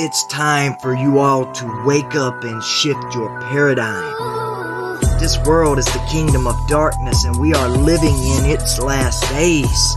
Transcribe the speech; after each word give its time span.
It's 0.00 0.24
time 0.26 0.76
for 0.76 0.94
you 0.94 1.18
all 1.18 1.52
to 1.52 1.84
wake 1.84 2.14
up 2.14 2.44
and 2.44 2.62
shift 2.62 3.14
your 3.14 3.40
paradigm. 3.50 4.14
This 5.18 5.36
world 5.44 5.78
is 5.78 5.86
the 5.86 6.06
kingdom 6.10 6.46
of 6.46 6.54
darkness 6.68 7.24
and 7.24 7.40
we 7.40 7.52
are 7.52 7.68
living 7.68 8.14
in 8.14 8.44
its 8.44 8.78
last 8.78 9.28
days. 9.30 9.96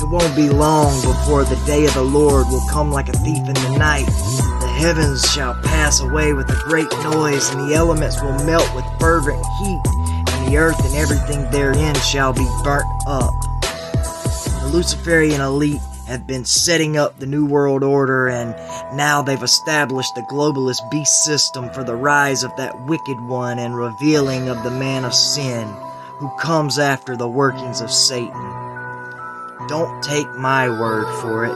It 0.00 0.08
won't 0.08 0.34
be 0.34 0.48
long 0.48 0.94
before 1.02 1.44
the 1.44 1.60
day 1.66 1.84
of 1.84 1.92
the 1.94 2.02
Lord 2.02 2.46
will 2.48 2.66
come 2.70 2.90
like 2.90 3.08
a 3.08 3.12
thief 3.12 3.46
in 3.46 3.54
the 3.54 3.76
night. 3.78 4.06
The 4.06 4.68
heavens 4.78 5.22
shall 5.32 5.54
pass 5.62 6.00
away 6.00 6.32
with 6.32 6.48
a 6.50 6.62
great 6.64 6.90
noise, 7.04 7.50
and 7.50 7.68
the 7.68 7.74
elements 7.74 8.22
will 8.22 8.32
melt 8.46 8.72
with 8.74 8.84
fervent 8.98 9.44
heat, 9.60 9.82
and 9.86 10.48
the 10.48 10.56
earth 10.56 10.82
and 10.86 10.94
everything 10.94 11.50
therein 11.50 11.94
shall 11.96 12.32
be 12.32 12.46
burnt 12.64 12.88
up. 13.06 13.34
The 14.62 14.70
Luciferian 14.72 15.40
elite 15.40 15.80
have 16.08 16.26
been 16.26 16.44
setting 16.46 16.96
up 16.96 17.18
the 17.18 17.26
New 17.26 17.44
World 17.44 17.84
Order, 17.84 18.28
and 18.28 18.54
now 18.96 19.20
they've 19.20 19.42
established 19.42 20.14
the 20.14 20.22
globalist 20.22 20.90
beast 20.90 21.22
system 21.24 21.68
for 21.70 21.84
the 21.84 21.94
rise 21.94 22.42
of 22.42 22.56
that 22.56 22.86
wicked 22.86 23.20
one 23.20 23.58
and 23.58 23.76
revealing 23.76 24.48
of 24.48 24.62
the 24.64 24.70
man 24.70 25.04
of 25.04 25.14
sin 25.14 25.68
who 26.18 26.34
comes 26.40 26.78
after 26.78 27.14
the 27.14 27.28
workings 27.28 27.82
of 27.82 27.90
Satan. 27.90 28.32
Don't 29.68 30.02
take 30.02 30.28
my 30.36 30.70
word 30.70 31.06
for 31.20 31.44
it. 31.44 31.52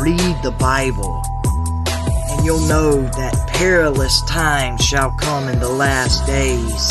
Read 0.00 0.36
the 0.44 0.54
Bible, 0.60 1.20
and 2.30 2.46
you'll 2.46 2.68
know 2.68 3.02
that 3.02 3.48
perilous 3.48 4.22
times 4.28 4.82
shall 4.82 5.10
come 5.20 5.48
in 5.48 5.58
the 5.58 5.68
last 5.68 6.24
days. 6.26 6.90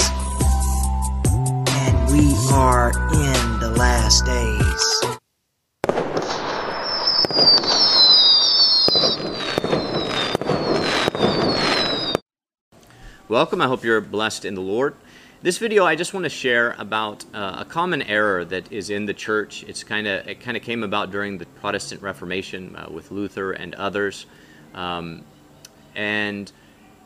And 1.31 2.11
we 2.11 2.35
are 2.51 2.89
in 2.89 3.59
the 3.61 3.73
last 3.77 4.25
days. 4.25 5.22
Welcome. 13.29 13.61
I 13.61 13.67
hope 13.67 13.85
you're 13.85 14.01
blessed 14.01 14.43
in 14.43 14.53
the 14.53 14.59
Lord. 14.59 14.95
This 15.41 15.57
video, 15.57 15.85
I 15.85 15.95
just 15.95 16.13
want 16.13 16.25
to 16.25 16.29
share 16.29 16.75
about 16.77 17.23
uh, 17.33 17.55
a 17.59 17.63
common 17.63 18.01
error 18.01 18.43
that 18.43 18.69
is 18.69 18.89
in 18.89 19.05
the 19.05 19.13
church. 19.13 19.63
It's 19.63 19.81
kind 19.81 20.07
of 20.07 20.27
it 20.27 20.41
kind 20.41 20.57
of 20.57 20.63
came 20.63 20.83
about 20.83 21.09
during 21.09 21.37
the 21.37 21.45
Protestant 21.45 22.01
Reformation 22.01 22.75
uh, 22.75 22.89
with 22.91 23.11
Luther 23.11 23.53
and 23.53 23.75
others, 23.75 24.25
um, 24.73 25.23
and 25.95 26.51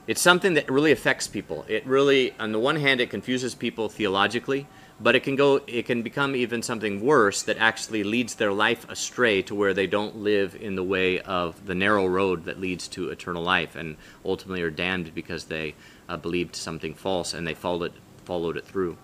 it's 0.07 0.19
something 0.19 0.55
that 0.55 0.71
really 0.71 0.91
affects 0.91 1.27
people. 1.27 1.65
It 1.67 1.85
really, 1.85 2.33
on 2.39 2.51
the 2.51 2.59
one 2.59 2.77
hand, 2.77 2.99
it 2.99 3.11
confuses 3.11 3.53
people 3.53 3.87
theologically, 3.87 4.65
but 4.99 5.15
it 5.15 5.21
can 5.21 5.35
go 5.35 5.61
it 5.67 5.85
can 5.85 6.01
become 6.01 6.35
even 6.35 6.63
something 6.63 6.99
worse 6.99 7.43
that 7.43 7.59
actually 7.59 8.03
leads 8.03 8.35
their 8.35 8.51
life 8.51 8.89
astray 8.89 9.43
to 9.43 9.53
where 9.53 9.75
they 9.75 9.85
don't 9.85 10.15
live 10.15 10.55
in 10.55 10.75
the 10.75 10.83
way 10.83 11.19
of 11.19 11.67
the 11.67 11.75
narrow 11.75 12.07
road 12.07 12.45
that 12.45 12.59
leads 12.59 12.87
to 12.87 13.09
eternal 13.09 13.43
life 13.43 13.75
and 13.75 13.97
ultimately 14.25 14.63
are 14.63 14.71
damned 14.71 15.13
because 15.13 15.45
they 15.45 15.75
uh, 16.09 16.17
believed 16.17 16.55
something 16.55 16.93
false 16.93 17.33
and 17.33 17.45
they 17.47 17.53
followed 17.53 17.93
it, 17.95 18.01
followed 18.25 18.57
it 18.57 18.65
through. 18.65 18.97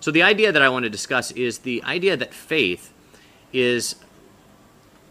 So 0.00 0.10
the 0.10 0.22
idea 0.22 0.50
that 0.50 0.62
I 0.62 0.68
want 0.68 0.84
to 0.84 0.90
discuss 0.90 1.30
is 1.32 1.58
the 1.58 1.82
idea 1.84 2.16
that 2.16 2.32
faith 2.32 2.92
is 3.52 3.96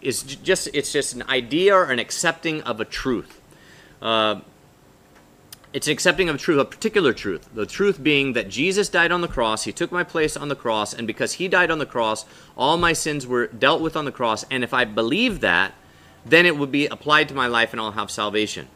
is 0.02 0.24
just 0.24 0.70
it's 0.74 0.94
just 0.94 1.14
an 1.14 1.24
idea 1.24 1.76
or 1.76 1.86
an 1.86 2.00
accepting 2.00 2.62
of 2.64 2.80
a 2.80 2.86
truth. 2.86 3.42
Uh, 4.02 4.40
it's 5.72 5.86
an 5.86 5.94
accepting 5.94 6.30
of 6.30 6.40
truth, 6.40 6.60
a 6.60 6.66
particular 6.66 7.14
truth. 7.14 7.48
The 7.54 7.66
truth 7.66 8.02
being 8.02 8.34
that 8.34 8.50
Jesus 8.50 8.90
died 8.90 9.12
on 9.12 9.22
the 9.22 9.28
cross, 9.28 9.66
he 9.66 9.72
took 9.72 9.92
my 9.92 10.04
place 10.04 10.36
on 10.36 10.48
the 10.48 10.56
cross, 10.56 10.96
and 10.96 11.06
because 11.06 11.34
he 11.34 11.48
died 11.48 11.70
on 11.70 11.78
the 11.78 11.86
cross, 11.86 12.26
all 12.58 12.78
my 12.78 12.94
sins 12.94 13.28
were 13.28 13.48
dealt 13.48 13.80
with 13.80 13.96
on 13.96 14.06
the 14.06 14.12
cross, 14.12 14.44
and 14.50 14.64
if 14.64 14.74
I 14.74 14.86
believe 14.86 15.42
that, 15.42 15.74
then 16.26 16.48
it 16.48 16.58
would 16.58 16.72
be 16.72 16.88
applied 16.88 17.30
to 17.30 17.36
my 17.36 17.46
life 17.46 17.72
and 17.72 17.80
I'll 17.80 17.92
have 17.92 18.10
salvation. 18.10 18.68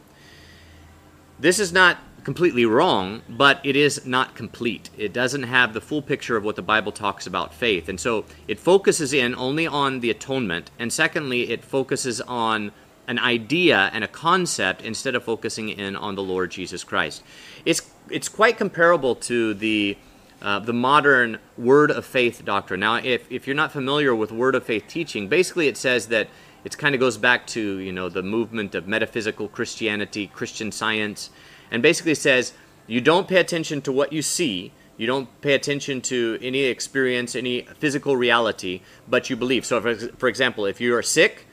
This 1.38 1.58
is 1.58 1.72
not 1.72 1.98
completely 2.24 2.64
wrong, 2.64 3.22
but 3.28 3.60
it 3.62 3.76
is 3.76 4.06
not 4.06 4.34
complete. 4.34 4.90
It 4.96 5.12
doesn't 5.12 5.44
have 5.44 5.74
the 5.74 5.80
full 5.80 6.02
picture 6.02 6.36
of 6.36 6.44
what 6.44 6.56
the 6.56 6.62
Bible 6.62 6.90
talks 6.90 7.26
about 7.26 7.54
faith. 7.54 7.88
And 7.88 8.00
so 8.00 8.24
it 8.48 8.58
focuses 8.58 9.12
in 9.12 9.34
only 9.34 9.66
on 9.66 10.00
the 10.00 10.10
atonement, 10.10 10.70
and 10.78 10.92
secondly, 10.92 11.50
it 11.50 11.62
focuses 11.64 12.20
on 12.22 12.72
an 13.06 13.18
idea 13.18 13.90
and 13.92 14.02
a 14.02 14.08
concept 14.08 14.80
instead 14.82 15.14
of 15.14 15.22
focusing 15.22 15.68
in 15.68 15.94
on 15.94 16.14
the 16.14 16.22
Lord 16.22 16.50
Jesus 16.50 16.82
Christ. 16.82 17.22
It's 17.64 17.82
it's 18.10 18.28
quite 18.28 18.56
comparable 18.56 19.14
to 19.14 19.54
the 19.54 19.96
uh, 20.42 20.58
the 20.58 20.72
modern 20.72 21.38
word 21.56 21.90
of 21.90 22.04
faith 22.04 22.44
doctrine. 22.44 22.80
Now, 22.80 22.96
if, 22.96 23.30
if 23.30 23.46
you're 23.46 23.56
not 23.56 23.72
familiar 23.72 24.14
with 24.14 24.30
word 24.30 24.54
of 24.54 24.64
faith 24.64 24.84
teaching, 24.88 25.26
basically 25.28 25.68
it 25.68 25.76
says 25.76 26.08
that 26.08 26.28
it 26.64 26.76
kind 26.76 26.94
of 26.94 27.00
goes 27.00 27.16
back 27.16 27.46
to 27.48 27.78
you 27.78 27.92
know 27.92 28.08
the 28.08 28.22
movement 28.22 28.74
of 28.74 28.86
metaphysical 28.88 29.48
Christianity, 29.48 30.26
Christian 30.26 30.72
Science, 30.72 31.30
and 31.70 31.82
basically 31.82 32.14
says 32.14 32.52
you 32.86 33.00
don't 33.00 33.28
pay 33.28 33.38
attention 33.38 33.80
to 33.82 33.92
what 33.92 34.12
you 34.12 34.22
see, 34.22 34.72
you 34.96 35.06
don't 35.06 35.28
pay 35.40 35.54
attention 35.54 36.00
to 36.02 36.38
any 36.40 36.64
experience, 36.64 37.34
any 37.34 37.62
physical 37.78 38.16
reality, 38.16 38.80
but 39.08 39.28
you 39.28 39.36
believe. 39.36 39.64
So, 39.66 39.80
for, 39.80 39.94
for 39.94 40.28
example, 40.28 40.66
if 40.66 40.80
you 40.80 40.94
are 40.94 41.02
sick, 41.02 41.46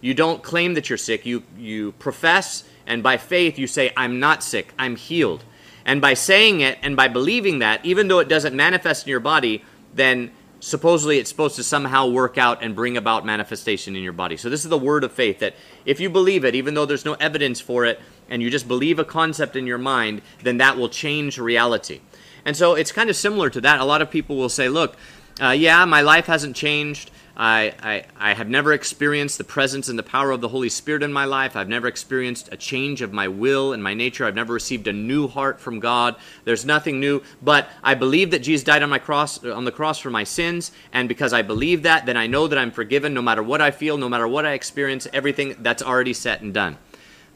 you 0.00 0.14
don't 0.14 0.42
claim 0.42 0.74
that 0.74 0.88
you're 0.88 0.98
sick. 0.98 1.24
You 1.24 1.42
you 1.56 1.92
profess, 1.92 2.64
and 2.86 3.02
by 3.02 3.16
faith 3.16 3.58
you 3.58 3.66
say, 3.66 3.92
"I'm 3.96 4.20
not 4.20 4.42
sick. 4.42 4.72
I'm 4.78 4.96
healed." 4.96 5.44
And 5.86 6.00
by 6.00 6.14
saying 6.14 6.60
it 6.60 6.78
and 6.82 6.96
by 6.96 7.08
believing 7.08 7.58
that, 7.58 7.84
even 7.84 8.08
though 8.08 8.18
it 8.18 8.28
doesn't 8.28 8.54
manifest 8.54 9.06
in 9.06 9.10
your 9.10 9.20
body, 9.20 9.64
then 9.94 10.30
supposedly 10.64 11.18
it's 11.18 11.28
supposed 11.28 11.56
to 11.56 11.62
somehow 11.62 12.08
work 12.08 12.38
out 12.38 12.62
and 12.62 12.74
bring 12.74 12.96
about 12.96 13.26
manifestation 13.26 13.94
in 13.94 14.02
your 14.02 14.14
body. 14.14 14.36
So 14.36 14.48
this 14.48 14.64
is 14.64 14.70
the 14.70 14.78
word 14.78 15.04
of 15.04 15.12
faith 15.12 15.38
that 15.40 15.54
if 15.84 16.00
you 16.00 16.08
believe 16.08 16.44
it, 16.44 16.54
even 16.54 16.72
though 16.72 16.86
there's 16.86 17.04
no 17.04 17.14
evidence 17.14 17.60
for 17.60 17.84
it, 17.84 18.00
and 18.30 18.42
you 18.42 18.48
just 18.48 18.66
believe 18.66 18.98
a 18.98 19.04
concept 19.04 19.56
in 19.56 19.66
your 19.66 19.76
mind, 19.78 20.22
then 20.42 20.56
that 20.56 20.78
will 20.78 20.88
change 20.88 21.38
reality. 21.38 22.00
And 22.46 22.56
so 22.56 22.74
it's 22.74 22.92
kind 22.92 23.10
of 23.10 23.16
similar 23.16 23.50
to 23.50 23.60
that. 23.60 23.80
A 23.80 23.84
lot 23.84 24.00
of 24.00 24.10
people 24.10 24.36
will 24.36 24.48
say, 24.48 24.70
look, 24.70 24.96
uh, 25.40 25.50
yeah, 25.50 25.84
my 25.84 26.00
life 26.00 26.26
hasn't 26.26 26.56
changed. 26.56 27.10
I, 27.36 27.74
I, 27.82 28.04
I 28.16 28.34
have 28.34 28.48
never 28.48 28.72
experienced 28.72 29.38
the 29.38 29.44
presence 29.44 29.88
and 29.88 29.98
the 29.98 30.04
power 30.04 30.30
of 30.30 30.40
the 30.40 30.48
Holy 30.48 30.68
Spirit 30.68 31.02
in 31.02 31.12
my 31.12 31.24
life. 31.24 31.56
I've 31.56 31.68
never 31.68 31.88
experienced 31.88 32.48
a 32.52 32.56
change 32.56 33.02
of 33.02 33.12
my 33.12 33.26
will 33.26 33.72
and 33.72 33.82
my 33.82 33.92
nature. 33.92 34.24
I've 34.24 34.36
never 34.36 34.52
received 34.52 34.86
a 34.86 34.92
new 34.92 35.26
heart 35.26 35.60
from 35.60 35.80
God. 35.80 36.14
There's 36.44 36.64
nothing 36.64 37.00
new. 37.00 37.22
But 37.42 37.68
I 37.82 37.94
believe 37.94 38.30
that 38.30 38.40
Jesus 38.40 38.64
died 38.64 38.84
on 38.84 38.90
my 38.90 39.00
cross 39.00 39.42
on 39.44 39.64
the 39.64 39.72
cross 39.72 39.98
for 39.98 40.10
my 40.10 40.24
sins, 40.24 40.70
and 40.92 41.08
because 41.08 41.32
I 41.32 41.42
believe 41.42 41.82
that, 41.82 42.06
then 42.06 42.16
I 42.16 42.28
know 42.28 42.46
that 42.46 42.58
I'm 42.58 42.70
forgiven 42.70 43.14
no 43.14 43.22
matter 43.22 43.42
what 43.42 43.60
I 43.60 43.72
feel, 43.72 43.98
no 43.98 44.08
matter 44.08 44.28
what 44.28 44.46
I 44.46 44.52
experience, 44.52 45.08
everything 45.12 45.56
that's 45.58 45.82
already 45.82 46.12
set 46.12 46.40
and 46.40 46.54
done. 46.54 46.78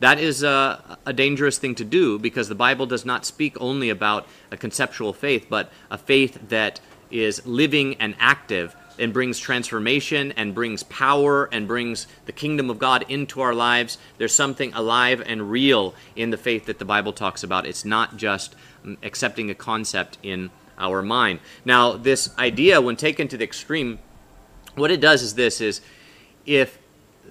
That 0.01 0.21
is 0.21 0.45
a, 0.45 0.99
a, 1.05 1.13
dangerous 1.13 1.59
thing 1.59 1.75
to 1.75 1.85
do 1.85 2.21
because 2.21 2.49
the 2.49 2.55
Bible 2.55 2.87
does 2.87 3.05
not 3.05 3.27
speak 3.27 3.61
only 3.61 3.91
about 3.91 4.29
a 4.53 4.57
conceptual 4.57 5.13
faith, 5.13 5.47
but 5.49 5.73
a 5.91 5.99
faith 5.99 6.39
that 6.51 6.79
is 7.11 7.45
living 7.45 7.97
and 7.97 8.15
active 8.21 8.77
and 8.99 9.13
brings 9.13 9.39
transformation 9.39 10.33
and 10.33 10.55
brings 10.55 10.83
power 10.85 11.49
and 11.53 11.67
brings 11.67 12.07
the 12.27 12.33
kingdom 12.33 12.71
of 12.71 12.79
God 12.79 13.05
into 13.09 13.41
our 13.41 13.55
lives. 13.55 13.99
There's 14.19 14.35
something 14.35 14.73
alive 14.75 15.23
and 15.25 15.51
real 15.51 15.95
in 16.17 16.31
the 16.31 16.37
faith 16.37 16.67
that 16.67 16.79
the 16.79 16.85
Bible 16.85 17.13
talks 17.13 17.43
about. 17.43 17.67
It's 17.67 17.85
not 17.85 18.17
just 18.17 18.55
mm, 18.85 18.97
accepting 19.03 19.51
a 19.51 19.55
concept 19.55 20.19
in 20.23 20.51
our 20.79 21.03
mind. 21.03 21.41
Now, 21.65 21.93
this 21.93 22.37
idea, 22.39 22.81
when 22.81 22.97
taken 22.97 23.29
to 23.29 23.37
the 23.37 23.45
extreme, 23.45 23.99
what 24.75 24.91
it 24.91 25.01
does 25.01 25.23
is 25.23 25.35
this 25.35 25.61
is 25.61 25.81
if 26.47 26.79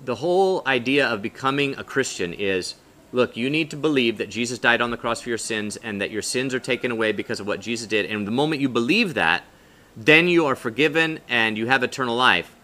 the 0.04 0.16
whole 0.16 0.62
idea 0.68 1.08
of 1.08 1.22
becoming 1.22 1.76
a 1.78 1.84
Christian 1.84 2.34
is 2.34 2.76
look, 3.12 3.38
you 3.38 3.50
need 3.50 3.72
to 3.72 3.78
believe 3.78 4.18
that 4.18 4.30
Jesus 4.30 4.60
died 4.60 4.82
on 4.82 4.92
the 4.92 4.98
cross 4.98 5.22
for 5.22 5.30
your 5.30 5.38
sins 5.38 5.78
and 5.78 6.02
that 6.02 6.12
your 6.12 6.22
sins 6.22 6.54
are 6.54 6.60
taken 6.60 6.92
away 6.92 7.12
because 7.12 7.40
of 7.40 7.48
what 7.48 7.62
Jesus 7.62 7.88
did. 7.88 8.06
And 8.06 8.28
the 8.28 8.32
moment 8.32 8.62
you 8.62 8.70
believe 8.70 9.14
that, 9.14 9.44
then 9.98 10.28
you 10.28 10.46
are 10.46 10.56
forgiven 10.56 11.20
and 11.28 11.58
you 11.58 11.68
have 11.68 11.82
eternal 11.84 12.16
life. 12.16 12.56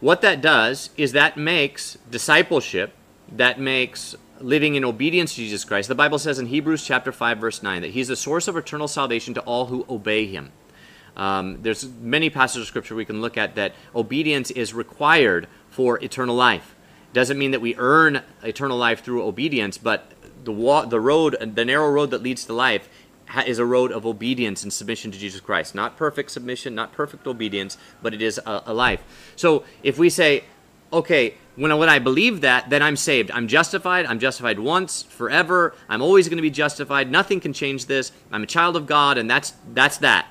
What 0.00 0.20
that 0.22 0.40
does 0.40 0.90
is 0.96 1.12
that 1.12 1.36
makes 1.36 1.96
discipleship, 2.10 2.92
that 3.30 3.60
makes 3.60 4.16
living 4.40 4.74
in 4.74 4.84
obedience 4.84 5.34
to 5.34 5.36
Jesus 5.36 5.64
Christ. 5.64 5.88
The 5.88 5.94
Bible 5.94 6.18
says 6.18 6.38
in 6.38 6.46
Hebrews 6.46 6.84
chapter 6.84 7.12
5 7.12 7.38
verse 7.38 7.62
9 7.62 7.82
that 7.82 7.92
he's 7.92 8.08
the 8.08 8.16
source 8.16 8.48
of 8.48 8.56
eternal 8.56 8.88
salvation 8.88 9.34
to 9.34 9.40
all 9.42 9.66
who 9.66 9.86
obey 9.88 10.26
him. 10.26 10.52
Um, 11.16 11.62
there's 11.62 11.88
many 11.88 12.30
passages 12.30 12.62
of 12.62 12.68
scripture 12.68 12.94
we 12.94 13.04
can 13.04 13.20
look 13.20 13.36
at 13.36 13.56
that 13.56 13.74
obedience 13.94 14.50
is 14.52 14.72
required 14.72 15.48
for 15.70 16.02
eternal 16.02 16.36
life. 16.36 16.76
Doesn't 17.12 17.38
mean 17.38 17.50
that 17.50 17.60
we 17.60 17.74
earn 17.76 18.22
eternal 18.42 18.76
life 18.76 19.02
through 19.02 19.24
obedience, 19.24 19.78
but 19.78 20.12
the 20.44 20.52
wa- 20.52 20.84
the 20.84 21.00
road, 21.00 21.36
the 21.40 21.64
narrow 21.64 21.90
road 21.90 22.10
that 22.10 22.22
leads 22.22 22.44
to 22.44 22.52
life, 22.52 22.88
is 23.46 23.58
a 23.58 23.64
road 23.64 23.92
of 23.92 24.06
obedience 24.06 24.62
and 24.62 24.72
submission 24.72 25.10
to 25.12 25.18
Jesus 25.18 25.40
Christ. 25.40 25.74
Not 25.74 25.96
perfect 25.96 26.30
submission, 26.30 26.74
not 26.74 26.92
perfect 26.92 27.26
obedience, 27.26 27.76
but 28.02 28.14
it 28.14 28.22
is 28.22 28.38
a, 28.38 28.62
a 28.66 28.74
life. 28.74 29.02
So 29.36 29.64
if 29.82 29.98
we 29.98 30.10
say, 30.10 30.44
okay, 30.92 31.34
when, 31.56 31.76
when 31.76 31.88
I 31.88 31.98
believe 31.98 32.40
that, 32.42 32.70
then 32.70 32.82
I'm 32.82 32.96
saved. 32.96 33.30
I'm 33.30 33.48
justified. 33.48 34.06
I'm 34.06 34.18
justified 34.18 34.58
once, 34.58 35.02
forever. 35.02 35.74
I'm 35.88 36.02
always 36.02 36.28
going 36.28 36.38
to 36.38 36.42
be 36.42 36.50
justified. 36.50 37.10
Nothing 37.10 37.40
can 37.40 37.52
change 37.52 37.86
this. 37.86 38.12
I'm 38.30 38.42
a 38.42 38.46
child 38.46 38.76
of 38.76 38.86
God, 38.86 39.18
and 39.18 39.30
that's 39.30 39.52
that's 39.74 39.98
that. 39.98 40.26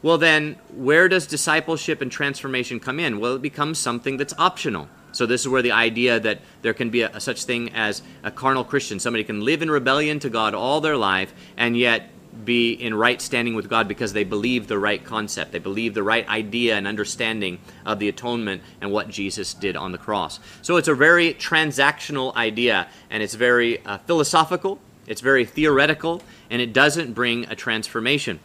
Well, 0.00 0.18
then, 0.18 0.56
where 0.72 1.08
does 1.08 1.26
discipleship 1.26 2.00
and 2.00 2.12
transformation 2.12 2.78
come 2.78 3.00
in? 3.00 3.18
Well, 3.18 3.34
it 3.34 3.42
becomes 3.42 3.78
something 3.78 4.16
that's 4.16 4.34
optional. 4.38 4.88
So 5.12 5.26
this 5.26 5.40
is 5.40 5.48
where 5.48 5.62
the 5.62 5.72
idea 5.72 6.20
that 6.20 6.40
there 6.62 6.74
can 6.74 6.90
be 6.90 7.02
a, 7.02 7.10
a 7.16 7.20
such 7.20 7.44
thing 7.44 7.72
as 7.74 8.02
a 8.22 8.30
carnal 8.30 8.62
Christian, 8.62 9.00
somebody 9.00 9.24
can 9.24 9.40
live 9.40 9.62
in 9.62 9.70
rebellion 9.70 10.20
to 10.20 10.30
God 10.30 10.54
all 10.54 10.80
their 10.80 10.96
life 10.96 11.32
and 11.56 11.76
yet 11.76 12.10
be 12.44 12.72
in 12.72 12.94
right 12.94 13.20
standing 13.20 13.54
with 13.54 13.68
God 13.68 13.88
because 13.88 14.12
they 14.12 14.24
believe 14.24 14.68
the 14.68 14.78
right 14.78 15.04
concept. 15.04 15.52
They 15.52 15.58
believe 15.58 15.94
the 15.94 16.02
right 16.02 16.28
idea 16.28 16.76
and 16.76 16.86
understanding 16.86 17.58
of 17.84 17.98
the 17.98 18.08
atonement 18.08 18.62
and 18.80 18.90
what 18.90 19.08
Jesus 19.08 19.54
did 19.54 19.76
on 19.76 19.92
the 19.92 19.98
cross. 19.98 20.40
So 20.62 20.76
it's 20.76 20.88
a 20.88 20.94
very 20.94 21.34
transactional 21.34 22.34
idea 22.34 22.88
and 23.10 23.22
it's 23.22 23.34
very 23.34 23.84
uh, 23.84 23.98
philosophical, 23.98 24.78
it's 25.06 25.20
very 25.20 25.44
theoretical, 25.44 26.22
and 26.50 26.62
it 26.62 26.72
doesn't 26.72 27.12
bring 27.12 27.44
a 27.46 27.54
transformation. 27.54 28.40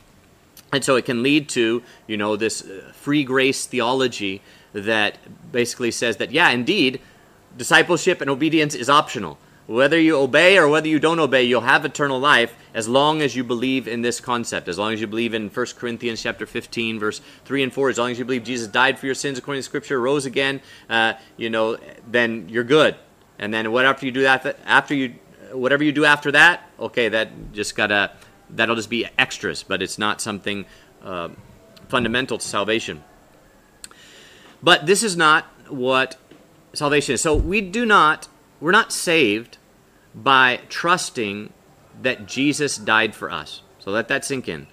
And 0.71 0.83
so 0.83 0.95
it 0.95 1.05
can 1.05 1.21
lead 1.21 1.49
to, 1.49 1.83
you 2.07 2.17
know, 2.17 2.35
this 2.35 2.63
uh, 2.63 2.91
free 2.93 3.23
grace 3.23 3.65
theology 3.65 4.41
that 4.73 5.17
basically 5.51 5.91
says 5.91 6.17
that, 6.17 6.31
yeah, 6.31 6.49
indeed, 6.49 6.99
discipleship 7.57 8.21
and 8.21 8.29
obedience 8.29 8.73
is 8.73 8.89
optional. 8.89 9.37
Whether 9.65 9.99
you 9.99 10.17
obey 10.17 10.57
or 10.57 10.67
whether 10.67 10.89
you 10.89 10.99
don't 10.99 11.19
obey, 11.19 11.43
you'll 11.43 11.61
have 11.61 11.85
eternal 11.85 12.19
life 12.19 12.55
as 12.73 12.89
long 12.89 13.21
as 13.21 13.35
you 13.35 13.45
believe 13.45 13.87
in 13.87 14.01
this 14.01 14.19
concept. 14.19 14.67
As 14.67 14.77
long 14.77 14.91
as 14.91 14.99
you 14.99 15.07
believe 15.07 15.33
in 15.33 15.47
1 15.49 15.65
Corinthians 15.77 16.21
chapter 16.21 16.45
15, 16.45 16.99
verse 16.99 17.21
3 17.45 17.63
and 17.63 17.73
4, 17.73 17.89
as 17.89 17.97
long 17.97 18.11
as 18.11 18.19
you 18.19 18.25
believe 18.25 18.43
Jesus 18.43 18.67
died 18.67 18.99
for 18.99 19.05
your 19.05 19.15
sins 19.15 19.37
according 19.37 19.59
to 19.59 19.63
Scripture, 19.63 20.01
rose 20.01 20.25
again, 20.25 20.61
uh, 20.89 21.13
you 21.37 21.49
know, 21.49 21.77
then 22.05 22.49
you're 22.49 22.65
good. 22.65 22.95
And 23.39 23.53
then 23.53 23.71
what 23.71 23.85
after 23.85 24.05
you 24.05 24.11
do 24.11 24.23
that, 24.23 24.59
after 24.65 24.93
you, 24.93 25.15
whatever 25.53 25.83
you 25.83 25.93
do 25.93 26.03
after 26.03 26.31
that, 26.33 26.69
okay, 26.77 27.07
that 27.09 27.53
just 27.53 27.75
gotta, 27.75 28.11
that'll 28.49 28.75
just 28.75 28.89
be 28.89 29.07
extras, 29.17 29.63
but 29.63 29.81
it's 29.81 29.97
not 29.97 30.19
something 30.19 30.65
uh, 31.03 31.29
fundamental 31.87 32.37
to 32.37 32.45
salvation. 32.45 33.01
But 34.61 34.85
this 34.85 35.03
is 35.03 35.15
not 35.15 35.45
what 35.69 36.17
salvation 36.73 37.13
is. 37.13 37.21
So 37.21 37.35
we 37.35 37.61
do 37.61 37.85
not 37.85 38.27
we're 38.63 38.71
not 38.71 38.93
saved 38.93 39.57
by 40.15 40.61
trusting 40.69 41.51
that 42.01 42.25
Jesus 42.25 42.77
died 42.77 43.13
for 43.13 43.29
us. 43.29 43.61
So 43.79 43.91
let 43.91 44.07
that 44.07 44.23
sink 44.23 44.47
in. 44.47 44.67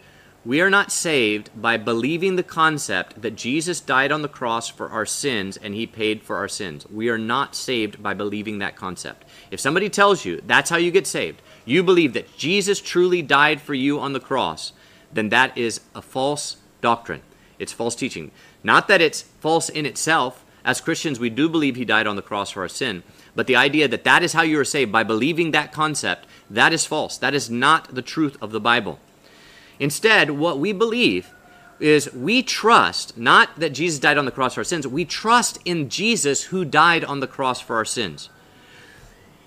We 0.45 0.61
are 0.61 0.71
not 0.71 0.93
saved 0.93 1.51
by 1.61 1.77
believing 1.77 2.37
the 2.37 2.45
concept 2.45 3.21
that 3.21 3.35
Jesus 3.35 3.81
died 3.81 4.13
on 4.13 4.23
the 4.23 4.29
cross 4.29 4.69
for 4.69 4.91
our 4.91 5.05
sins 5.05 5.57
and 5.57 5.75
he 5.75 5.89
paid 5.89 6.23
for 6.23 6.37
our 6.37 6.47
sins. 6.47 6.87
We 6.89 7.09
are 7.09 7.19
not 7.19 7.57
saved 7.57 8.01
by 8.01 8.15
believing 8.15 8.61
that 8.61 8.77
concept. 8.77 9.25
If 9.51 9.59
somebody 9.59 9.89
tells 9.89 10.25
you 10.25 10.41
that's 10.47 10.71
how 10.71 10.77
you 10.77 10.93
get 10.93 11.09
saved, 11.09 11.43
you 11.65 11.83
believe 11.83 12.13
that 12.13 12.37
Jesus 12.37 12.81
truly 12.81 13.23
died 13.23 13.61
for 13.61 13.75
you 13.75 13.99
on 13.99 14.13
the 14.13 14.21
cross, 14.21 14.73
then 15.13 15.31
that 15.31 15.59
is 15.59 15.81
a 15.97 16.01
false 16.01 16.59
doctrine. 16.81 17.23
It's 17.59 17.73
false 17.73 17.97
teaching. 17.97 18.31
Not 18.63 18.87
that 18.87 19.01
it's 19.01 19.23
false 19.23 19.69
in 19.69 19.85
itself. 19.85 20.45
As 20.65 20.81
Christians, 20.81 21.19
we 21.19 21.29
do 21.29 21.49
believe 21.49 21.75
he 21.75 21.85
died 21.85 22.07
on 22.07 22.15
the 22.15 22.23
cross 22.23 22.51
for 22.51 22.63
our 22.63 22.69
sin, 22.69 23.03
but 23.35 23.47
the 23.47 23.57
idea 23.57 23.89
that 23.89 24.05
that 24.05 24.23
is 24.23 24.33
how 24.33 24.43
you 24.43 24.59
are 24.59 24.65
saved 24.65 24.93
by 24.93 25.03
believing 25.03 25.51
that 25.51 25.73
concept, 25.73 26.27
that 26.49 26.73
is 26.73 26.87
false. 26.87 27.17
That 27.19 27.35
is 27.35 27.51
not 27.51 27.95
the 27.95 28.03
truth 28.03 28.37
of 28.41 28.51
the 28.51 28.61
Bible. 28.61 28.99
Instead, 29.79 30.31
what 30.31 30.59
we 30.59 30.73
believe 30.73 31.33
is 31.79 32.13
we 32.13 32.43
trust 32.43 33.17
not 33.17 33.59
that 33.59 33.71
Jesus 33.71 33.99
died 33.99 34.19
on 34.19 34.27
the 34.27 34.31
cross 34.31 34.55
for 34.55 34.61
our 34.61 34.65
sins, 34.65 34.87
we 34.87 35.05
trust 35.05 35.59
in 35.65 35.89
Jesus 35.89 36.45
who 36.45 36.65
died 36.65 37.05
on 37.05 37.21
the 37.21 37.27
cross 37.27 37.61
for 37.61 37.77
our 37.77 37.85
sins. 37.85 38.29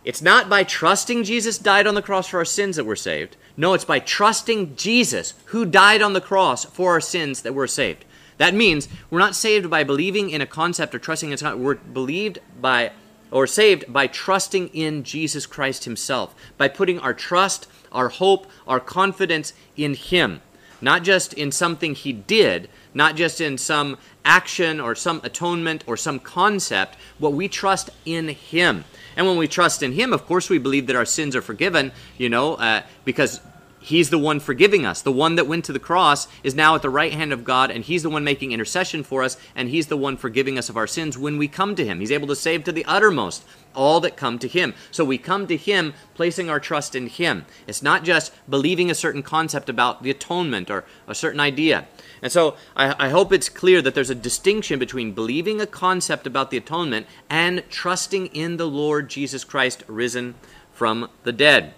It's 0.03 0.21
not 0.21 0.50
by 0.50 0.63
trusting 0.63 1.24
Jesus 1.24 1.57
died 1.57 1.88
on 1.88 1.95
the 1.95 2.01
cross 2.01 2.27
for 2.27 2.39
our 2.39 2.45
sins 2.45 2.75
that 2.75 2.86
we're 2.86 2.95
saved. 2.95 3.38
No, 3.56 3.74
it's 3.74 3.86
by 3.86 4.00
trusting 4.00 4.75
Jesus 4.75 5.33
who 5.45 5.65
died 5.65 6.01
on 6.01 6.13
the 6.13 6.21
cross 6.21 6.65
for 6.65 6.91
our 6.91 7.01
sins 7.01 7.44
that 7.44 7.53
we're 7.53 7.68
saved. 7.68 8.03
That 8.38 8.53
means 8.53 8.89
we're 9.09 9.19
not 9.19 9.36
saved 9.36 9.69
by 9.69 9.83
believing 9.83 10.29
in 10.29 10.41
a 10.41 10.47
concept 10.47 10.95
or 10.95 11.00
trusting 11.00 11.31
in 11.31 11.45
a 11.45 11.56
We're 11.56 11.75
believed 11.75 12.39
by 12.59 12.91
or 13.33 13.47
saved 13.47 13.91
by 13.91 14.06
trusting 14.07 14.68
in 14.69 15.03
Jesus 15.03 15.45
Christ 15.45 15.85
Himself, 15.85 16.35
by 16.57 16.68
putting 16.68 17.00
our 17.00 17.13
trust, 17.13 17.68
our 17.91 18.09
hope, 18.09 18.47
our 18.68 18.80
confidence 18.80 19.53
in 19.75 19.95
Him. 19.95 20.41
Not 20.80 21.03
just 21.03 21.33
in 21.33 21.51
something 21.51 21.95
He 21.95 22.13
did, 22.13 22.69
not 22.94 23.15
just 23.15 23.41
in 23.41 23.57
some 23.57 23.97
action 24.24 24.80
or 24.80 24.94
some 24.95 25.19
atonement 25.24 25.83
or 25.88 25.97
some 25.97 26.19
concept, 26.19 26.95
but 27.19 27.31
we 27.31 27.47
trust 27.47 27.89
in 28.06 28.30
Him. 28.30 28.85
And 29.18 29.25
when 29.25 29.38
we 29.38 29.47
trust 29.47 29.81
in 29.81 29.94
Him, 29.94 30.13
of 30.13 30.25
course, 30.25 30.50
we 30.50 30.59
believe 30.59 30.88
that 30.88 30.95
our 30.95 31.06
sins 31.06 31.36
are 31.36 31.41
forgiven, 31.41 31.91
you 32.18 32.29
know, 32.29 32.56
uh, 32.56 32.83
because 33.03 33.39
He's 33.83 34.12
the 34.12 34.18
one 34.18 34.39
forgiving 34.39 34.85
us. 34.85 35.01
The 35.01 35.12
one 35.12 35.35
that 35.35 35.45
went 35.45 35.65
to 35.65 35.74
the 35.74 35.80
cross 35.80 36.30
is 36.41 36.56
now 36.56 36.74
at 36.74 36.81
the 36.81 36.89
right 36.89 37.12
hand 37.12 37.33
of 37.33 37.44
God, 37.44 37.69
and 37.69 37.83
He's 37.83 38.01
the 38.01 38.09
one 38.09 38.24
making 38.24 38.53
intercession 38.53 39.03
for 39.03 39.24
us, 39.24 39.35
and 39.57 39.68
He's 39.68 39.88
the 39.88 39.97
one 39.97 40.15
forgiving 40.15 40.57
us 40.57 40.69
of 40.69 40.77
our 40.77 40.88
sins 40.88 41.18
when 41.18 41.38
we 41.38 41.50
come 41.50 41.75
to 41.75 41.85
Him. 41.85 42.00
He's 42.00 42.12
able 42.12 42.30
to 42.30 42.35
save 42.35 42.63
to 42.63 42.71
the 42.71 42.85
uttermost 42.85 43.44
all 43.75 44.00
that 44.00 44.15
come 44.15 44.39
to 44.39 44.47
Him. 44.47 44.74
So 44.89 45.03
we 45.03 45.18
come 45.18 45.47
to 45.47 45.57
Him 45.57 45.94
placing 46.15 46.50
our 46.50 46.62
trust 46.62 46.95
in 46.95 47.07
Him. 47.07 47.45
It's 47.68 47.83
not 47.83 48.06
just 48.06 48.31
believing 48.50 48.89
a 48.89 48.95
certain 48.95 49.21
concept 49.21 49.68
about 49.68 50.01
the 50.01 50.12
atonement 50.12 50.71
or 50.71 50.86
a 51.06 51.13
certain 51.13 51.41
idea. 51.41 51.86
And 52.21 52.31
so 52.31 52.56
I, 52.77 53.07
I 53.07 53.09
hope 53.09 53.33
it's 53.33 53.50
clear 53.50 53.81
that 53.81 53.95
there's 53.95 54.09
a 54.09 54.15
distinction 54.15 54.79
between 54.79 55.12
believing 55.12 55.59
a 55.59 55.68
concept 55.68 56.25
about 56.25 56.51
the 56.51 56.57
atonement 56.57 57.06
and 57.29 57.65
trusting 57.69 58.27
in 58.27 58.56
the 58.56 58.68
Lord 58.68 59.09
Jesus 59.09 59.44
Christ 59.44 59.83
risen 59.88 60.36
from 60.71 61.09
the 61.24 61.33
dead. 61.33 61.74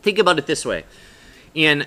Think 0.00 0.18
about 0.18 0.38
it 0.38 0.46
this 0.46 0.64
way 0.64 0.84
in 1.56 1.86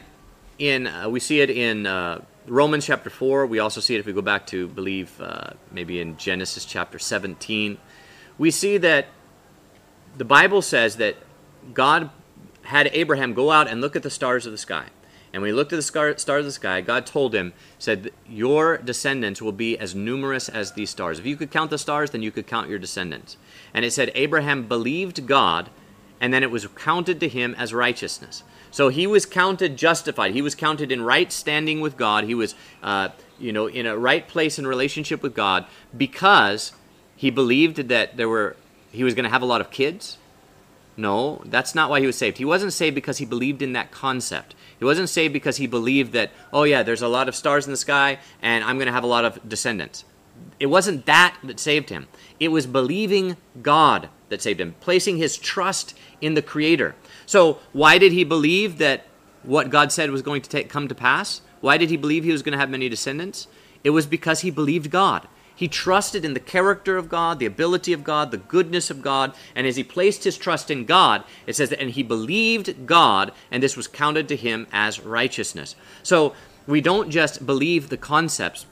in 0.58 0.88
uh, 0.88 1.08
we 1.08 1.22
see 1.22 1.40
it 1.40 1.50
in 1.50 1.86
uh, 1.86 2.20
Romans 2.46 2.86
chapter 2.86 3.10
4. 3.10 3.46
We 3.46 3.60
also 3.60 3.80
see 3.80 3.96
it 3.96 4.00
if 4.00 4.06
we 4.06 4.12
go 4.12 4.22
back 4.22 4.46
to 4.48 4.68
believe 4.68 5.22
uh, 5.22 5.52
maybe 5.72 6.02
in 6.02 6.18
Genesis 6.18 6.66
chapter 6.66 7.00
17. 7.00 7.78
We 8.38 8.52
see 8.52 8.78
that 8.78 9.08
the 10.18 10.26
Bible 10.26 10.62
says 10.62 10.98
that 10.98 11.16
God 11.74 12.10
had 12.64 12.90
Abraham 12.94 13.34
go 13.34 13.52
out 13.52 13.70
and 13.70 13.80
look 13.80 13.96
at 13.96 14.04
the 14.04 14.10
stars 14.10 14.46
of 14.46 14.52
the 14.52 14.58
sky. 14.58 14.88
And 15.32 15.44
when 15.44 15.50
he 15.50 15.54
looked 15.54 15.72
at 15.72 15.76
the 15.76 15.84
stars 16.18 16.26
of 16.26 16.46
the 16.46 16.52
sky, 16.52 16.82
God 16.82 17.06
told 17.06 17.36
him, 17.36 17.54
said, 17.78 18.12
Your 18.28 18.78
descendants 18.78 19.42
will 19.42 19.52
be 19.52 19.78
as 19.78 19.94
numerous 19.94 20.50
as 20.50 20.72
these 20.72 20.90
stars. 20.90 21.20
If 21.20 21.28
you 21.28 21.38
could 21.38 21.52
count 21.52 21.70
the 21.70 21.78
stars, 21.78 22.10
then 22.10 22.24
you 22.24 22.32
could 22.32 22.48
count 22.48 22.68
your 22.68 22.80
descendants. 22.80 23.38
And 23.72 23.86
it 23.86 23.92
said, 23.92 24.12
Abraham 24.16 24.68
believed 24.68 25.28
God, 25.28 25.70
and 26.20 26.34
then 26.34 26.42
it 26.42 26.50
was 26.50 26.66
counted 26.68 27.20
to 27.20 27.28
him 27.28 27.54
as 27.60 27.76
righteousness. 27.76 28.44
So 28.72 28.90
he 28.90 29.08
was 29.08 29.26
counted 29.26 29.78
justified. 29.78 30.34
He 30.34 30.42
was 30.42 30.56
counted 30.56 30.92
in 30.92 31.02
right 31.02 31.32
standing 31.32 31.82
with 31.82 31.98
God. 31.98 32.26
He 32.26 32.36
was, 32.36 32.56
uh, 32.84 33.10
you 33.40 33.52
know, 33.52 33.68
in 33.68 33.86
a 33.86 33.98
right 33.98 34.28
place 34.28 34.60
in 34.60 34.68
relationship 34.68 35.24
with 35.24 35.34
God 35.34 35.66
because 35.98 36.74
he 37.16 37.30
believed 37.30 37.90
that 37.90 38.18
there 38.18 38.30
were 38.30 38.56
he 38.92 39.04
was 39.04 39.14
going 39.14 39.24
to 39.24 39.30
have 39.30 39.42
a 39.42 39.46
lot 39.46 39.62
of 39.62 39.72
kids. 39.72 40.18
No, 40.98 41.42
that's 41.46 41.74
not 41.74 41.90
why 41.90 42.02
he 42.02 42.06
was 42.06 42.18
saved. 42.18 42.40
He 42.40 42.46
wasn't 42.46 42.74
saved 42.74 42.94
because 42.94 43.20
he 43.20 43.26
believed 43.26 43.62
in 43.62 43.74
that 43.74 43.92
concept. 43.92 44.54
He 44.78 44.86
wasn't 44.86 45.10
saved 45.10 45.32
because 45.32 45.58
he 45.58 45.68
believed 45.68 46.12
that, 46.14 46.32
oh 46.52 46.64
yeah, 46.64 46.84
there's 46.84 47.02
a 47.02 47.08
lot 47.08 47.30
of 47.30 47.36
stars 47.36 47.66
in 47.66 47.72
the 47.72 47.78
sky 47.78 48.20
and 48.42 48.64
I'm 48.64 48.78
going 48.78 48.88
to 48.88 48.94
have 48.94 49.04
a 49.04 49.08
lot 49.08 49.26
of 49.26 49.48
descendants. 49.48 50.04
It 50.60 50.66
wasn't 50.66 51.06
that 51.06 51.38
that 51.44 51.60
saved 51.60 51.90
him. 51.90 52.08
It 52.40 52.50
was 52.50 52.68
believing 52.68 53.38
God 53.62 54.10
that 54.30 54.42
saved 54.42 54.60
him, 54.60 54.76
placing 54.82 55.18
his 55.18 55.38
trust 55.38 55.98
in 56.22 56.34
the 56.34 56.42
Creator. 56.42 56.96
So, 57.30 57.60
why 57.74 58.00
did 58.00 58.12
he 58.12 58.24
believe 58.24 58.80
that 58.80 59.06
what 59.44 59.70
God 59.70 59.92
said 59.92 60.10
was 60.10 60.24
going 60.24 60.42
to 60.42 60.50
take, 60.50 60.68
come 60.68 60.88
to 60.88 60.96
pass? 60.96 61.42
Why 61.62 61.78
did 61.78 61.92
he 61.92 61.96
believe 61.96 62.24
he 62.24 62.32
was 62.32 62.42
going 62.42 62.54
to 62.54 62.58
have 62.58 62.72
many 62.72 62.90
descendants? 62.90 63.48
It 63.84 63.92
was 63.92 64.08
because 64.08 64.40
he 64.40 64.50
believed 64.50 64.90
God. 64.90 65.28
He 65.56 65.68
trusted 65.68 66.26
in 66.26 66.34
the 66.34 66.40
character 66.40 66.98
of 66.98 67.08
God, 67.08 67.38
the 67.38 67.46
ability 67.46 67.94
of 67.94 68.04
God, 68.04 68.32
the 68.32 68.38
goodness 68.38 68.90
of 68.90 69.04
God, 69.04 69.36
and 69.54 69.68
as 69.68 69.76
he 69.76 69.84
placed 69.84 70.24
his 70.24 70.40
trust 70.40 70.72
in 70.72 70.86
God, 70.86 71.24
it 71.46 71.56
says 71.56 71.70
that, 71.70 71.80
and 71.80 71.92
he 71.92 72.02
believed 72.02 72.88
God, 72.88 73.32
and 73.52 73.62
this 73.62 73.78
was 73.78 73.88
counted 73.88 74.28
to 74.30 74.36
him 74.36 74.66
as 74.72 75.00
righteousness. 75.00 75.76
So 76.02 76.34
we 76.66 76.82
don't 76.82 77.12
just 77.12 77.46
believe 77.46 77.90
the 77.90 77.98
concepts, 77.98 78.66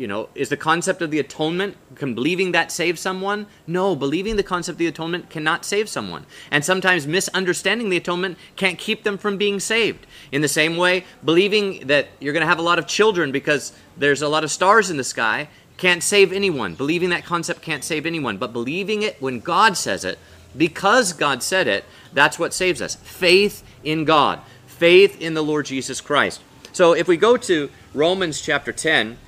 you 0.00 0.06
know, 0.06 0.30
is 0.34 0.48
the 0.48 0.56
concept 0.56 1.02
of 1.02 1.10
the 1.10 1.18
atonement, 1.18 1.76
can 1.94 2.14
believing 2.14 2.52
that 2.52 2.72
save 2.72 2.98
someone? 2.98 3.46
No, 3.66 3.94
believing 3.94 4.36
the 4.36 4.42
concept 4.42 4.74
of 4.76 4.78
the 4.78 4.86
atonement 4.86 5.28
cannot 5.28 5.66
save 5.66 5.90
someone. 5.90 6.24
And 6.50 6.64
sometimes 6.64 7.06
misunderstanding 7.06 7.90
the 7.90 7.98
atonement 7.98 8.38
can't 8.56 8.78
keep 8.78 9.02
them 9.02 9.18
from 9.18 9.36
being 9.36 9.60
saved. 9.60 10.06
In 10.32 10.40
the 10.40 10.48
same 10.48 10.78
way, 10.78 11.04
believing 11.22 11.86
that 11.88 12.08
you're 12.18 12.32
going 12.32 12.40
to 12.40 12.46
have 12.46 12.58
a 12.58 12.62
lot 12.62 12.78
of 12.78 12.86
children 12.86 13.30
because 13.30 13.74
there's 13.98 14.22
a 14.22 14.28
lot 14.28 14.42
of 14.42 14.50
stars 14.50 14.90
in 14.90 14.96
the 14.96 15.04
sky 15.04 15.48
can't 15.76 16.02
save 16.02 16.32
anyone. 16.32 16.74
Believing 16.74 17.10
that 17.10 17.24
concept 17.24 17.60
can't 17.60 17.84
save 17.84 18.06
anyone. 18.06 18.38
But 18.38 18.54
believing 18.54 19.02
it 19.02 19.20
when 19.20 19.40
God 19.40 19.76
says 19.76 20.04
it, 20.04 20.18
because 20.56 21.12
God 21.12 21.42
said 21.42 21.68
it, 21.68 21.84
that's 22.12 22.38
what 22.38 22.54
saves 22.54 22.80
us. 22.80 22.94
Faith 22.96 23.62
in 23.84 24.06
God, 24.06 24.40
faith 24.66 25.20
in 25.20 25.34
the 25.34 25.42
Lord 25.42 25.66
Jesus 25.66 26.00
Christ. 26.00 26.40
So 26.72 26.94
if 26.94 27.06
we 27.06 27.16
go 27.16 27.36
to 27.36 27.70
Romans 27.92 28.40
chapter 28.40 28.72
10, 28.72 29.18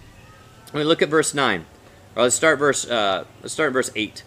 let 0.73 0.81
me 0.81 0.85
look 0.85 1.03
at 1.03 1.09
verse 1.09 1.35
9. 1.35 1.65
Or 2.17 2.23
let's 2.23 2.35
start 2.35 2.59
verse 2.59 2.89
uh, 2.89 3.25
let's 3.41 3.53
start 3.55 3.73
verse 3.73 3.91
8. 3.95 4.23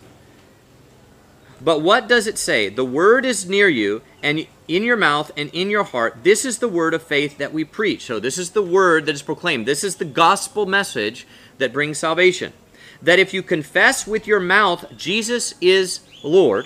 But 1.61 1.81
what 1.81 2.07
does 2.07 2.27
it 2.27 2.37
say? 2.37 2.69
The 2.69 2.85
word 2.85 3.25
is 3.25 3.47
near 3.49 3.69
you 3.69 4.01
and 4.21 4.45
in 4.67 4.83
your 4.83 4.97
mouth 4.97 5.31
and 5.37 5.49
in 5.53 5.69
your 5.69 5.83
heart. 5.83 6.23
This 6.23 6.43
is 6.45 6.59
the 6.59 6.67
word 6.67 6.93
of 6.93 7.01
faith 7.01 7.37
that 7.37 7.53
we 7.53 7.63
preach. 7.63 8.05
So 8.05 8.19
this 8.19 8.37
is 8.37 8.51
the 8.51 8.61
word 8.61 9.05
that 9.05 9.15
is 9.15 9.21
proclaimed. 9.21 9.65
This 9.65 9.83
is 9.83 9.95
the 9.95 10.05
gospel 10.05 10.65
message 10.65 11.25
that 11.57 11.73
brings 11.73 11.97
salvation. 11.97 12.53
that 13.01 13.19
if 13.19 13.33
you 13.33 13.43
confess 13.43 14.07
with 14.07 14.27
your 14.27 14.39
mouth 14.39 14.85
Jesus 14.97 15.53
is 15.61 16.01
Lord, 16.23 16.65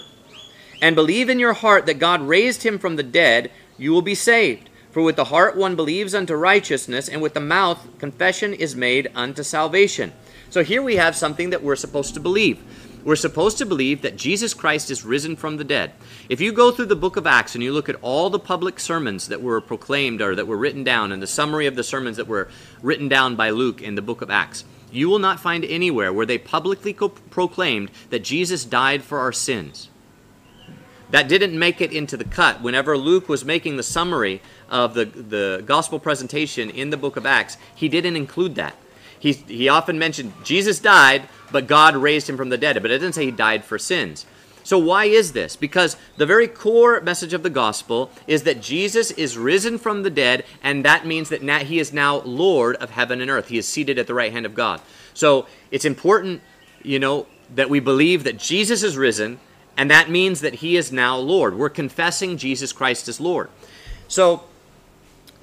and 0.81 0.95
believe 0.95 1.29
in 1.29 1.39
your 1.39 1.53
heart 1.53 1.85
that 1.85 1.99
God 1.99 2.21
raised 2.21 2.63
him 2.63 2.79
from 2.79 2.95
the 2.95 3.03
dead, 3.03 3.51
you 3.77 3.91
will 3.91 4.01
be 4.01 4.15
saved. 4.15 4.68
For 4.91 5.03
with 5.03 5.15
the 5.15 5.25
heart 5.25 5.55
one 5.55 5.75
believes 5.75 6.15
unto 6.15 6.33
righteousness, 6.33 7.07
and 7.07 7.21
with 7.21 7.35
the 7.35 7.39
mouth 7.39 7.87
confession 7.99 8.53
is 8.53 8.75
made 8.75 9.11
unto 9.13 9.43
salvation. 9.43 10.13
So 10.49 10.63
here 10.63 10.81
we 10.81 10.95
have 10.95 11.15
something 11.15 11.51
that 11.51 11.61
we're 11.61 11.75
supposed 11.75 12.15
to 12.15 12.19
believe. 12.19 12.63
We're 13.03 13.15
supposed 13.15 13.57
to 13.59 13.65
believe 13.65 14.01
that 14.01 14.17
Jesus 14.17 14.53
Christ 14.53 14.91
is 14.91 15.05
risen 15.05 15.35
from 15.35 15.57
the 15.57 15.63
dead. 15.63 15.93
If 16.27 16.41
you 16.41 16.51
go 16.51 16.71
through 16.71 16.87
the 16.87 16.95
book 16.95 17.15
of 17.15 17.27
Acts 17.27 17.55
and 17.55 17.63
you 17.63 17.71
look 17.71 17.87
at 17.87 17.95
all 18.01 18.29
the 18.29 18.39
public 18.39 18.79
sermons 18.79 19.27
that 19.27 19.41
were 19.41 19.61
proclaimed 19.61 20.21
or 20.21 20.35
that 20.35 20.47
were 20.47 20.57
written 20.57 20.83
down, 20.83 21.11
and 21.11 21.21
the 21.21 21.27
summary 21.27 21.65
of 21.65 21.75
the 21.75 21.83
sermons 21.83 22.17
that 22.17 22.27
were 22.27 22.49
written 22.81 23.07
down 23.07 23.35
by 23.35 23.51
Luke 23.51 23.81
in 23.81 23.95
the 23.95 24.01
book 24.01 24.21
of 24.21 24.29
Acts, 24.29 24.65
you 24.91 25.07
will 25.07 25.19
not 25.19 25.39
find 25.39 25.63
anywhere 25.63 26.11
where 26.11 26.25
they 26.25 26.37
publicly 26.37 26.93
co- 26.93 27.09
proclaimed 27.09 27.91
that 28.09 28.23
Jesus 28.23 28.65
died 28.65 29.03
for 29.03 29.19
our 29.19 29.31
sins. 29.31 29.89
That 31.11 31.27
didn't 31.27 31.57
make 31.57 31.81
it 31.81 31.91
into 31.91 32.17
the 32.17 32.23
cut. 32.23 32.61
Whenever 32.61 32.97
Luke 32.97 33.27
was 33.27 33.43
making 33.43 33.77
the 33.77 33.83
summary 33.83 34.41
of 34.69 34.93
the, 34.93 35.05
the 35.05 35.63
gospel 35.65 35.99
presentation 35.99 36.69
in 36.69 36.91
the 36.91 36.97
book 36.97 37.17
of 37.17 37.25
Acts, 37.25 37.57
he 37.73 37.89
didn't 37.89 38.15
include 38.15 38.55
that. 38.55 38.75
He, 39.19 39.33
he 39.33 39.67
often 39.67 39.99
mentioned 39.99 40.33
Jesus 40.43 40.79
died, 40.79 41.27
but 41.51 41.67
God 41.67 41.95
raised 41.95 42.29
him 42.29 42.37
from 42.37 42.49
the 42.49 42.57
dead. 42.57 42.81
But 42.81 42.91
it 42.91 42.99
didn't 42.99 43.15
say 43.15 43.25
he 43.25 43.31
died 43.31 43.63
for 43.63 43.77
sins. 43.77 44.25
So, 44.63 44.77
why 44.77 45.05
is 45.05 45.31
this? 45.31 45.55
Because 45.55 45.97
the 46.17 46.25
very 46.25 46.47
core 46.47 47.01
message 47.01 47.33
of 47.33 47.43
the 47.43 47.49
gospel 47.49 48.11
is 48.27 48.43
that 48.43 48.61
Jesus 48.61 49.09
is 49.11 49.37
risen 49.37 49.77
from 49.77 50.03
the 50.03 50.09
dead, 50.09 50.45
and 50.61 50.85
that 50.85 51.07
means 51.07 51.29
that 51.29 51.41
now 51.41 51.59
he 51.59 51.79
is 51.79 51.91
now 51.91 52.17
Lord 52.21 52.75
of 52.75 52.91
heaven 52.91 53.19
and 53.19 53.31
earth. 53.31 53.47
He 53.47 53.57
is 53.57 53.67
seated 53.67 53.97
at 53.97 54.05
the 54.05 54.13
right 54.13 54.31
hand 54.31 54.45
of 54.45 54.53
God. 54.53 54.81
So, 55.13 55.47
it's 55.71 55.85
important, 55.85 56.41
you 56.83 56.99
know, 56.99 57.25
that 57.55 57.69
we 57.69 57.79
believe 57.79 58.23
that 58.25 58.37
Jesus 58.37 58.83
is 58.83 58.95
risen, 58.95 59.39
and 59.79 59.89
that 59.89 60.09
means 60.09 60.41
that 60.41 60.55
he 60.55 60.75
is 60.75 60.91
now 60.91 61.15
Lord. 61.15 61.57
We're 61.57 61.69
confessing 61.69 62.35
Jesus 62.35 62.73
Christ 62.73 63.07
as 63.07 63.21
Lord. 63.21 63.49
So, 64.09 64.43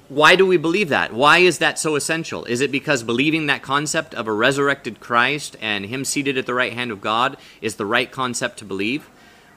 why 0.09 0.35
do 0.35 0.45
we 0.45 0.57
believe 0.57 0.89
that? 0.89 1.11
Why 1.11 1.39
is 1.39 1.57
that 1.57 1.79
so 1.79 1.95
essential? 1.95 2.45
Is 2.45 2.61
it 2.61 2.71
because 2.71 3.01
believing 3.01 3.47
that 3.47 3.63
concept 3.63 4.13
of 4.13 4.27
a 4.27 4.31
resurrected 4.31 4.99
Christ 4.99 5.57
and 5.59 5.87
Him 5.87 6.05
seated 6.05 6.37
at 6.37 6.45
the 6.45 6.53
right 6.53 6.73
hand 6.73 6.91
of 6.91 7.01
God 7.01 7.35
is 7.61 7.77
the 7.77 7.85
right 7.87 8.11
concept 8.11 8.59
to 8.59 8.65
believe? 8.65 9.09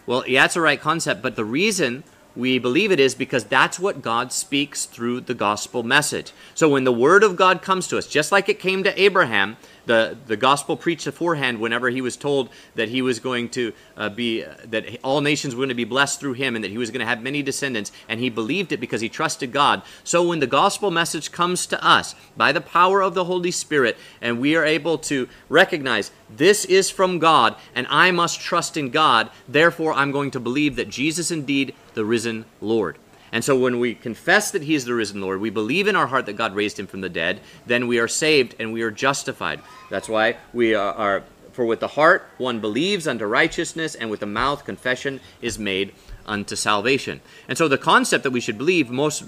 Well, 0.06 0.26
yeah, 0.26 0.46
it's 0.46 0.56
a 0.56 0.62
right 0.62 0.80
concept, 0.80 1.20
but 1.20 1.36
the 1.36 1.44
reason 1.44 2.02
we 2.34 2.58
believe 2.58 2.90
it 2.90 3.00
is 3.00 3.14
because 3.14 3.44
that's 3.44 3.78
what 3.78 4.00
God 4.00 4.32
speaks 4.32 4.86
through 4.86 5.20
the 5.20 5.34
gospel 5.34 5.82
message. 5.82 6.32
So 6.54 6.70
when 6.70 6.84
the 6.84 6.92
word 6.92 7.22
of 7.22 7.36
God 7.36 7.60
comes 7.60 7.86
to 7.88 7.98
us, 7.98 8.06
just 8.06 8.32
like 8.32 8.48
it 8.48 8.58
came 8.58 8.82
to 8.84 9.00
Abraham, 9.00 9.58
the, 9.90 10.16
the 10.28 10.36
gospel 10.36 10.76
preached 10.76 11.04
beforehand 11.04 11.58
whenever 11.58 11.90
he 11.90 12.00
was 12.00 12.16
told 12.16 12.48
that 12.76 12.88
he 12.88 13.02
was 13.02 13.18
going 13.18 13.48
to 13.48 13.72
uh, 13.96 14.08
be, 14.08 14.44
uh, 14.44 14.54
that 14.66 14.84
all 15.02 15.20
nations 15.20 15.52
were 15.52 15.62
going 15.62 15.70
to 15.70 15.74
be 15.74 15.82
blessed 15.82 16.20
through 16.20 16.34
him 16.34 16.54
and 16.54 16.62
that 16.62 16.70
he 16.70 16.78
was 16.78 16.92
going 16.92 17.00
to 17.00 17.06
have 17.06 17.20
many 17.20 17.42
descendants, 17.42 17.90
and 18.08 18.20
he 18.20 18.30
believed 18.30 18.70
it 18.70 18.78
because 18.78 19.00
he 19.00 19.08
trusted 19.08 19.50
God. 19.50 19.82
So 20.04 20.28
when 20.28 20.38
the 20.38 20.46
gospel 20.46 20.92
message 20.92 21.32
comes 21.32 21.66
to 21.66 21.84
us 21.84 22.14
by 22.36 22.52
the 22.52 22.60
power 22.60 23.02
of 23.02 23.14
the 23.14 23.24
Holy 23.24 23.50
Spirit, 23.50 23.98
and 24.22 24.40
we 24.40 24.54
are 24.54 24.64
able 24.64 24.96
to 24.98 25.28
recognize 25.48 26.12
this 26.28 26.64
is 26.66 26.88
from 26.88 27.18
God, 27.18 27.56
and 27.74 27.88
I 27.90 28.12
must 28.12 28.38
trust 28.38 28.76
in 28.76 28.90
God, 28.90 29.28
therefore 29.48 29.92
I'm 29.94 30.12
going 30.12 30.30
to 30.30 30.38
believe 30.38 30.76
that 30.76 30.88
Jesus 30.88 31.32
indeed 31.32 31.74
the 31.94 32.04
risen 32.04 32.44
Lord. 32.60 32.96
And 33.32 33.44
so 33.44 33.56
when 33.56 33.78
we 33.78 33.94
confess 33.94 34.50
that 34.50 34.62
he 34.62 34.74
is 34.74 34.84
the 34.84 34.94
risen 34.94 35.20
Lord, 35.20 35.40
we 35.40 35.50
believe 35.50 35.86
in 35.86 35.96
our 35.96 36.08
heart 36.08 36.26
that 36.26 36.36
God 36.36 36.54
raised 36.54 36.78
him 36.78 36.86
from 36.86 37.00
the 37.00 37.08
dead, 37.08 37.40
then 37.66 37.86
we 37.86 37.98
are 37.98 38.08
saved 38.08 38.56
and 38.58 38.72
we 38.72 38.82
are 38.82 38.90
justified. 38.90 39.60
That's 39.88 40.08
why 40.08 40.36
we 40.52 40.74
are, 40.74 40.92
are 40.92 41.22
for 41.52 41.64
with 41.64 41.80
the 41.80 41.88
heart 41.88 42.28
one 42.38 42.60
believes 42.60 43.06
unto 43.06 43.24
righteousness, 43.26 43.94
and 43.94 44.10
with 44.10 44.20
the 44.20 44.26
mouth 44.26 44.64
confession 44.64 45.20
is 45.42 45.58
made 45.58 45.92
unto 46.26 46.56
salvation. 46.56 47.20
And 47.48 47.58
so 47.58 47.68
the 47.68 47.78
concept 47.78 48.24
that 48.24 48.30
we 48.30 48.40
should 48.40 48.58
believe 48.58 48.90
most 48.90 49.24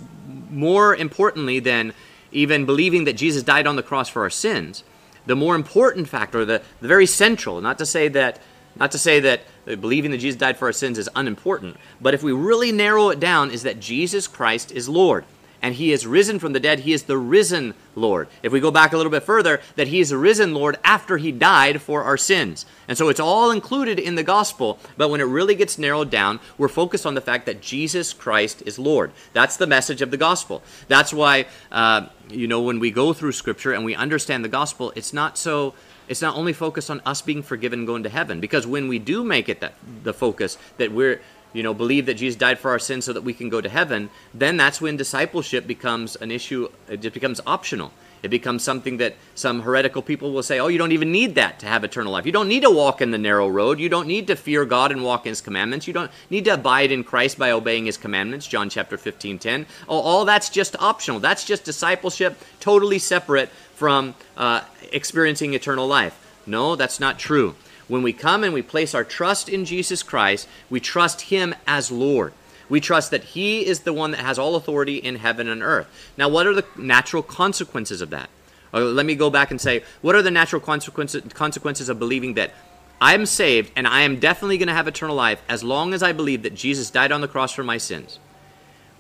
more 0.51 0.95
importantly 0.95 1.59
than 1.59 1.93
even 2.31 2.65
believing 2.65 3.05
that 3.05 3.15
Jesus 3.15 3.43
died 3.43 3.67
on 3.67 3.77
the 3.77 3.83
cross 3.83 4.09
for 4.09 4.23
our 4.23 4.31
sins, 4.31 4.85
the 5.27 5.37
more 5.37 5.55
important 5.55 6.09
factor, 6.09 6.45
the, 6.45 6.63
the 6.81 6.89
very 6.89 7.07
central, 7.07 7.61
not 7.61 7.79
to 7.79 7.87
say 7.87 8.09
that 8.09 8.41
not 8.77 8.93
to 8.93 8.99
say 8.99 9.21
that 9.21 9.43
believing 9.65 10.11
that 10.11 10.19
Jesus 10.19 10.39
died 10.39 10.57
for 10.57 10.67
our 10.67 10.73
sins 10.73 10.99
is 10.99 11.09
unimportant, 11.15 11.77
but 12.01 12.15
if 12.15 12.23
we 12.23 12.33
really 12.33 12.73
narrow 12.73 13.11
it 13.11 13.21
down, 13.21 13.51
is 13.51 13.63
that 13.63 13.81
Jesus 13.81 14.27
Christ 14.27 14.73
is 14.73 14.89
Lord. 14.89 15.25
And 15.65 15.77
he 15.77 15.93
is 15.93 16.09
risen 16.09 16.41
from 16.41 16.55
the 16.55 16.59
dead. 16.59 16.81
He 16.81 16.93
is 16.93 17.05
the 17.05 17.17
risen 17.17 17.75
Lord. 17.95 18.27
If 18.43 18.51
we 18.51 18.59
go 18.59 18.73
back 18.73 18.93
a 18.93 18.97
little 18.97 19.13
bit 19.13 19.23
further, 19.23 19.61
that 19.77 19.87
he 19.87 20.01
is 20.01 20.11
the 20.11 20.19
risen 20.19 20.55
Lord 20.55 20.77
after 20.83 21.19
he 21.19 21.31
died 21.31 21.81
for 21.81 22.03
our 22.03 22.17
sins. 22.17 22.67
And 22.89 22.99
so 22.99 23.09
it's 23.09 23.21
all 23.21 23.53
included 23.53 24.01
in 24.01 24.17
the 24.17 24.25
gospel, 24.25 24.81
but 24.97 25.09
when 25.09 25.21
it 25.21 25.25
really 25.25 25.55
gets 25.55 25.79
narrowed 25.79 26.11
down, 26.11 26.41
we're 26.59 26.67
focused 26.67 27.07
on 27.07 27.15
the 27.15 27.21
fact 27.21 27.47
that 27.47 27.63
Jesus 27.63 28.13
Christ 28.13 28.65
is 28.67 28.77
Lord. 28.77 29.13
That's 29.35 29.57
the 29.57 29.69
message 29.69 30.03
of 30.03 30.11
the 30.11 30.17
gospel. 30.17 30.65
That's 30.89 31.13
why, 31.13 31.47
uh, 31.71 32.09
you 32.29 32.49
know, 32.49 32.63
when 32.63 32.81
we 32.81 32.91
go 32.91 33.13
through 33.13 33.31
scripture 33.31 33.73
and 33.73 33.85
we 33.85 33.95
understand 33.95 34.45
the 34.45 34.49
gospel, 34.49 34.93
it's 34.97 35.13
not 35.13 35.39
so 35.39 35.75
it's 36.09 36.23
not 36.23 36.37
only 36.37 36.53
focused 36.53 36.91
on 36.91 37.01
us 37.05 37.23
being 37.23 37.43
forgiven 37.43 37.87
going 37.87 38.03
to 38.03 38.09
heaven 38.09 38.41
because 38.41 38.67
when 38.67 38.89
we 38.89 38.99
do 38.99 39.25
make 39.25 39.49
it 39.49 39.61
that 39.61 39.75
the 40.03 40.13
focus 40.13 40.59
that 40.79 40.93
we're 40.93 41.21
you 41.53 41.63
know 41.63 41.75
believe 41.75 42.07
that 42.07 42.15
jesus 42.15 42.39
died 42.39 42.59
for 42.59 42.71
our 42.71 42.79
sins 42.79 43.05
so 43.05 43.13
that 43.13 43.23
we 43.23 43.35
can 43.35 43.49
go 43.49 43.61
to 43.61 43.69
heaven 43.69 44.11
then 44.33 44.57
that's 44.57 44.81
when 44.81 44.97
discipleship 44.97 45.67
becomes 45.67 46.17
an 46.17 46.31
issue 46.31 46.69
it 46.89 47.01
just 47.01 47.15
becomes 47.15 47.41
optional 47.47 47.93
it 48.23 48.31
becomes 48.31 48.63
something 48.63 48.99
that 48.99 49.17
some 49.35 49.63
heretical 49.63 50.01
people 50.01 50.33
will 50.33 50.45
say, 50.45 50.61
oh, 50.61 50.69
you 50.69 50.79
don't 50.79 50.93
even 50.93 51.11
need 51.11 51.35
that 51.35 51.59
to 51.61 51.67
have 51.67 51.83
eternal 51.83 52.13
life. 52.13 52.25
You 52.25 52.33
don't 52.33 52.49
need 52.49 52.63
to 52.63 52.71
walk 52.71 53.03
in 53.03 53.11
the 53.11 53.19
narrow 53.19 53.49
road. 53.49 53.81
You 53.81 53.89
don't 53.89 54.07
need 54.07 54.29
to 54.29 54.37
fear 54.37 54.65
God 54.65 54.93
and 54.93 55.03
walk 55.03 55.27
in 55.27 55.31
his 55.31 55.41
commandments. 55.41 55.89
You 55.89 55.93
don't 55.93 56.11
need 56.31 56.45
to 56.45 56.55
abide 56.55 56.93
in 56.93 57.03
Christ 57.03 57.37
by 57.37 57.51
obeying 57.51 57.87
his 57.87 57.97
commandments, 57.97 58.47
John 58.47 58.71
chapter 58.71 58.97
15, 58.97 59.39
10. 59.39 59.67
Oh, 59.89 59.99
all 59.99 60.25
that's 60.25 60.51
just 60.51 60.77
optional. 60.79 61.19
That's 61.19 61.45
just 61.45 61.65
discipleship, 61.65 62.39
totally 62.61 63.01
separate 63.01 63.51
from 63.83 64.15
uh, 64.37 64.61
experiencing 64.93 65.55
eternal 65.55 65.89
life. 65.89 66.17
No, 66.47 66.77
that's 66.77 67.01
not 67.01 67.19
true. 67.19 67.57
When 67.89 68.05
we 68.05 68.13
come 68.13 68.45
and 68.45 68.55
we 68.55 68.63
place 68.63 68.95
our 68.95 69.03
trust 69.03 69.49
in 69.49 69.65
Jesus 69.65 70.05
Christ, 70.05 70.47
we 70.71 70.79
trust 70.79 71.23
him 71.23 71.53
as 71.67 71.91
Lord. 71.91 72.33
We 72.69 72.79
trust 72.79 73.11
that 73.11 73.25
He 73.25 73.67
is 73.67 73.81
the 73.81 73.93
one 73.93 74.13
that 74.13 74.21
has 74.21 74.39
all 74.39 74.55
authority 74.55 74.99
in 74.99 75.17
heaven 75.17 75.49
and 75.49 75.65
earth. 75.65 75.89
Now, 76.17 76.29
what 76.29 76.47
are 76.47 76.55
the 76.55 76.65
natural 76.77 77.25
consequences 77.25 78.01
of 78.01 78.11
that? 78.11 78.31
Or 78.73 78.83
let 78.83 79.05
me 79.05 79.17
go 79.17 79.31
back 79.31 79.51
and 79.51 79.61
say, 79.61 79.83
what 80.01 80.15
are 80.15 80.23
the 80.23 80.31
natural 80.31 80.61
consequences, 80.61 81.21
consequences 81.35 81.89
of 81.89 81.99
believing 81.99 82.35
that 82.35 82.53
I'm 83.01 83.27
saved 83.27 83.73
and 83.75 83.89
I 83.89 84.03
am 84.03 84.21
definitely 84.21 84.59
going 84.59 84.69
to 84.69 84.75
have 84.75 84.87
eternal 84.87 85.17
life 85.17 85.43
as 85.49 85.65
long 85.65 85.93
as 85.93 86.05
I 86.05 86.13
believe 86.13 86.45
that 86.45 86.55
Jesus 86.55 86.89
died 86.89 87.11
on 87.11 87.21
the 87.21 87.27
cross 87.27 87.51
for 87.51 87.65
my 87.65 87.79
sins? 87.79 88.21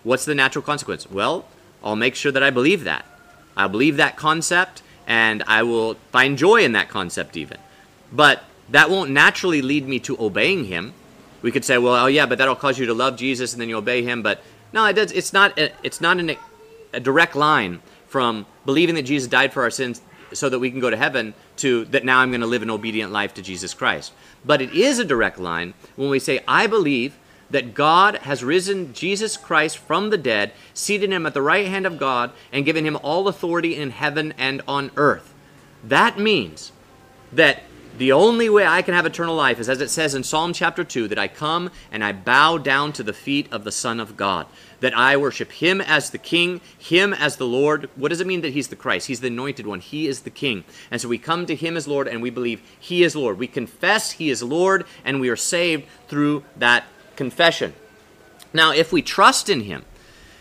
What's 0.02 0.24
the 0.24 0.34
natural 0.34 0.64
consequence? 0.64 1.08
Well, 1.08 1.44
I'll 1.84 1.94
make 1.94 2.16
sure 2.16 2.32
that 2.32 2.42
I 2.42 2.50
believe 2.50 2.82
that. 2.82 3.06
I'll 3.56 3.68
believe 3.68 3.96
that 3.96 4.16
concept 4.16 4.82
and 5.06 5.42
I 5.46 5.62
will 5.62 5.94
find 6.10 6.38
joy 6.38 6.64
in 6.64 6.72
that 6.72 6.88
concept 6.88 7.36
even. 7.36 7.58
But 8.12 8.44
that 8.68 8.90
won't 8.90 9.10
naturally 9.10 9.62
lead 9.62 9.86
me 9.86 9.98
to 10.00 10.16
obeying 10.20 10.66
Him 10.66 10.94
we 11.42 11.50
could 11.50 11.64
say, 11.64 11.76
well, 11.76 12.04
oh 12.04 12.06
yeah, 12.06 12.26
but 12.26 12.38
that'll 12.38 12.56
cause 12.56 12.78
you 12.78 12.86
to 12.86 12.94
love 12.94 13.16
Jesus 13.16 13.52
and 13.52 13.60
then 13.60 13.68
you 13.68 13.76
obey 13.76 14.02
him. 14.02 14.22
But 14.22 14.40
no, 14.72 14.86
it 14.86 14.94
does. 14.94 15.12
It's 15.12 15.32
not. 15.32 15.58
A, 15.58 15.72
it's 15.82 16.00
not 16.00 16.18
an, 16.18 16.36
a 16.92 17.00
direct 17.00 17.34
line 17.34 17.82
from 18.06 18.46
believing 18.64 18.94
that 18.94 19.02
Jesus 19.02 19.28
died 19.28 19.52
for 19.52 19.62
our 19.62 19.70
sins 19.70 20.00
so 20.32 20.48
that 20.48 20.60
we 20.60 20.70
can 20.70 20.80
go 20.80 20.88
to 20.88 20.96
heaven 20.96 21.34
to 21.56 21.84
that 21.86 22.04
now 22.04 22.20
I'm 22.20 22.30
going 22.30 22.40
to 22.40 22.46
live 22.46 22.62
an 22.62 22.70
obedient 22.70 23.12
life 23.12 23.34
to 23.34 23.42
Jesus 23.42 23.74
Christ. 23.74 24.12
But 24.44 24.62
it 24.62 24.72
is 24.72 24.98
a 24.98 25.04
direct 25.04 25.38
line 25.38 25.74
when 25.96 26.08
we 26.08 26.18
say, 26.18 26.40
I 26.48 26.66
believe 26.66 27.18
that 27.52 27.74
God 27.74 28.16
has 28.16 28.42
risen 28.42 28.92
Jesus 28.92 29.36
Christ 29.36 29.78
from 29.78 30.10
the 30.10 30.18
dead, 30.18 30.52
seated 30.74 31.12
him 31.12 31.26
at 31.26 31.34
the 31.34 31.42
right 31.42 31.68
hand 31.68 31.86
of 31.86 31.98
God, 31.98 32.32
and 32.50 32.64
given 32.64 32.84
him 32.84 32.98
all 33.02 33.28
authority 33.28 33.76
in 33.76 33.90
heaven 33.90 34.34
and 34.36 34.62
on 34.66 34.90
earth. 34.96 35.32
That 35.84 36.18
means 36.18 36.72
that 37.32 37.62
the 37.98 38.12
only 38.12 38.48
way 38.48 38.66
I 38.66 38.80
can 38.80 38.94
have 38.94 39.04
eternal 39.04 39.36
life 39.36 39.60
is, 39.60 39.68
as 39.68 39.82
it 39.82 39.90
says 39.90 40.14
in 40.14 40.24
Psalm 40.24 40.54
chapter 40.54 40.82
2, 40.82 41.08
that 41.08 41.18
I 41.18 41.28
come 41.28 41.70
and 41.90 42.02
I 42.02 42.12
bow 42.12 42.56
down 42.56 42.94
to 42.94 43.02
the 43.02 43.12
feet 43.12 43.52
of 43.52 43.64
the 43.64 43.72
Son 43.72 44.00
of 44.00 44.16
God, 44.16 44.46
that 44.80 44.96
I 44.96 45.18
worship 45.18 45.52
Him 45.52 45.82
as 45.82 46.08
the 46.08 46.18
King, 46.18 46.62
Him 46.78 47.12
as 47.12 47.36
the 47.36 47.46
Lord. 47.46 47.90
What 47.94 48.08
does 48.08 48.22
it 48.22 48.26
mean 48.26 48.40
that 48.40 48.54
He's 48.54 48.68
the 48.68 48.76
Christ? 48.76 49.08
He's 49.08 49.20
the 49.20 49.26
anointed 49.26 49.66
one, 49.66 49.80
He 49.80 50.06
is 50.06 50.20
the 50.20 50.30
King. 50.30 50.64
And 50.90 51.02
so 51.02 51.08
we 51.08 51.18
come 51.18 51.44
to 51.44 51.54
Him 51.54 51.76
as 51.76 51.86
Lord 51.86 52.08
and 52.08 52.22
we 52.22 52.30
believe 52.30 52.62
He 52.80 53.02
is 53.02 53.14
Lord. 53.14 53.38
We 53.38 53.46
confess 53.46 54.12
He 54.12 54.30
is 54.30 54.42
Lord 54.42 54.86
and 55.04 55.20
we 55.20 55.28
are 55.28 55.36
saved 55.36 55.84
through 56.08 56.44
that 56.56 56.84
confession. 57.22 57.72
Now, 58.52 58.72
if 58.72 58.92
we 58.92 59.00
trust 59.00 59.48
in 59.48 59.60
Him, 59.60 59.84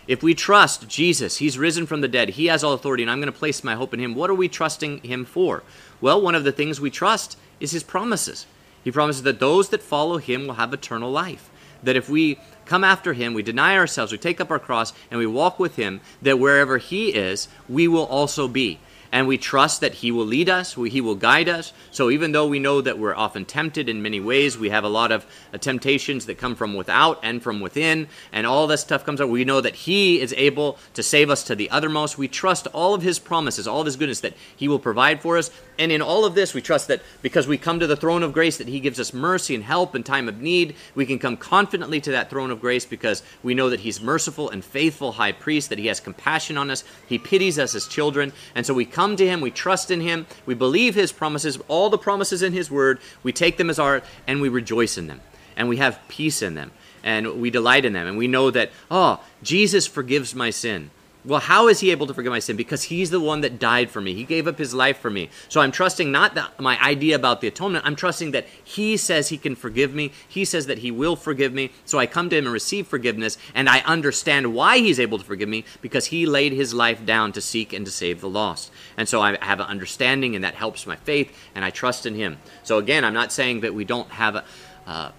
if 0.08 0.24
we 0.24 0.34
trust 0.34 0.90
Jesus, 0.90 1.38
He's 1.38 1.60
risen 1.60 1.86
from 1.86 2.02
the 2.02 2.08
dead, 2.08 2.30
He 2.30 2.48
has 2.48 2.64
all 2.64 2.74
authority, 2.74 3.04
and 3.04 3.12
I'm 3.12 3.20
going 3.20 3.32
to 3.32 3.40
place 3.40 3.64
my 3.64 3.76
hope 3.76 3.94
in 3.94 4.00
Him, 4.00 4.16
what 4.16 4.32
are 4.32 4.36
we 4.36 4.50
trusting 4.50 5.02
Him 5.04 5.24
for? 5.24 5.62
Well, 6.02 6.20
one 6.20 6.34
of 6.34 6.44
the 6.44 6.52
things 6.52 6.82
we 6.82 6.90
trust 6.90 7.38
is 7.60 7.70
His 7.70 7.84
promises. 7.84 8.48
He 8.84 8.92
promises 8.92 9.22
that 9.22 9.40
those 9.40 9.70
that 9.70 9.84
follow 9.84 10.18
Him 10.18 10.48
will 10.48 10.56
have 10.56 10.74
eternal 10.74 11.12
life. 11.12 11.52
That 11.84 11.96
if 11.96 12.10
we 12.10 12.40
come 12.66 12.84
after 12.84 13.14
Him, 13.14 13.36
we 13.36 13.44
deny 13.44 13.78
ourselves, 13.78 14.12
we 14.12 14.18
take 14.18 14.42
up 14.42 14.50
our 14.50 14.58
cross, 14.58 14.92
and 15.12 15.20
we 15.20 15.28
walk 15.28 15.60
with 15.60 15.76
Him, 15.76 16.02
that 16.24 16.40
wherever 16.40 16.80
He 16.80 17.10
is, 17.10 17.48
we 17.70 17.88
will 17.88 18.06
also 18.06 18.48
be. 18.48 18.80
And 19.12 19.28
we 19.28 19.38
trust 19.38 19.82
that 19.82 19.96
He 19.96 20.12
will 20.12 20.26
lead 20.26 20.50
us, 20.50 20.74
He 20.74 21.02
will 21.02 21.16
guide 21.16 21.50
us. 21.50 21.74
So 21.92 22.10
even 22.10 22.32
though 22.32 22.48
we 22.48 22.60
know 22.60 22.82
that 22.82 22.98
we're 22.98 23.16
often 23.16 23.46
tempted 23.46 23.90
in 23.90 24.02
many 24.02 24.20
ways, 24.20 24.58
we 24.58 24.70
have 24.70 24.84
a 24.84 24.90
lot 24.90 25.12
of 25.12 25.26
uh, 25.54 25.58
temptations 25.58 26.26
that 26.28 26.38
come 26.38 26.56
from 26.56 26.74
without 26.74 27.20
and 27.24 27.42
from 27.42 27.60
within, 27.60 28.08
and 28.32 28.48
all 28.48 28.68
this 28.68 28.82
stuff 28.82 29.06
comes 29.06 29.20
up, 29.20 29.30
We 29.30 29.46
know 29.46 29.62
that 29.62 29.76
He 29.76 30.22
is 30.22 30.34
able 30.38 30.78
to 30.94 31.04
save 31.04 31.30
us 31.30 31.44
to 31.46 31.56
the 31.56 31.70
uttermost. 31.70 32.18
We 32.18 32.28
trust 32.28 32.68
all 32.68 32.94
of 32.94 33.02
His 33.02 33.20
promises, 33.20 33.68
all 33.68 33.82
of 33.82 33.86
His 33.86 33.96
goodness 33.96 34.22
that 34.22 34.34
He 34.56 34.68
will 34.68 34.80
provide 34.80 35.22
for 35.22 35.38
us. 35.38 35.52
And 35.82 35.92
in 35.92 36.04
all 36.04 36.26
of 36.26 36.36
this, 36.36 36.54
we 36.54 36.62
trust 36.62 36.90
that 36.90 37.02
because 37.24 37.48
we 37.48 37.58
come 37.58 37.80
to 37.80 37.88
the 37.88 37.96
throne 37.96 38.22
of 38.22 38.34
grace, 38.34 38.58
that 38.58 38.68
He 38.68 38.80
gives 38.80 39.00
us 39.00 39.16
mercy 39.16 39.56
and 39.56 39.64
help 39.64 39.96
in 39.96 40.04
time 40.04 40.30
of 40.30 40.40
need. 40.40 40.76
We 40.94 41.08
can 41.08 41.18
come 41.18 41.38
confidently 41.38 42.00
to 42.02 42.12
that 42.12 42.30
throne 42.30 42.52
of 42.52 42.62
grace 42.62 42.86
because 42.86 43.24
we 43.42 43.56
know 43.56 43.72
that 43.72 43.80
He's 43.80 44.00
merciful 44.00 44.52
and 44.52 44.64
faithful 44.64 45.14
high 45.14 45.32
priest, 45.32 45.70
that 45.70 45.80
He 45.80 45.88
has 45.88 46.00
compassion 46.00 46.56
on 46.56 46.70
us. 46.70 46.84
He 47.08 47.18
pities 47.18 47.58
us 47.58 47.74
as 47.74 47.88
children. 47.88 48.32
And 48.54 48.64
so 48.64 48.76
we 48.76 48.86
come 48.86 49.16
to 49.16 49.26
Him, 49.26 49.42
we 49.42 49.50
trust 49.50 49.90
in 49.90 50.02
Him, 50.02 50.28
we 50.46 50.54
believe 50.54 50.94
His 50.94 51.12
promises, 51.12 51.58
all 51.68 51.90
the 51.90 51.98
promises 51.98 52.44
in 52.44 52.54
His 52.54 52.70
Word, 52.70 53.00
we 53.24 53.34
take 53.34 53.58
them 53.58 53.72
as 53.72 53.80
our, 53.80 54.04
and 54.28 54.40
we 54.40 54.50
rejoice 54.50 55.00
in 55.00 55.08
them. 55.08 55.20
And 55.58 55.68
we 55.68 55.78
have 55.78 56.00
peace 56.08 56.44
in 56.44 56.54
them. 56.54 56.70
And 57.04 57.42
we 57.42 57.50
delight 57.50 57.86
in 57.86 57.94
them. 57.94 58.06
And 58.06 58.20
we 58.20 58.28
know 58.28 58.52
that, 58.52 58.70
oh, 58.92 59.20
Jesus 59.42 59.88
forgives 59.88 60.36
my 60.36 60.52
sin. 60.52 60.92
Well, 61.24 61.40
how 61.40 61.68
is 61.68 61.82
he 61.82 61.92
able 61.92 62.08
to 62.08 62.16
forgive 62.16 62.32
my 62.32 62.40
sin? 62.40 62.58
Because 62.58 62.84
he's 62.84 63.12
the 63.12 63.20
one 63.20 63.42
that 63.42 63.60
died 63.60 63.92
for 63.92 64.02
me. 64.02 64.16
He 64.16 64.24
gave 64.24 64.48
up 64.48 64.58
his 64.58 64.74
life 64.74 64.98
for 64.98 65.12
me. 65.12 65.30
So 65.50 65.62
I'm 65.62 65.72
trusting 65.72 66.12
not 66.12 66.60
my 66.60 66.82
idea 66.82 67.16
about 67.16 67.42
the 67.42 67.48
atonement. 67.48 67.86
I'm 67.86 67.96
trusting 67.96 68.32
that 68.32 68.48
he 68.64 68.98
says 68.98 69.30
he 69.30 69.38
can 69.38 69.56
forgive 69.56 69.94
me. 69.94 70.14
He 70.28 70.46
says 70.46 70.66
that 70.66 70.80
he 70.80 70.90
will 70.90 71.16
forgive 71.16 71.54
me. 71.54 71.70
So 71.86 72.00
I 72.00 72.08
come 72.08 72.30
to 72.30 72.38
him 72.38 72.46
and 72.46 72.54
receive 72.54 72.88
forgiveness, 72.88 73.38
and 73.54 73.70
I 73.70 73.82
understand 73.82 74.56
why 74.56 74.80
he's 74.80 75.00
able 75.00 75.20
to 75.20 75.24
forgive 75.24 75.48
me 75.48 75.64
because 75.80 76.08
he 76.08 76.26
laid 76.26 76.54
his 76.54 76.74
life 76.74 77.06
down 77.06 77.34
to 77.34 77.42
seek 77.42 77.72
and 77.72 77.86
to 77.86 77.92
save 77.92 78.20
the 78.20 78.30
lost. 78.30 78.72
And 78.98 79.08
so 79.08 79.22
I 79.22 79.38
have 79.46 79.60
an 79.60 79.68
understanding, 79.68 80.34
and 80.34 80.44
that 80.44 80.56
helps 80.56 80.88
my 80.88 80.96
faith, 80.96 81.32
and 81.54 81.64
I 81.64 81.70
trust 81.70 82.08
in 82.08 82.16
him. 82.16 82.40
So 82.64 82.80
again, 82.80 83.06
I'm 83.06 83.14
not 83.14 83.32
saying 83.32 83.62
that 83.62 83.76
we 83.76 83.86
don't 83.86 84.10
have 84.10 84.38
a 84.38 84.44
uh, 84.88 85.12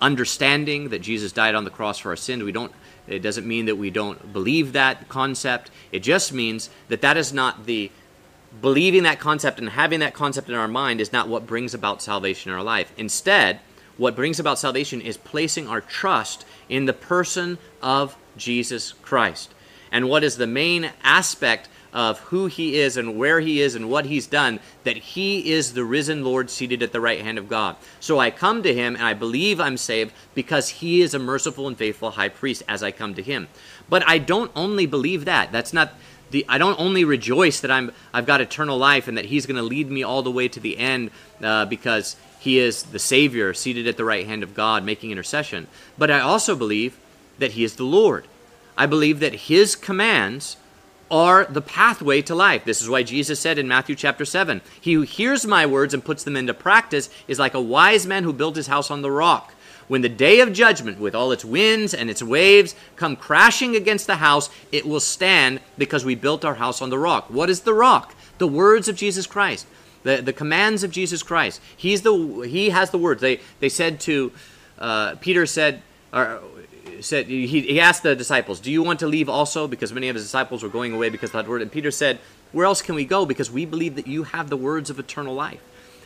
understanding 0.00 0.90
that 0.90 1.00
Jesus 1.00 1.32
died 1.32 1.54
on 1.54 1.64
the 1.64 1.70
cross 1.70 1.98
for 1.98 2.10
our 2.10 2.16
sin. 2.16 2.44
We 2.44 2.52
don't 2.52 2.72
it 3.08 3.20
doesn't 3.20 3.46
mean 3.46 3.66
that 3.66 3.76
we 3.76 3.90
don't 3.90 4.32
believe 4.32 4.72
that 4.72 5.08
concept. 5.08 5.70
It 5.92 6.00
just 6.00 6.32
means 6.32 6.70
that 6.88 7.00
that 7.00 7.16
is 7.16 7.32
not 7.32 7.66
the 7.66 7.90
believing 8.60 9.02
that 9.02 9.20
concept 9.20 9.58
and 9.58 9.70
having 9.70 10.00
that 10.00 10.14
concept 10.14 10.48
in 10.48 10.54
our 10.54 10.68
mind 10.68 11.00
is 11.00 11.12
not 11.12 11.28
what 11.28 11.46
brings 11.46 11.74
about 11.74 12.02
salvation 12.02 12.50
in 12.50 12.56
our 12.56 12.64
life. 12.64 12.92
Instead, 12.96 13.60
what 13.96 14.16
brings 14.16 14.40
about 14.40 14.58
salvation 14.58 15.00
is 15.00 15.16
placing 15.16 15.68
our 15.68 15.80
trust 15.80 16.46
in 16.68 16.86
the 16.86 16.92
person 16.92 17.58
of 17.82 18.16
Jesus 18.36 18.92
Christ. 19.02 19.52
And 19.90 20.08
what 20.08 20.24
is 20.24 20.36
the 20.36 20.46
main 20.46 20.92
aspect 21.02 21.68
of 21.92 22.18
who 22.20 22.46
he 22.46 22.76
is 22.76 22.96
and 22.96 23.16
where 23.16 23.40
he 23.40 23.60
is 23.60 23.74
and 23.74 23.88
what 23.88 24.06
he's 24.06 24.26
done, 24.26 24.60
that 24.84 24.96
he 24.96 25.52
is 25.52 25.72
the 25.72 25.84
risen 25.84 26.24
Lord 26.24 26.50
seated 26.50 26.82
at 26.82 26.92
the 26.92 27.00
right 27.00 27.20
hand 27.20 27.38
of 27.38 27.48
God. 27.48 27.76
So 28.00 28.18
I 28.18 28.30
come 28.30 28.62
to 28.62 28.74
him 28.74 28.94
and 28.94 29.04
I 29.04 29.14
believe 29.14 29.60
I'm 29.60 29.76
saved 29.76 30.12
because 30.34 30.68
he 30.68 31.00
is 31.00 31.14
a 31.14 31.18
merciful 31.18 31.66
and 31.66 31.76
faithful 31.76 32.12
high 32.12 32.28
priest 32.28 32.62
as 32.68 32.82
I 32.82 32.90
come 32.90 33.14
to 33.14 33.22
him. 33.22 33.48
But 33.88 34.06
I 34.06 34.18
don't 34.18 34.50
only 34.54 34.86
believe 34.86 35.24
that. 35.24 35.52
That's 35.52 35.72
not 35.72 35.92
the 36.30 36.44
I 36.48 36.58
don't 36.58 36.78
only 36.78 37.04
rejoice 37.04 37.60
that 37.60 37.70
I'm 37.70 37.90
I've 38.12 38.26
got 38.26 38.40
eternal 38.40 38.76
life 38.76 39.08
and 39.08 39.16
that 39.16 39.26
he's 39.26 39.46
going 39.46 39.56
to 39.56 39.62
lead 39.62 39.90
me 39.90 40.02
all 40.02 40.22
the 40.22 40.30
way 40.30 40.48
to 40.48 40.60
the 40.60 40.78
end 40.78 41.10
uh, 41.42 41.64
because 41.64 42.16
he 42.38 42.58
is 42.58 42.84
the 42.84 42.98
savior 42.98 43.54
seated 43.54 43.86
at 43.86 43.96
the 43.96 44.04
right 44.04 44.26
hand 44.26 44.42
of 44.42 44.54
God 44.54 44.84
making 44.84 45.10
intercession, 45.10 45.66
but 45.96 46.10
I 46.10 46.20
also 46.20 46.54
believe 46.54 46.98
that 47.38 47.52
he 47.52 47.64
is 47.64 47.76
the 47.76 47.84
Lord. 47.84 48.26
I 48.76 48.86
believe 48.86 49.20
that 49.20 49.34
his 49.34 49.74
commands 49.74 50.56
are 51.10 51.44
the 51.44 51.62
pathway 51.62 52.22
to 52.22 52.34
life. 52.34 52.64
This 52.64 52.82
is 52.82 52.88
why 52.88 53.02
Jesus 53.02 53.40
said 53.40 53.58
in 53.58 53.68
Matthew 53.68 53.94
chapter 53.94 54.24
7 54.24 54.60
He 54.80 54.94
who 54.94 55.02
hears 55.02 55.46
my 55.46 55.66
words 55.66 55.94
and 55.94 56.04
puts 56.04 56.24
them 56.24 56.36
into 56.36 56.54
practice 56.54 57.10
is 57.26 57.38
like 57.38 57.54
a 57.54 57.60
wise 57.60 58.06
man 58.06 58.24
who 58.24 58.32
built 58.32 58.56
his 58.56 58.66
house 58.66 58.90
on 58.90 59.02
the 59.02 59.10
rock. 59.10 59.54
When 59.88 60.02
the 60.02 60.08
day 60.10 60.40
of 60.40 60.52
judgment, 60.52 61.00
with 61.00 61.14
all 61.14 61.32
its 61.32 61.44
winds 61.44 61.94
and 61.94 62.10
its 62.10 62.22
waves, 62.22 62.74
come 62.96 63.16
crashing 63.16 63.74
against 63.74 64.06
the 64.06 64.16
house, 64.16 64.50
it 64.70 64.86
will 64.86 65.00
stand 65.00 65.60
because 65.78 66.04
we 66.04 66.14
built 66.14 66.44
our 66.44 66.56
house 66.56 66.82
on 66.82 66.90
the 66.90 66.98
rock. 66.98 67.30
What 67.30 67.48
is 67.48 67.62
the 67.62 67.72
rock? 67.72 68.14
The 68.36 68.46
words 68.46 68.88
of 68.88 68.96
Jesus 68.96 69.26
Christ, 69.26 69.66
the, 70.02 70.20
the 70.20 70.34
commands 70.34 70.84
of 70.84 70.90
Jesus 70.90 71.22
Christ. 71.22 71.62
He's 71.74 72.02
the, 72.02 72.42
he 72.42 72.68
has 72.68 72.90
the 72.90 72.98
words. 72.98 73.22
They, 73.22 73.40
they 73.60 73.70
said 73.70 73.98
to, 74.00 74.30
uh, 74.78 75.14
Peter 75.16 75.46
said, 75.46 75.82
or 76.12 76.40
said 77.00 77.26
he, 77.26 77.46
he 77.46 77.80
asked 77.80 78.02
the 78.02 78.16
disciples, 78.16 78.60
"Do 78.60 78.70
you 78.70 78.82
want 78.82 79.00
to 79.00 79.06
leave 79.06 79.28
also?" 79.28 79.66
Because 79.66 79.92
many 79.92 80.08
of 80.08 80.14
his 80.14 80.24
disciples 80.24 80.62
were 80.62 80.68
going 80.68 80.92
away 80.92 81.08
because 81.08 81.30
of 81.30 81.34
that 81.34 81.48
word. 81.48 81.62
And 81.62 81.70
Peter 81.70 81.90
said, 81.90 82.18
"Where 82.52 82.66
else 82.66 82.82
can 82.82 82.94
we 82.94 83.04
go? 83.04 83.26
Because 83.26 83.50
we 83.50 83.64
believe 83.64 83.94
that 83.96 84.06
you 84.06 84.24
have 84.24 84.50
the 84.50 84.56
words 84.56 84.90
of 84.90 84.98
eternal 84.98 85.34
life." 85.34 85.60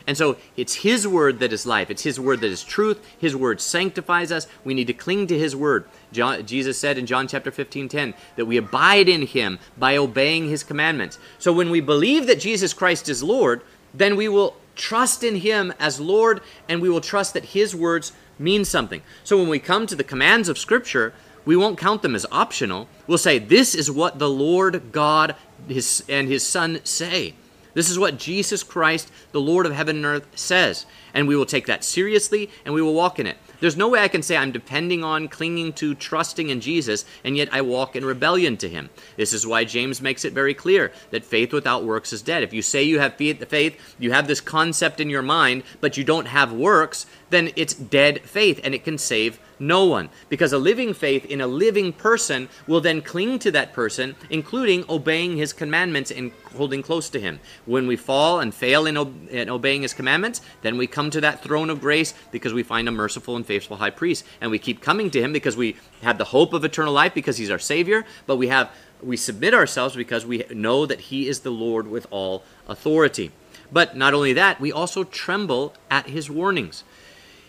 And 0.05 0.17
so 0.17 0.37
it's 0.57 0.75
His 0.75 1.07
word 1.07 1.39
that 1.39 1.53
is 1.53 1.65
life. 1.65 1.89
It's 1.89 2.03
His 2.03 2.19
word 2.19 2.41
that 2.41 2.51
is 2.51 2.63
truth. 2.63 2.99
His 3.17 3.35
word 3.35 3.61
sanctifies 3.61 4.31
us. 4.31 4.47
We 4.63 4.73
need 4.73 4.87
to 4.87 4.93
cling 4.93 5.27
to 5.27 5.39
His 5.39 5.55
word. 5.55 5.85
John, 6.11 6.45
Jesus 6.45 6.77
said 6.77 6.97
in 6.97 7.05
John 7.05 7.27
chapter 7.27 7.51
15, 7.51 7.87
10, 7.87 8.13
that 8.35 8.45
we 8.45 8.57
abide 8.57 9.07
in 9.07 9.23
Him 9.23 9.59
by 9.77 9.95
obeying 9.95 10.49
His 10.49 10.63
commandments. 10.63 11.19
So 11.39 11.53
when 11.53 11.69
we 11.69 11.79
believe 11.79 12.27
that 12.27 12.39
Jesus 12.39 12.73
Christ 12.73 13.07
is 13.07 13.23
Lord, 13.23 13.61
then 13.93 14.15
we 14.15 14.27
will 14.27 14.55
trust 14.75 15.23
in 15.23 15.37
Him 15.37 15.73
as 15.79 15.99
Lord 15.99 16.41
and 16.67 16.81
we 16.81 16.89
will 16.89 17.01
trust 17.01 17.33
that 17.33 17.45
His 17.45 17.75
words 17.75 18.11
mean 18.39 18.65
something. 18.65 19.01
So 19.23 19.37
when 19.37 19.49
we 19.49 19.59
come 19.59 19.87
to 19.87 19.95
the 19.95 20.03
commands 20.03 20.49
of 20.49 20.57
Scripture, 20.57 21.13
we 21.45 21.55
won't 21.55 21.77
count 21.77 22.01
them 22.01 22.15
as 22.15 22.25
optional. 22.31 22.87
We'll 23.07 23.17
say, 23.17 23.39
This 23.39 23.75
is 23.75 23.91
what 23.91 24.19
the 24.19 24.29
Lord 24.29 24.91
God 24.91 25.35
his, 25.67 26.03
and 26.07 26.27
His 26.27 26.45
Son 26.45 26.79
say. 26.83 27.35
This 27.73 27.89
is 27.89 27.97
what 27.97 28.17
Jesus 28.17 28.61
Christ, 28.63 29.11
the 29.31 29.41
Lord 29.41 29.65
of 29.65 29.73
heaven 29.73 29.97
and 29.97 30.05
earth, 30.05 30.27
says. 30.35 30.85
And 31.13 31.27
we 31.27 31.35
will 31.35 31.45
take 31.45 31.65
that 31.65 31.83
seriously 31.83 32.49
and 32.65 32.73
we 32.73 32.81
will 32.81 32.93
walk 32.93 33.19
in 33.19 33.27
it. 33.27 33.37
There's 33.63 33.77
no 33.77 33.87
way 33.87 34.01
I 34.01 34.09
can 34.09 34.23
say 34.23 34.35
I'm 34.35 34.51
depending 34.51 35.05
on, 35.05 35.29
clinging 35.29 35.71
to, 35.75 35.95
trusting 35.95 36.49
in 36.49 36.59
Jesus, 36.59 37.05
and 37.23 37.37
yet 37.37 37.47
I 37.53 37.61
walk 37.61 37.95
in 37.95 38.03
rebellion 38.03 38.57
to 38.57 38.67
him. 38.67 38.89
This 39.15 39.31
is 39.31 39.47
why 39.47 39.63
James 39.63 40.01
makes 40.01 40.25
it 40.25 40.33
very 40.33 40.53
clear 40.53 40.91
that 41.11 41.23
faith 41.23 41.53
without 41.53 41.85
works 41.85 42.11
is 42.11 42.21
dead. 42.21 42.43
If 42.43 42.51
you 42.51 42.61
say 42.61 42.83
you 42.83 42.99
have 42.99 43.15
faith, 43.15 43.95
you 43.97 44.11
have 44.11 44.27
this 44.27 44.41
concept 44.41 44.99
in 44.99 45.09
your 45.09 45.21
mind, 45.21 45.63
but 45.79 45.95
you 45.95 46.03
don't 46.03 46.25
have 46.25 46.51
works, 46.51 47.05
then 47.29 47.51
it's 47.55 47.73
dead 47.73 48.19
faith 48.23 48.59
and 48.65 48.75
it 48.75 48.83
can 48.83 48.97
save 48.97 49.39
no 49.59 49.85
one. 49.85 50.09
Because 50.29 50.53
a 50.53 50.57
living 50.57 50.93
faith 50.93 51.25
in 51.25 51.41
a 51.41 51.47
living 51.47 51.93
person 51.93 52.49
will 52.67 52.81
then 52.81 53.01
cling 53.01 53.39
to 53.39 53.51
that 53.51 53.73
person, 53.73 54.15
including 54.29 54.83
obeying 54.89 55.37
his 55.37 55.53
commandments 55.53 56.11
and 56.11 56.31
holding 56.55 56.83
close 56.83 57.09
to 57.09 57.19
him. 57.19 57.39
When 57.65 57.87
we 57.87 57.95
fall 57.95 58.39
and 58.39 58.53
fail 58.53 58.85
in, 58.85 58.97
in, 59.29 59.49
obeying 59.49 59.81
his 59.81 59.93
commandments, 59.93 60.41
then 60.61 60.77
we 60.77 60.85
come 60.85 61.09
to 61.11 61.21
that 61.21 61.41
throne 61.41 61.69
of 61.69 61.81
grace 61.81 62.13
because 62.31 62.53
we 62.53 62.63
find 62.63 62.87
a 62.87 62.91
merciful 62.91 63.35
and 63.35 63.45
faithful 63.53 63.77
high 63.77 63.91
priest. 63.91 64.25
And 64.41 64.49
we 64.49 64.57
keep 64.57 64.81
coming 64.81 65.11
to 65.11 65.21
him 65.21 65.31
because 65.31 65.55
we 65.55 65.75
have 66.01 66.17
the 66.17 66.25
hope 66.25 66.53
of 66.53 66.65
eternal 66.65 66.93
life 66.93 67.13
because 67.13 67.37
he's 67.37 67.51
our 67.51 67.59
Savior, 67.59 68.03
but 68.25 68.37
we 68.37 68.47
have 68.47 68.71
we 69.01 69.17
submit 69.17 69.53
ourselves 69.53 69.95
because 69.95 70.25
we 70.25 70.45
know 70.49 70.85
that 70.85 71.01
he 71.11 71.27
is 71.27 71.41
the 71.41 71.51
Lord 71.51 71.87
with 71.87 72.07
all 72.09 72.43
authority. 72.67 73.31
But 73.71 73.95
not 73.95 74.13
only 74.13 74.33
that, 74.33 74.59
we 74.59 74.71
also 74.71 75.03
tremble 75.03 75.75
at 75.91 76.07
his 76.07 76.29
warnings. 76.29 76.83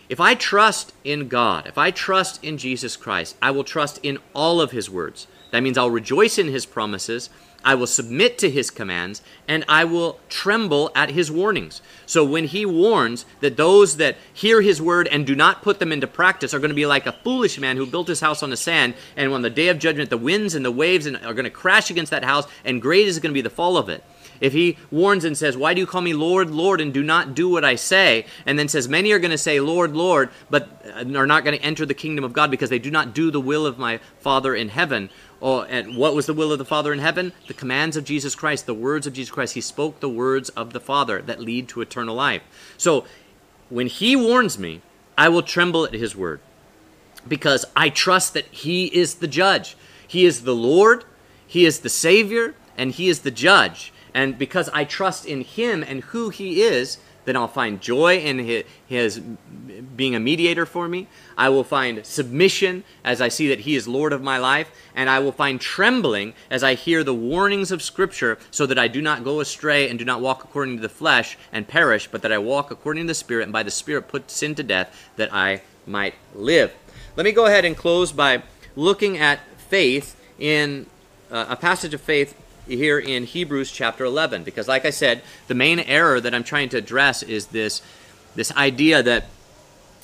If 0.08 0.20
I 0.20 0.34
trust 0.34 0.92
in 1.04 1.28
God, 1.28 1.66
if 1.66 1.78
I 1.78 1.90
trust 1.90 2.42
in 2.44 2.58
Jesus 2.58 2.96
Christ, 2.96 3.36
I 3.40 3.50
will 3.50 3.64
trust 3.64 3.98
in 4.02 4.18
all 4.34 4.60
of 4.60 4.72
his 4.72 4.90
words. 4.90 5.26
That 5.52 5.62
means 5.62 5.78
I'll 5.78 5.90
rejoice 5.90 6.36
in 6.36 6.48
his 6.48 6.66
promises, 6.66 7.30
I 7.64 7.74
will 7.74 7.86
submit 7.86 8.38
to 8.38 8.50
his 8.50 8.70
commands, 8.70 9.22
and 9.48 9.64
I 9.68 9.84
will 9.84 10.20
tremble 10.28 10.90
at 10.94 11.10
his 11.10 11.30
warnings. 11.30 11.80
So 12.06 12.24
when 12.24 12.44
he 12.44 12.66
warns 12.66 13.24
that 13.40 13.56
those 13.56 13.96
that 13.96 14.16
hear 14.32 14.60
his 14.60 14.80
word 14.80 15.08
and 15.08 15.26
do 15.26 15.34
not 15.34 15.62
put 15.62 15.78
them 15.78 15.92
into 15.92 16.06
practice 16.06 16.52
are 16.52 16.58
going 16.58 16.68
to 16.70 16.74
be 16.74 16.86
like 16.86 17.06
a 17.06 17.12
foolish 17.24 17.58
man 17.58 17.76
who 17.76 17.86
built 17.86 18.08
his 18.08 18.20
house 18.20 18.42
on 18.42 18.50
the 18.50 18.56
sand, 18.56 18.94
and 19.16 19.32
on 19.32 19.42
the 19.42 19.50
day 19.50 19.68
of 19.68 19.78
judgment, 19.78 20.10
the 20.10 20.18
winds 20.18 20.54
and 20.54 20.64
the 20.64 20.70
waves 20.70 21.06
are 21.06 21.34
going 21.34 21.44
to 21.44 21.50
crash 21.50 21.90
against 21.90 22.10
that 22.10 22.24
house, 22.24 22.46
and 22.64 22.82
great 22.82 23.08
is 23.08 23.18
going 23.18 23.32
to 23.32 23.34
be 23.34 23.40
the 23.40 23.50
fall 23.50 23.76
of 23.76 23.88
it. 23.88 24.04
If 24.40 24.52
he 24.52 24.76
warns 24.90 25.24
and 25.24 25.36
says, 25.36 25.56
Why 25.56 25.74
do 25.74 25.80
you 25.80 25.86
call 25.86 26.00
me 26.00 26.12
Lord, 26.12 26.50
Lord, 26.50 26.80
and 26.80 26.92
do 26.92 27.02
not 27.02 27.34
do 27.34 27.48
what 27.48 27.64
I 27.64 27.76
say? 27.76 28.26
And 28.46 28.58
then 28.58 28.68
says, 28.68 28.88
Many 28.88 29.12
are 29.12 29.18
going 29.18 29.30
to 29.30 29.38
say, 29.38 29.60
Lord, 29.60 29.94
Lord, 29.94 30.30
but 30.50 30.68
uh, 30.86 31.18
are 31.18 31.26
not 31.26 31.44
going 31.44 31.56
to 31.56 31.64
enter 31.64 31.86
the 31.86 31.94
kingdom 31.94 32.24
of 32.24 32.32
God 32.32 32.50
because 32.50 32.70
they 32.70 32.78
do 32.78 32.90
not 32.90 33.14
do 33.14 33.30
the 33.30 33.40
will 33.40 33.66
of 33.66 33.78
my 33.78 33.98
Father 34.18 34.54
in 34.54 34.68
heaven. 34.68 35.10
Oh, 35.44 35.60
and 35.64 35.94
what 35.94 36.14
was 36.14 36.24
the 36.24 36.32
will 36.32 36.52
of 36.52 36.58
the 36.58 36.64
Father 36.64 36.90
in 36.90 37.00
heaven? 37.00 37.34
The 37.48 37.52
commands 37.52 37.98
of 37.98 38.04
Jesus 38.04 38.34
Christ, 38.34 38.64
the 38.64 38.72
words 38.72 39.06
of 39.06 39.12
Jesus 39.12 39.30
Christ. 39.30 39.52
He 39.52 39.60
spoke 39.60 40.00
the 40.00 40.08
words 40.08 40.48
of 40.48 40.72
the 40.72 40.80
Father 40.80 41.20
that 41.20 41.38
lead 41.38 41.68
to 41.68 41.82
eternal 41.82 42.14
life. 42.14 42.42
So 42.78 43.04
when 43.68 43.88
he 43.88 44.16
warns 44.16 44.58
me, 44.58 44.80
I 45.18 45.28
will 45.28 45.42
tremble 45.42 45.84
at 45.84 45.92
his 45.92 46.16
word 46.16 46.40
because 47.28 47.66
I 47.76 47.90
trust 47.90 48.32
that 48.32 48.46
he 48.46 48.86
is 48.86 49.16
the 49.16 49.28
judge. 49.28 49.76
He 50.08 50.24
is 50.24 50.44
the 50.44 50.54
Lord, 50.54 51.04
he 51.46 51.66
is 51.66 51.80
the 51.80 51.90
Savior, 51.90 52.54
and 52.78 52.92
he 52.92 53.10
is 53.10 53.20
the 53.20 53.30
judge. 53.30 53.92
And 54.14 54.38
because 54.38 54.70
I 54.70 54.84
trust 54.84 55.26
in 55.26 55.42
him 55.42 55.84
and 55.86 56.00
who 56.04 56.30
he 56.30 56.62
is, 56.62 56.96
then 57.24 57.36
I'll 57.36 57.48
find 57.48 57.80
joy 57.80 58.18
in 58.18 58.64
his, 58.86 59.20
being 59.96 60.14
a 60.14 60.20
mediator 60.20 60.66
for 60.66 60.88
me. 60.88 61.08
I 61.36 61.48
will 61.48 61.64
find 61.64 62.04
submission 62.04 62.84
as 63.02 63.20
I 63.20 63.28
see 63.28 63.48
that 63.48 63.60
he 63.60 63.76
is 63.76 63.88
Lord 63.88 64.12
of 64.12 64.22
my 64.22 64.38
life. 64.38 64.70
And 64.94 65.08
I 65.08 65.18
will 65.18 65.32
find 65.32 65.60
trembling 65.60 66.34
as 66.50 66.62
I 66.62 66.74
hear 66.74 67.02
the 67.02 67.14
warnings 67.14 67.72
of 67.72 67.82
Scripture 67.82 68.38
so 68.50 68.66
that 68.66 68.78
I 68.78 68.88
do 68.88 69.00
not 69.00 69.24
go 69.24 69.40
astray 69.40 69.88
and 69.88 69.98
do 69.98 70.04
not 70.04 70.20
walk 70.20 70.44
according 70.44 70.76
to 70.76 70.82
the 70.82 70.88
flesh 70.88 71.38
and 71.52 71.66
perish, 71.66 72.08
but 72.10 72.22
that 72.22 72.32
I 72.32 72.38
walk 72.38 72.70
according 72.70 73.04
to 73.04 73.08
the 73.08 73.14
Spirit 73.14 73.44
and 73.44 73.52
by 73.52 73.62
the 73.62 73.70
Spirit 73.70 74.08
put 74.08 74.30
sin 74.30 74.54
to 74.56 74.62
death 74.62 75.10
that 75.16 75.32
I 75.32 75.62
might 75.86 76.14
live. 76.34 76.72
Let 77.16 77.24
me 77.24 77.32
go 77.32 77.46
ahead 77.46 77.64
and 77.64 77.76
close 77.76 78.12
by 78.12 78.42
looking 78.76 79.18
at 79.18 79.40
faith 79.58 80.16
in 80.38 80.86
uh, 81.30 81.46
a 81.48 81.56
passage 81.56 81.94
of 81.94 82.00
faith 82.00 82.34
here 82.66 82.98
in 82.98 83.24
Hebrews 83.24 83.70
chapter 83.70 84.04
11 84.04 84.44
because 84.44 84.68
like 84.68 84.84
I 84.84 84.90
said 84.90 85.22
the 85.48 85.54
main 85.54 85.80
error 85.80 86.20
that 86.20 86.34
I'm 86.34 86.44
trying 86.44 86.68
to 86.70 86.78
address 86.78 87.22
is 87.22 87.46
this 87.46 87.82
this 88.34 88.52
idea 88.52 89.02
that 89.02 89.26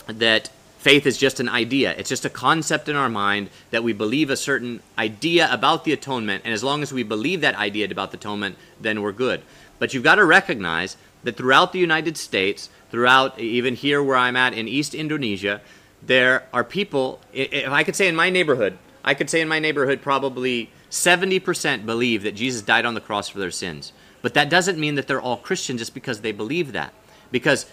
that 0.06 0.50
faith 0.78 1.06
is 1.06 1.18
just 1.18 1.40
an 1.40 1.48
idea. 1.48 1.94
It's 1.96 2.08
just 2.08 2.24
a 2.24 2.30
concept 2.30 2.88
in 2.88 2.96
our 2.96 3.08
mind 3.08 3.50
that 3.70 3.84
we 3.84 3.92
believe 3.92 4.30
a 4.30 4.36
certain 4.36 4.80
idea 4.98 5.46
about 5.52 5.84
the 5.84 5.92
atonement 5.92 6.42
and 6.44 6.54
as 6.54 6.64
long 6.64 6.82
as 6.82 6.92
we 6.92 7.02
believe 7.02 7.42
that 7.42 7.54
idea 7.54 7.86
about 7.90 8.12
the 8.12 8.16
atonement 8.16 8.56
then 8.80 9.02
we're 9.02 9.12
good. 9.12 9.42
But 9.78 9.94
you've 9.94 10.04
got 10.04 10.16
to 10.16 10.24
recognize 10.24 10.96
that 11.22 11.36
throughout 11.36 11.72
the 11.72 11.78
United 11.78 12.16
States 12.16 12.70
throughout 12.90 13.38
even 13.38 13.74
here 13.74 14.02
where 14.02 14.16
I'm 14.16 14.36
at 14.36 14.54
in 14.54 14.68
East 14.68 14.94
Indonesia 14.94 15.60
there 16.02 16.46
are 16.52 16.64
people 16.64 17.20
if 17.32 17.68
I 17.68 17.84
could 17.84 17.96
say 17.96 18.08
in 18.08 18.16
my 18.16 18.30
neighborhood 18.30 18.78
I 19.04 19.14
could 19.14 19.30
say 19.30 19.40
in 19.40 19.48
my 19.48 19.58
neighborhood 19.58 20.02
probably 20.02 20.70
70% 20.90 21.86
believe 21.86 22.22
that 22.22 22.34
Jesus 22.34 22.62
died 22.62 22.84
on 22.84 22.94
the 22.94 23.00
cross 23.00 23.28
for 23.28 23.38
their 23.38 23.50
sins. 23.50 23.92
But 24.22 24.34
that 24.34 24.50
doesn't 24.50 24.78
mean 24.78 24.96
that 24.96 25.08
they're 25.08 25.20
all 25.20 25.36
Christian 25.36 25.78
just 25.78 25.94
because 25.94 26.20
they 26.20 26.32
believe 26.32 26.72
that. 26.72 26.92
Because 27.30 27.66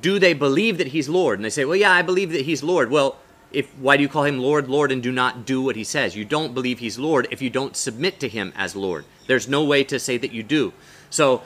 do 0.00 0.18
they 0.18 0.34
believe 0.34 0.78
that 0.78 0.88
he's 0.88 1.08
Lord? 1.08 1.38
And 1.38 1.44
they 1.44 1.50
say, 1.50 1.64
well, 1.64 1.76
yeah, 1.76 1.92
I 1.92 2.02
believe 2.02 2.32
that 2.32 2.46
he's 2.46 2.62
Lord. 2.62 2.90
Well, 2.90 3.16
if 3.52 3.76
why 3.78 3.96
do 3.96 4.02
you 4.02 4.08
call 4.08 4.24
him 4.24 4.38
Lord, 4.38 4.68
Lord, 4.68 4.92
and 4.92 5.02
do 5.02 5.10
not 5.10 5.44
do 5.44 5.60
what 5.60 5.74
he 5.74 5.82
says? 5.82 6.14
You 6.14 6.24
don't 6.24 6.54
believe 6.54 6.78
he's 6.78 6.98
Lord 6.98 7.26
if 7.32 7.42
you 7.42 7.50
don't 7.50 7.76
submit 7.76 8.20
to 8.20 8.28
him 8.28 8.52
as 8.54 8.76
Lord. 8.76 9.04
There's 9.26 9.48
no 9.48 9.64
way 9.64 9.82
to 9.84 9.98
say 9.98 10.16
that 10.18 10.32
you 10.32 10.44
do. 10.44 10.72
So 11.10 11.42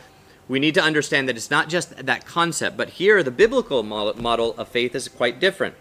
we 0.47 0.59
need 0.59 0.75
to 0.75 0.83
understand 0.83 1.29
that 1.29 1.37
it's 1.37 1.51
not 1.51 1.71
just 1.71 1.97
that 2.05 2.27
concept, 2.27 2.77
but 2.77 2.91
here 2.91 3.23
the 3.23 3.31
biblical 3.31 3.83
model 3.83 4.53
of 4.59 4.69
faith 4.69 4.95
is 4.95 5.09
quite 5.09 5.41
different. 5.41 5.75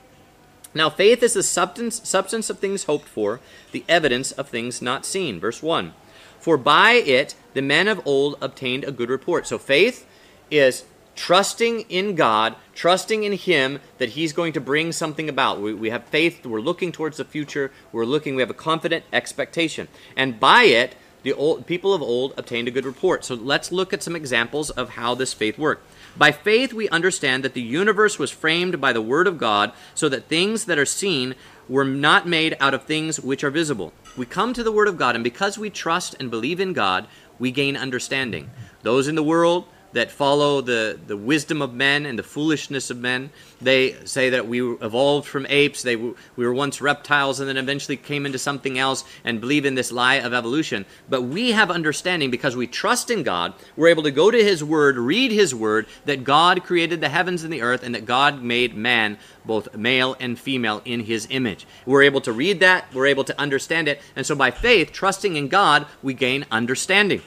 Now, 0.74 0.90
faith 0.90 1.22
is 1.22 1.34
the 1.34 1.44
substance, 1.44 2.02
substance 2.08 2.50
of 2.50 2.60
things 2.60 2.86
hoped 2.86 3.08
for, 3.08 3.40
the 3.72 3.84
evidence 3.88 4.32
of 4.32 4.50
things 4.50 4.82
not 4.82 5.06
seen. 5.06 5.40
Verse 5.40 5.62
1. 5.62 5.94
For 6.40 6.58
by 6.58 6.94
it 6.94 7.36
the 7.54 7.62
men 7.62 7.88
of 7.88 8.06
old 8.06 8.38
obtained 8.42 8.84
a 8.84 8.92
good 8.92 9.10
report. 9.10 9.48
So, 9.48 9.58
faith 9.58 10.08
is 10.50 10.84
trusting 11.16 11.82
in 11.82 12.16
God, 12.16 12.56
trusting 12.74 13.24
in 13.24 13.34
Him 13.34 13.80
that 13.98 14.10
He's 14.10 14.34
going 14.34 14.54
to 14.54 14.62
bring 14.62 14.92
something 14.92 15.30
about. 15.30 15.62
We, 15.62 15.74
we 15.74 15.90
have 15.90 16.06
faith, 16.06 16.46
we're 16.46 16.60
looking 16.60 16.92
towards 16.92 17.18
the 17.18 17.26
future, 17.26 17.72
we're 17.92 18.06
looking, 18.06 18.36
we 18.36 18.42
have 18.42 18.50
a 18.50 18.56
confident 18.56 19.06
expectation. 19.14 19.88
And 20.16 20.40
by 20.40 20.64
it, 20.64 20.96
the 21.24 21.34
old, 21.34 21.66
people 21.66 21.94
of 21.94 22.02
old 22.02 22.34
obtained 22.38 22.68
a 22.68 22.72
good 22.72 22.86
report. 22.86 23.24
So 23.24 23.36
let's 23.36 23.72
look 23.72 23.94
at 23.94 24.04
some 24.04 24.16
examples 24.16 24.70
of 24.70 24.92
how 24.92 25.16
this 25.16 25.34
faith 25.34 25.58
worked. 25.58 25.88
By 26.16 26.32
faith, 26.32 26.74
we 26.74 26.88
understand 26.90 27.44
that 27.44 27.56
the 27.56 27.62
universe 27.62 28.20
was 28.20 28.30
framed 28.30 28.80
by 28.80 28.94
the 28.94 29.02
Word 29.02 29.26
of 29.28 29.40
God, 29.40 29.74
so 29.96 30.08
that 30.10 30.26
things 30.26 30.66
that 30.66 30.78
are 30.78 30.86
seen 30.86 31.34
were 31.68 31.86
not 31.86 32.28
made 32.28 32.56
out 32.60 32.74
of 32.74 32.84
things 32.84 33.20
which 33.20 33.44
are 33.44 33.50
visible. 33.50 33.94
We 34.16 34.28
come 34.28 34.54
to 34.54 34.64
the 34.64 34.72
Word 34.72 34.88
of 34.88 34.98
God, 34.98 35.16
and 35.16 35.24
because 35.24 35.58
we 35.58 35.72
trust 35.72 36.16
and 36.20 36.30
believe 36.30 36.60
in 36.60 36.74
God, 36.74 37.08
we 37.40 37.52
gain 37.52 37.76
understanding. 37.76 38.52
Those 38.84 39.08
in 39.08 39.16
the 39.16 39.24
world, 39.24 39.66
that 39.94 40.12
follow 40.12 40.62
the, 40.62 41.00
the 41.08 41.16
wisdom 41.16 41.62
of 41.62 41.74
men 41.74 42.06
and 42.06 42.20
the 42.20 42.24
foolishness 42.24 42.90
of 42.90 42.98
men. 42.98 43.30
They 43.62 43.96
say 44.06 44.32
that 44.32 44.48
we 44.48 44.62
evolved 44.62 45.28
from 45.28 45.46
apes, 45.48 45.84
they, 45.84 45.96
we 45.96 46.14
were 46.36 46.54
once 46.54 46.82
reptiles 46.82 47.40
and 47.40 47.48
then 47.48 47.58
eventually 47.58 47.96
came 47.96 48.26
into 48.26 48.38
something 48.38 48.78
else 48.78 49.06
and 49.24 49.40
believe 49.40 49.66
in 49.66 49.76
this 49.76 49.92
lie 49.92 50.16
of 50.16 50.34
evolution. 50.34 50.86
But 51.10 51.22
we 51.22 51.52
have 51.52 51.72
understanding 51.72 52.30
because 52.30 52.56
we 52.56 52.68
trust 52.68 53.10
in 53.10 53.24
God. 53.24 53.54
We're 53.78 53.88
able 53.88 54.04
to 54.04 54.12
go 54.12 54.32
to 54.32 54.44
His 54.44 54.64
Word, 54.64 54.98
read 54.98 55.32
His 55.32 55.56
Word, 55.56 55.86
that 56.06 56.24
God 56.24 56.64
created 56.64 57.00
the 57.00 57.10
heavens 57.10 57.44
and 57.44 57.54
the 57.54 57.62
earth 57.62 57.84
and 57.84 57.96
that 57.96 58.06
God 58.06 58.42
made 58.42 58.76
man 58.76 59.18
both 59.46 59.76
male 59.76 60.18
and 60.20 60.38
female 60.40 60.82
in 60.86 61.02
His 61.02 61.28
image. 61.30 61.66
We're 61.86 62.04
able 62.04 62.22
to 62.22 62.34
read 62.34 62.60
that, 62.60 62.94
we're 62.94 63.08
able 63.08 63.24
to 63.26 63.40
understand 63.40 63.88
it, 63.88 64.02
and 64.16 64.26
so 64.26 64.36
by 64.36 64.52
faith, 64.52 64.92
trusting 64.92 65.36
in 65.36 65.48
God, 65.48 65.86
we 66.02 66.14
gain 66.14 66.46
understanding. 66.52 67.22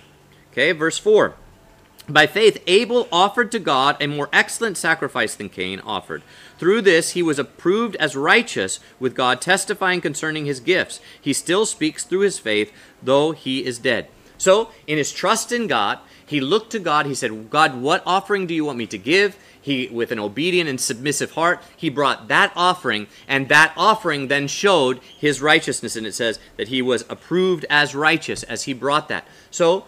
Okay, 0.52 0.72
verse 0.72 0.98
4. 0.98 1.34
By 2.08 2.28
faith, 2.28 2.62
Abel 2.68 3.08
offered 3.10 3.50
to 3.50 3.58
God 3.58 3.96
a 4.00 4.06
more 4.06 4.28
excellent 4.32 4.76
sacrifice 4.76 5.34
than 5.34 5.48
Cain 5.48 5.80
offered. 5.80 6.22
Through 6.56 6.82
this, 6.82 7.12
he 7.12 7.22
was 7.22 7.38
approved 7.38 7.96
as 7.96 8.14
righteous, 8.14 8.78
with 9.00 9.16
God 9.16 9.40
testifying 9.40 10.00
concerning 10.00 10.46
his 10.46 10.60
gifts. 10.60 11.00
He 11.20 11.32
still 11.32 11.66
speaks 11.66 12.04
through 12.04 12.20
his 12.20 12.38
faith, 12.38 12.72
though 13.02 13.32
he 13.32 13.64
is 13.64 13.78
dead. 13.78 14.06
So, 14.38 14.70
in 14.86 14.98
his 14.98 15.12
trust 15.12 15.50
in 15.50 15.66
God, 15.66 15.98
he 16.24 16.40
looked 16.40 16.70
to 16.72 16.78
God. 16.78 17.06
He 17.06 17.14
said, 17.14 17.50
God, 17.50 17.80
what 17.80 18.02
offering 18.06 18.46
do 18.46 18.54
you 18.54 18.64
want 18.64 18.78
me 18.78 18.86
to 18.86 18.98
give? 18.98 19.36
He, 19.60 19.88
with 19.88 20.12
an 20.12 20.20
obedient 20.20 20.68
and 20.68 20.80
submissive 20.80 21.32
heart, 21.32 21.60
he 21.76 21.88
brought 21.88 22.28
that 22.28 22.52
offering, 22.54 23.08
and 23.26 23.48
that 23.48 23.72
offering 23.76 24.28
then 24.28 24.46
showed 24.46 25.00
his 25.18 25.42
righteousness. 25.42 25.96
And 25.96 26.06
it 26.06 26.14
says 26.14 26.38
that 26.56 26.68
he 26.68 26.82
was 26.82 27.04
approved 27.08 27.66
as 27.68 27.94
righteous 27.94 28.44
as 28.44 28.64
he 28.64 28.72
brought 28.72 29.08
that. 29.08 29.26
So, 29.50 29.86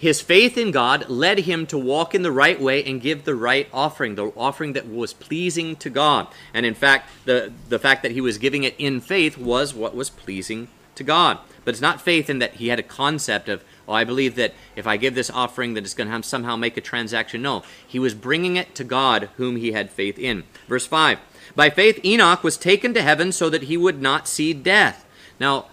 his 0.00 0.22
faith 0.22 0.56
in 0.56 0.70
God 0.70 1.10
led 1.10 1.40
him 1.40 1.66
to 1.66 1.76
walk 1.76 2.14
in 2.14 2.22
the 2.22 2.32
right 2.32 2.58
way 2.58 2.82
and 2.82 3.02
give 3.02 3.26
the 3.26 3.34
right 3.34 3.68
offering, 3.70 4.14
the 4.14 4.28
offering 4.34 4.72
that 4.72 4.88
was 4.88 5.12
pleasing 5.12 5.76
to 5.76 5.90
God. 5.90 6.26
And 6.54 6.64
in 6.64 6.72
fact, 6.72 7.10
the, 7.26 7.52
the 7.68 7.78
fact 7.78 8.02
that 8.02 8.12
he 8.12 8.22
was 8.22 8.38
giving 8.38 8.64
it 8.64 8.74
in 8.78 9.02
faith 9.02 9.36
was 9.36 9.74
what 9.74 9.94
was 9.94 10.08
pleasing 10.08 10.68
to 10.94 11.04
God. 11.04 11.38
But 11.66 11.74
it's 11.74 11.82
not 11.82 12.00
faith 12.00 12.30
in 12.30 12.38
that 12.38 12.54
he 12.54 12.68
had 12.68 12.78
a 12.78 12.82
concept 12.82 13.50
of, 13.50 13.62
oh, 13.86 13.92
I 13.92 14.04
believe 14.04 14.36
that 14.36 14.54
if 14.74 14.86
I 14.86 14.96
give 14.96 15.14
this 15.14 15.28
offering, 15.28 15.74
that 15.74 15.84
it's 15.84 15.92
going 15.92 16.10
to 16.10 16.26
somehow 16.26 16.56
make 16.56 16.78
a 16.78 16.80
transaction. 16.80 17.42
No, 17.42 17.62
he 17.86 17.98
was 17.98 18.14
bringing 18.14 18.56
it 18.56 18.74
to 18.76 18.84
God, 18.84 19.28
whom 19.36 19.56
he 19.56 19.72
had 19.72 19.90
faith 19.90 20.18
in. 20.18 20.44
Verse 20.66 20.86
5 20.86 21.18
By 21.54 21.68
faith, 21.68 22.02
Enoch 22.02 22.42
was 22.42 22.56
taken 22.56 22.94
to 22.94 23.02
heaven 23.02 23.32
so 23.32 23.50
that 23.50 23.64
he 23.64 23.76
would 23.76 24.00
not 24.00 24.26
see 24.26 24.54
death. 24.54 25.04
Now, 25.38 25.66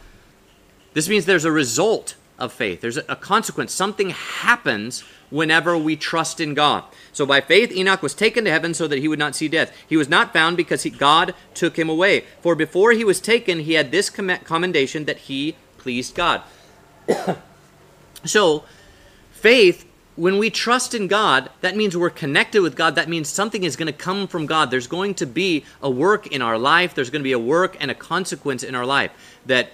this 0.94 1.08
means 1.08 1.24
there's 1.24 1.46
a 1.46 1.52
result 1.52 2.17
of 2.38 2.54
faith. 2.54 2.82
There's 2.82 2.98
a 2.98 3.16
consequence. 3.16 3.74
Something 3.74 4.12
happens 4.12 5.04
whenever 5.30 5.78
we 5.78 5.96
trust 5.96 6.40
in 6.40 6.54
God. 6.54 6.84
So 7.12 7.26
by 7.26 7.42
faith, 7.42 7.72
Enoch 7.72 8.02
was 8.02 8.14
taken 8.14 8.46
to 8.46 8.52
heaven 8.52 8.74
so 8.74 8.88
that 8.88 9.00
he 9.00 9.08
would 9.08 9.20
not 9.20 9.36
see 9.36 9.48
death. 9.48 9.72
He 9.88 9.98
was 9.98 10.08
not 10.08 10.34
found 10.34 10.56
because 10.56 10.84
he, 10.84 10.90
God 10.90 11.34
took 11.54 11.78
him 11.78 11.90
away. 11.90 12.26
For 12.42 12.56
before 12.56 12.92
he 12.92 13.04
was 13.04 13.20
taken, 13.20 13.62
he 13.62 13.74
had 13.74 13.92
this 13.92 14.10
commendation 14.10 15.06
that 15.06 15.18
he 15.18 15.56
pleased 15.78 16.16
God. 16.16 16.44
so, 18.26 18.64
faith, 19.32 19.86
when 20.16 20.38
we 20.38 20.50
trust 20.50 20.94
in 20.94 21.08
God, 21.08 21.50
that 21.62 21.78
means 21.78 21.96
we're 21.96 22.10
connected 22.10 22.62
with 22.62 22.76
God. 22.76 22.96
That 22.96 23.08
means 23.08 23.30
something 23.30 23.64
is 23.64 23.76
going 23.76 23.88
to 23.88 23.94
come 23.94 24.28
from 24.28 24.46
God. 24.46 24.72
There's 24.72 24.88
going 24.88 25.14
to 25.16 25.26
be 25.26 25.64
a 25.82 25.90
work 25.90 26.28
in 26.28 26.42
our 26.42 26.58
life. 26.58 26.96
There's 26.96 27.10
going 27.12 27.22
to 27.22 27.24
be 27.24 27.34
a 27.34 27.40
work 27.40 27.78
and 27.80 27.92
a 27.92 27.96
consequence 27.96 28.64
in 28.64 28.76
our 28.76 28.86
life 28.86 29.12
that 29.46 29.72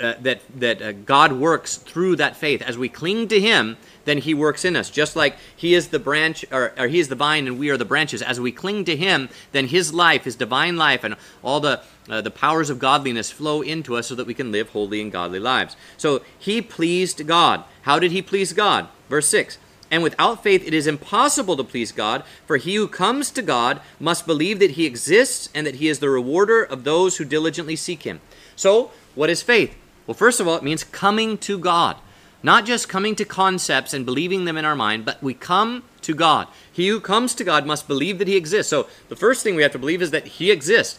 uh, 0.00 0.14
that 0.22 0.40
that 0.56 0.82
uh, 0.82 0.92
God 0.92 1.32
works 1.32 1.76
through 1.76 2.16
that 2.16 2.36
faith. 2.36 2.62
As 2.62 2.78
we 2.78 2.88
cling 2.88 3.28
to 3.28 3.40
Him, 3.40 3.76
then 4.04 4.18
He 4.18 4.34
works 4.34 4.64
in 4.64 4.76
us. 4.76 4.90
Just 4.90 5.16
like 5.16 5.36
He 5.56 5.74
is 5.74 5.88
the 5.88 5.98
branch, 5.98 6.44
or, 6.50 6.72
or, 6.78 6.88
He 6.88 6.98
is 6.98 7.08
the 7.08 7.14
vine, 7.14 7.46
and 7.46 7.58
we 7.58 7.70
are 7.70 7.76
the 7.76 7.84
branches. 7.84 8.22
As 8.22 8.40
we 8.40 8.52
cling 8.52 8.84
to 8.86 8.96
Him, 8.96 9.28
then 9.52 9.68
His 9.68 9.92
life, 9.92 10.24
His 10.24 10.36
divine 10.36 10.76
life, 10.76 11.04
and 11.04 11.16
all 11.42 11.60
the 11.60 11.82
uh, 12.08 12.20
the 12.20 12.30
powers 12.30 12.70
of 12.70 12.78
godliness 12.78 13.30
flow 13.30 13.62
into 13.62 13.96
us, 13.96 14.06
so 14.06 14.14
that 14.14 14.26
we 14.26 14.34
can 14.34 14.52
live 14.52 14.70
holy 14.70 15.00
and 15.00 15.10
godly 15.10 15.40
lives. 15.40 15.76
So 15.96 16.22
He 16.38 16.60
pleased 16.62 17.26
God. 17.26 17.64
How 17.82 17.98
did 17.98 18.12
He 18.12 18.22
please 18.22 18.52
God? 18.52 18.88
Verse 19.08 19.28
six. 19.28 19.58
And 19.90 20.02
without 20.02 20.42
faith, 20.42 20.66
it 20.66 20.74
is 20.74 20.88
impossible 20.88 21.56
to 21.56 21.62
please 21.62 21.92
God, 21.92 22.24
for 22.46 22.56
he 22.56 22.74
who 22.74 22.88
comes 22.88 23.30
to 23.30 23.42
God 23.42 23.80
must 24.00 24.26
believe 24.26 24.58
that 24.58 24.72
he 24.72 24.86
exists 24.86 25.48
and 25.54 25.64
that 25.66 25.76
he 25.76 25.88
is 25.88 26.00
the 26.00 26.10
rewarder 26.10 26.64
of 26.64 26.82
those 26.82 27.16
who 27.16 27.24
diligently 27.24 27.76
seek 27.76 28.02
him. 28.02 28.20
So, 28.56 28.90
what 29.14 29.30
is 29.30 29.42
faith? 29.42 29.76
Well, 30.06 30.14
first 30.14 30.40
of 30.40 30.48
all, 30.48 30.56
it 30.56 30.62
means 30.62 30.84
coming 30.84 31.38
to 31.38 31.58
God. 31.58 31.96
Not 32.42 32.66
just 32.66 32.90
coming 32.90 33.16
to 33.16 33.24
concepts 33.24 33.94
and 33.94 34.04
believing 34.04 34.44
them 34.44 34.58
in 34.58 34.66
our 34.66 34.76
mind, 34.76 35.06
but 35.06 35.22
we 35.22 35.32
come 35.32 35.82
to 36.02 36.14
God. 36.14 36.46
He 36.70 36.88
who 36.88 37.00
comes 37.00 37.34
to 37.36 37.44
God 37.44 37.66
must 37.66 37.88
believe 37.88 38.18
that 38.18 38.28
He 38.28 38.36
exists. 38.36 38.68
So 38.68 38.86
the 39.08 39.16
first 39.16 39.42
thing 39.42 39.54
we 39.54 39.62
have 39.62 39.72
to 39.72 39.78
believe 39.78 40.02
is 40.02 40.10
that 40.10 40.26
He 40.26 40.50
exists. 40.50 40.98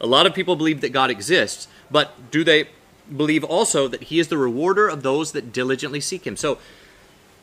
A 0.00 0.06
lot 0.06 0.26
of 0.26 0.34
people 0.34 0.56
believe 0.56 0.80
that 0.80 0.90
God 0.90 1.10
exists, 1.10 1.68
but 1.92 2.32
do 2.32 2.42
they 2.42 2.68
believe 3.16 3.44
also 3.44 3.86
that 3.86 4.04
He 4.04 4.18
is 4.18 4.28
the 4.28 4.36
rewarder 4.36 4.88
of 4.88 5.04
those 5.04 5.30
that 5.30 5.52
diligently 5.52 6.00
seek 6.00 6.26
Him? 6.26 6.36
So 6.36 6.58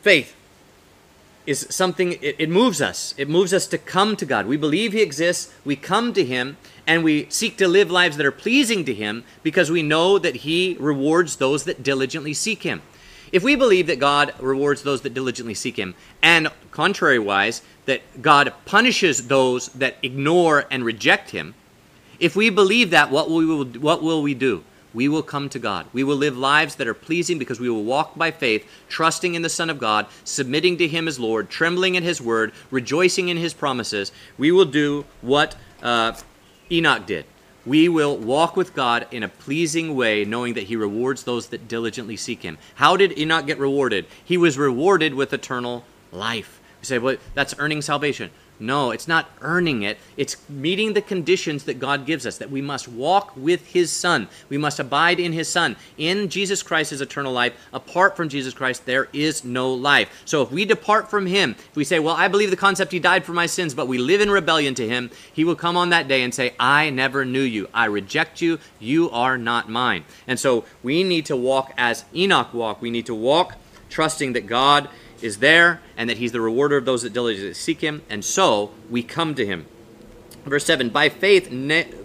faith 0.02 0.36
is 1.46 1.66
something, 1.70 2.12
it, 2.20 2.36
it 2.38 2.50
moves 2.50 2.80
us. 2.80 3.14
It 3.16 3.28
moves 3.28 3.52
us 3.52 3.66
to 3.68 3.78
come 3.78 4.16
to 4.16 4.26
God. 4.26 4.46
We 4.46 4.56
believe 4.56 4.92
He 4.92 5.02
exists, 5.02 5.52
we 5.64 5.76
come 5.76 6.12
to 6.12 6.24
Him, 6.24 6.56
and 6.86 7.04
we 7.04 7.26
seek 7.30 7.56
to 7.58 7.68
live 7.68 7.90
lives 7.90 8.16
that 8.16 8.26
are 8.26 8.32
pleasing 8.32 8.84
to 8.84 8.94
Him 8.94 9.24
because 9.42 9.70
we 9.70 9.82
know 9.82 10.18
that 10.18 10.36
He 10.36 10.76
rewards 10.78 11.36
those 11.36 11.64
that 11.64 11.82
diligently 11.82 12.34
seek 12.34 12.62
Him. 12.62 12.82
If 13.32 13.44
we 13.44 13.54
believe 13.54 13.86
that 13.86 14.00
God 14.00 14.34
rewards 14.40 14.82
those 14.82 15.02
that 15.02 15.14
diligently 15.14 15.54
seek 15.54 15.76
Him, 15.76 15.94
and 16.22 16.50
contrary 16.70 17.18
wise, 17.18 17.62
that 17.86 18.22
God 18.22 18.52
punishes 18.66 19.26
those 19.26 19.68
that 19.70 19.96
ignore 20.02 20.66
and 20.70 20.84
reject 20.84 21.30
him, 21.30 21.54
if 22.18 22.36
we 22.36 22.50
believe 22.50 22.90
that, 22.90 23.10
what 23.10 23.28
will 23.28 23.64
we, 23.64 23.78
what 23.78 24.02
will 24.02 24.22
we 24.22 24.34
do? 24.34 24.62
We 24.92 25.08
will 25.08 25.22
come 25.22 25.48
to 25.50 25.58
God. 25.58 25.86
We 25.92 26.04
will 26.04 26.16
live 26.16 26.36
lives 26.36 26.76
that 26.76 26.88
are 26.88 26.94
pleasing 26.94 27.38
because 27.38 27.60
we 27.60 27.70
will 27.70 27.84
walk 27.84 28.16
by 28.16 28.30
faith, 28.30 28.66
trusting 28.88 29.34
in 29.34 29.42
the 29.42 29.48
Son 29.48 29.70
of 29.70 29.78
God, 29.78 30.06
submitting 30.24 30.78
to 30.78 30.88
Him 30.88 31.06
as 31.06 31.20
Lord, 31.20 31.48
trembling 31.48 31.96
at 31.96 32.02
His 32.02 32.20
word, 32.20 32.52
rejoicing 32.70 33.28
in 33.28 33.36
His 33.36 33.54
promises. 33.54 34.10
We 34.36 34.50
will 34.50 34.64
do 34.64 35.04
what 35.20 35.56
uh, 35.82 36.14
Enoch 36.70 37.06
did. 37.06 37.24
We 37.66 37.88
will 37.88 38.16
walk 38.16 38.56
with 38.56 38.74
God 38.74 39.06
in 39.10 39.22
a 39.22 39.28
pleasing 39.28 39.94
way, 39.94 40.24
knowing 40.24 40.54
that 40.54 40.64
He 40.64 40.76
rewards 40.76 41.24
those 41.24 41.48
that 41.48 41.68
diligently 41.68 42.16
seek 42.16 42.42
Him. 42.42 42.58
How 42.76 42.96
did 42.96 43.16
Enoch 43.18 43.46
get 43.46 43.58
rewarded? 43.58 44.06
He 44.24 44.36
was 44.36 44.58
rewarded 44.58 45.14
with 45.14 45.32
eternal 45.32 45.84
life. 46.10 46.60
You 46.80 46.86
say, 46.86 46.98
well, 46.98 47.16
that's 47.34 47.54
earning 47.58 47.82
salvation. 47.82 48.30
No, 48.60 48.90
it's 48.90 49.08
not 49.08 49.30
earning 49.40 49.82
it. 49.82 49.98
It's 50.18 50.36
meeting 50.48 50.92
the 50.92 51.00
conditions 51.00 51.64
that 51.64 51.80
God 51.80 52.04
gives 52.04 52.26
us, 52.26 52.36
that 52.38 52.50
we 52.50 52.60
must 52.60 52.86
walk 52.86 53.32
with 53.34 53.66
His 53.68 53.90
Son. 53.90 54.28
We 54.50 54.58
must 54.58 54.78
abide 54.78 55.18
in 55.18 55.32
His 55.32 55.48
Son. 55.48 55.76
In 55.96 56.28
Jesus 56.28 56.62
Christ 56.62 56.92
is 56.92 57.00
eternal 57.00 57.32
life. 57.32 57.54
Apart 57.72 58.16
from 58.16 58.28
Jesus 58.28 58.52
Christ, 58.52 58.84
there 58.84 59.08
is 59.14 59.44
no 59.44 59.72
life. 59.72 60.22
So 60.26 60.42
if 60.42 60.52
we 60.52 60.66
depart 60.66 61.08
from 61.08 61.24
Him, 61.24 61.56
if 61.58 61.74
we 61.74 61.84
say, 61.84 61.98
Well, 61.98 62.14
I 62.14 62.28
believe 62.28 62.50
the 62.50 62.56
concept 62.56 62.92
He 62.92 63.00
died 63.00 63.24
for 63.24 63.32
my 63.32 63.46
sins, 63.46 63.72
but 63.72 63.88
we 63.88 63.96
live 63.96 64.20
in 64.20 64.30
rebellion 64.30 64.74
to 64.74 64.86
Him, 64.86 65.10
He 65.32 65.44
will 65.44 65.56
come 65.56 65.76
on 65.78 65.88
that 65.88 66.06
day 66.06 66.22
and 66.22 66.34
say, 66.34 66.54
I 66.60 66.90
never 66.90 67.24
knew 67.24 67.40
you. 67.40 67.68
I 67.72 67.86
reject 67.86 68.42
you. 68.42 68.58
You 68.78 69.10
are 69.10 69.38
not 69.38 69.70
mine. 69.70 70.04
And 70.26 70.38
so 70.38 70.66
we 70.82 71.02
need 71.02 71.24
to 71.26 71.36
walk 71.36 71.72
as 71.78 72.04
Enoch 72.14 72.52
walked. 72.52 72.82
We 72.82 72.90
need 72.90 73.06
to 73.06 73.14
walk 73.14 73.56
trusting 73.88 74.34
that 74.34 74.46
God 74.46 74.88
is 75.22 75.38
there 75.38 75.80
and 75.96 76.08
that 76.08 76.18
he's 76.18 76.32
the 76.32 76.40
rewarder 76.40 76.76
of 76.76 76.84
those 76.84 77.02
that 77.02 77.12
diligently 77.12 77.54
seek 77.54 77.80
him, 77.80 78.02
and 78.08 78.24
so 78.24 78.72
we 78.88 79.02
come 79.02 79.34
to 79.34 79.46
him. 79.46 79.66
Verse 80.44 80.64
7 80.64 80.88
By 80.88 81.08
faith, 81.08 81.50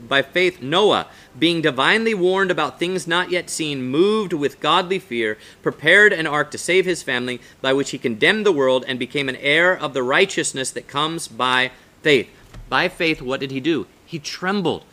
by 0.08 0.22
faith 0.22 0.62
Noah, 0.62 1.08
being 1.38 1.62
divinely 1.62 2.14
warned 2.14 2.52
about 2.52 2.80
things 2.80 3.08
not 3.08 3.32
yet 3.32 3.50
seen, 3.50 3.84
moved 3.84 4.34
with 4.34 4.60
godly 4.60 5.00
fear, 5.00 5.38
prepared 5.62 6.14
an 6.14 6.28
ark 6.28 6.52
to 6.52 6.58
save 6.58 6.86
his 6.86 7.04
family, 7.04 7.40
by 7.62 7.74
which 7.74 7.92
he 7.92 7.98
condemned 7.98 8.46
the 8.46 8.52
world 8.52 8.86
and 8.88 9.00
became 9.00 9.30
an 9.30 9.36
heir 9.38 9.78
of 9.78 9.94
the 9.94 10.04
righteousness 10.04 10.72
that 10.72 10.88
comes 10.88 11.28
by 11.28 11.72
faith. 12.02 12.30
By 12.70 12.88
faith, 12.90 13.22
what 13.22 13.40
did 13.40 13.52
he 13.52 13.60
do? 13.60 13.88
He 14.06 14.20
trembled. 14.20 14.84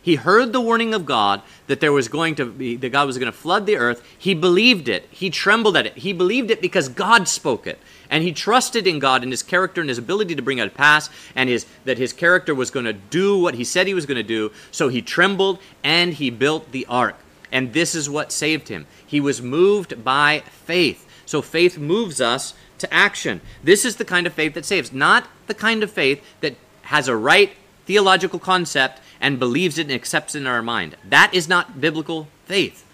He 0.00 0.14
heard 0.14 0.52
the 0.52 0.60
warning 0.60 0.94
of 0.94 1.04
God 1.04 1.42
that 1.66 1.80
there 1.80 1.92
was 1.92 2.08
going 2.08 2.34
to 2.36 2.46
be 2.46 2.76
that 2.76 2.90
God 2.90 3.06
was 3.06 3.18
going 3.18 3.30
to 3.30 3.36
flood 3.36 3.66
the 3.66 3.76
earth. 3.76 4.02
He 4.16 4.32
believed 4.32 4.88
it. 4.88 5.06
He 5.10 5.28
trembled 5.28 5.76
at 5.76 5.86
it. 5.86 5.98
He 5.98 6.12
believed 6.12 6.50
it 6.50 6.62
because 6.62 6.88
God 6.88 7.28
spoke 7.28 7.66
it. 7.66 7.78
And 8.08 8.22
he 8.22 8.32
trusted 8.32 8.86
in 8.86 9.00
God 9.00 9.22
and 9.22 9.32
his 9.32 9.42
character 9.42 9.80
and 9.80 9.90
his 9.90 9.98
ability 9.98 10.34
to 10.34 10.42
bring 10.42 10.58
it 10.58 10.64
to 10.64 10.70
pass 10.70 11.10
and 11.34 11.50
his 11.50 11.66
that 11.84 11.98
his 11.98 12.12
character 12.12 12.54
was 12.54 12.70
going 12.70 12.86
to 12.86 12.92
do 12.92 13.38
what 13.38 13.54
he 13.54 13.64
said 13.64 13.86
he 13.86 13.94
was 13.94 14.06
going 14.06 14.16
to 14.16 14.22
do. 14.22 14.52
So 14.70 14.88
he 14.88 15.02
trembled 15.02 15.58
and 15.82 16.14
he 16.14 16.30
built 16.30 16.72
the 16.72 16.86
ark. 16.86 17.16
And 17.50 17.72
this 17.72 17.94
is 17.94 18.08
what 18.08 18.32
saved 18.32 18.68
him. 18.68 18.86
He 19.06 19.20
was 19.20 19.42
moved 19.42 20.04
by 20.04 20.42
faith. 20.46 21.06
So 21.26 21.42
faith 21.42 21.76
moves 21.76 22.20
us 22.20 22.54
to 22.78 22.92
action. 22.92 23.40
This 23.62 23.84
is 23.84 23.96
the 23.96 24.04
kind 24.04 24.26
of 24.26 24.32
faith 24.32 24.54
that 24.54 24.64
saves, 24.64 24.92
not 24.92 25.28
the 25.46 25.54
kind 25.54 25.82
of 25.82 25.90
faith 25.90 26.24
that 26.40 26.56
has 26.82 27.08
a 27.08 27.16
right 27.16 27.52
theological 27.88 28.38
concept 28.38 29.00
and 29.18 29.38
believes 29.38 29.78
it 29.78 29.86
and 29.86 29.92
accepts 29.92 30.34
it 30.34 30.40
in 30.40 30.46
our 30.46 30.62
mind. 30.62 30.94
That 31.08 31.32
is 31.32 31.48
not 31.48 31.80
biblical 31.80 32.28
faith. 32.44 32.84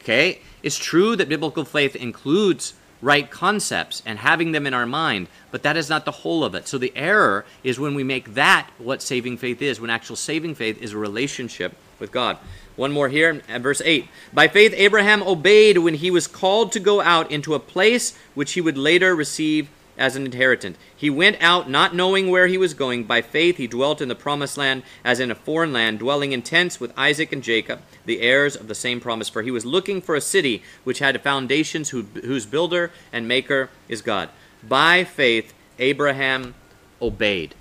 Okay? 0.00 0.40
It's 0.62 0.78
true 0.78 1.14
that 1.14 1.28
biblical 1.28 1.66
faith 1.66 1.94
includes 1.94 2.72
right 3.02 3.30
concepts 3.30 4.02
and 4.06 4.18
having 4.18 4.52
them 4.52 4.66
in 4.66 4.72
our 4.72 4.86
mind, 4.86 5.28
but 5.50 5.62
that 5.62 5.76
is 5.76 5.90
not 5.90 6.06
the 6.06 6.10
whole 6.10 6.42
of 6.42 6.54
it. 6.54 6.66
So 6.66 6.78
the 6.78 6.92
error 6.96 7.44
is 7.62 7.78
when 7.78 7.94
we 7.94 8.02
make 8.02 8.32
that 8.32 8.68
what 8.78 9.02
saving 9.02 9.36
faith 9.36 9.60
is, 9.60 9.78
when 9.78 9.90
actual 9.90 10.16
saving 10.16 10.54
faith 10.54 10.80
is 10.80 10.94
a 10.94 10.98
relationship 10.98 11.76
with 12.00 12.10
God. 12.10 12.38
One 12.76 12.92
more 12.92 13.10
here, 13.10 13.42
at 13.46 13.60
verse 13.60 13.82
8. 13.84 14.08
By 14.32 14.48
faith, 14.48 14.72
Abraham 14.74 15.22
obeyed 15.22 15.78
when 15.78 15.94
he 15.94 16.10
was 16.10 16.26
called 16.26 16.72
to 16.72 16.80
go 16.80 17.02
out 17.02 17.30
into 17.30 17.54
a 17.54 17.60
place 17.60 18.16
which 18.34 18.52
he 18.52 18.62
would 18.62 18.78
later 18.78 19.14
receive 19.14 19.68
as 19.98 20.16
an 20.16 20.24
inheritance. 20.24 20.78
He 20.96 21.10
went 21.10 21.36
out 21.40 21.68
not 21.68 21.94
knowing 21.94 22.30
where 22.30 22.46
he 22.46 22.56
was 22.56 22.74
going. 22.74 23.04
By 23.04 23.20
faith, 23.20 23.56
he 23.56 23.66
dwelt 23.66 24.00
in 24.00 24.08
the 24.08 24.14
promised 24.14 24.56
land 24.56 24.82
as 25.04 25.20
in 25.20 25.30
a 25.30 25.34
foreign 25.34 25.72
land, 25.72 25.98
dwelling 25.98 26.32
in 26.32 26.42
tents 26.42 26.80
with 26.80 26.96
Isaac 26.96 27.32
and 27.32 27.42
Jacob, 27.42 27.82
the 28.06 28.20
heirs 28.20 28.56
of 28.56 28.68
the 28.68 28.74
same 28.74 29.00
promise. 29.00 29.28
For 29.28 29.42
he 29.42 29.50
was 29.50 29.66
looking 29.66 30.00
for 30.00 30.14
a 30.14 30.20
city 30.20 30.62
which 30.84 31.00
had 31.00 31.20
foundations, 31.22 31.90
whose 31.90 32.46
builder 32.46 32.92
and 33.12 33.28
maker 33.28 33.70
is 33.88 34.00
God. 34.00 34.30
By 34.62 35.04
faith, 35.04 35.52
Abraham 35.78 36.54
obeyed. 37.02 37.54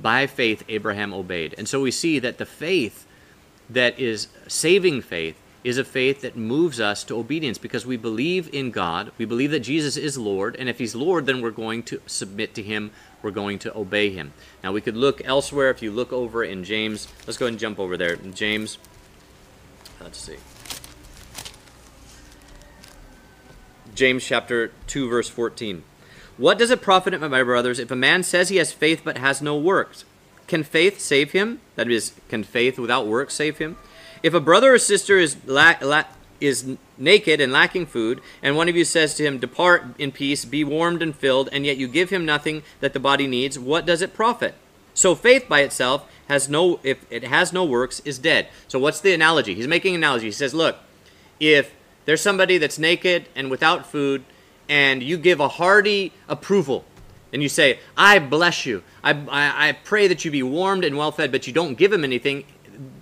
By 0.00 0.26
faith, 0.26 0.64
Abraham 0.68 1.12
obeyed. 1.12 1.54
And 1.58 1.68
so 1.68 1.80
we 1.80 1.90
see 1.90 2.18
that 2.18 2.38
the 2.38 2.46
faith 2.46 3.06
that 3.68 3.98
is 3.98 4.28
saving 4.48 5.02
faith 5.02 5.36
is 5.64 5.78
a 5.78 5.84
faith 5.84 6.22
that 6.22 6.36
moves 6.36 6.80
us 6.80 7.04
to 7.04 7.16
obedience 7.16 7.56
because 7.56 7.86
we 7.86 7.96
believe 7.96 8.52
in 8.52 8.70
God. 8.70 9.12
We 9.16 9.24
believe 9.24 9.52
that 9.52 9.60
Jesus 9.60 9.96
is 9.96 10.18
Lord, 10.18 10.56
and 10.56 10.68
if 10.68 10.78
He's 10.78 10.94
Lord, 10.94 11.26
then 11.26 11.40
we're 11.40 11.50
going 11.50 11.84
to 11.84 12.00
submit 12.06 12.54
to 12.54 12.62
Him. 12.62 12.90
We're 13.22 13.30
going 13.30 13.58
to 13.60 13.76
obey 13.76 14.10
Him. 14.10 14.32
Now, 14.64 14.72
we 14.72 14.80
could 14.80 14.96
look 14.96 15.22
elsewhere. 15.24 15.70
If 15.70 15.82
you 15.82 15.92
look 15.92 16.12
over 16.12 16.42
in 16.42 16.64
James, 16.64 17.06
let's 17.26 17.38
go 17.38 17.46
and 17.46 17.58
jump 17.58 17.78
over 17.78 17.96
there. 17.96 18.16
James, 18.16 18.78
uh, 20.00 20.04
let's 20.04 20.18
see. 20.18 20.36
James 23.94 24.24
chapter 24.24 24.72
2, 24.88 25.08
verse 25.08 25.28
14. 25.28 25.84
What 26.38 26.58
does 26.58 26.70
it 26.70 26.80
profit, 26.80 27.18
my 27.20 27.42
brothers, 27.42 27.78
if 27.78 27.90
a 27.90 27.96
man 27.96 28.22
says 28.22 28.48
he 28.48 28.56
has 28.56 28.72
faith 28.72 29.02
but 29.04 29.18
has 29.18 29.42
no 29.42 29.56
works? 29.56 30.04
Can 30.48 30.64
faith 30.64 30.98
save 30.98 31.32
him? 31.32 31.60
That 31.76 31.90
is, 31.90 32.14
can 32.28 32.42
faith 32.42 32.78
without 32.78 33.06
works 33.06 33.34
save 33.34 33.58
him? 33.58 33.76
If 34.22 34.34
a 34.34 34.40
brother 34.40 34.74
or 34.74 34.78
sister 34.78 35.18
is 35.18 35.36
la- 35.46 35.74
la- 35.80 36.04
is 36.40 36.76
naked 36.98 37.40
and 37.40 37.52
lacking 37.52 37.86
food, 37.86 38.20
and 38.42 38.56
one 38.56 38.68
of 38.68 38.76
you 38.76 38.84
says 38.84 39.14
to 39.14 39.24
him, 39.24 39.38
Depart 39.38 39.84
in 39.98 40.12
peace, 40.12 40.44
be 40.44 40.64
warmed 40.64 41.02
and 41.02 41.14
filled, 41.14 41.48
and 41.52 41.64
yet 41.64 41.76
you 41.76 41.88
give 41.88 42.10
him 42.10 42.24
nothing 42.24 42.62
that 42.80 42.92
the 42.92 43.00
body 43.00 43.26
needs, 43.26 43.58
what 43.58 43.86
does 43.86 44.02
it 44.02 44.14
profit? 44.14 44.54
So 44.94 45.14
faith 45.14 45.48
by 45.48 45.60
itself 45.60 46.08
has 46.28 46.48
no 46.48 46.80
if 46.82 47.04
it 47.10 47.24
has 47.24 47.52
no 47.52 47.64
works 47.64 48.00
is 48.00 48.18
dead. 48.18 48.48
So 48.68 48.78
what's 48.78 49.00
the 49.00 49.12
analogy? 49.12 49.54
He's 49.54 49.66
making 49.68 49.94
an 49.94 50.00
analogy. 50.00 50.26
He 50.26 50.32
says, 50.32 50.54
Look, 50.54 50.76
if 51.40 51.74
there's 52.04 52.20
somebody 52.20 52.58
that's 52.58 52.78
naked 52.78 53.28
and 53.34 53.50
without 53.50 53.86
food, 53.86 54.24
and 54.68 55.02
you 55.02 55.16
give 55.16 55.40
a 55.40 55.48
hearty 55.48 56.12
approval, 56.28 56.84
and 57.32 57.42
you 57.42 57.48
say, 57.48 57.78
I 57.96 58.18
bless 58.18 58.66
you. 58.66 58.82
I, 59.02 59.12
I, 59.12 59.68
I 59.68 59.72
pray 59.72 60.06
that 60.08 60.24
you 60.24 60.30
be 60.30 60.42
warmed 60.42 60.84
and 60.84 60.96
well 60.96 61.12
fed, 61.12 61.32
but 61.32 61.46
you 61.46 61.52
don't 61.52 61.76
give 61.76 61.92
him 61.92 62.04
anything, 62.04 62.44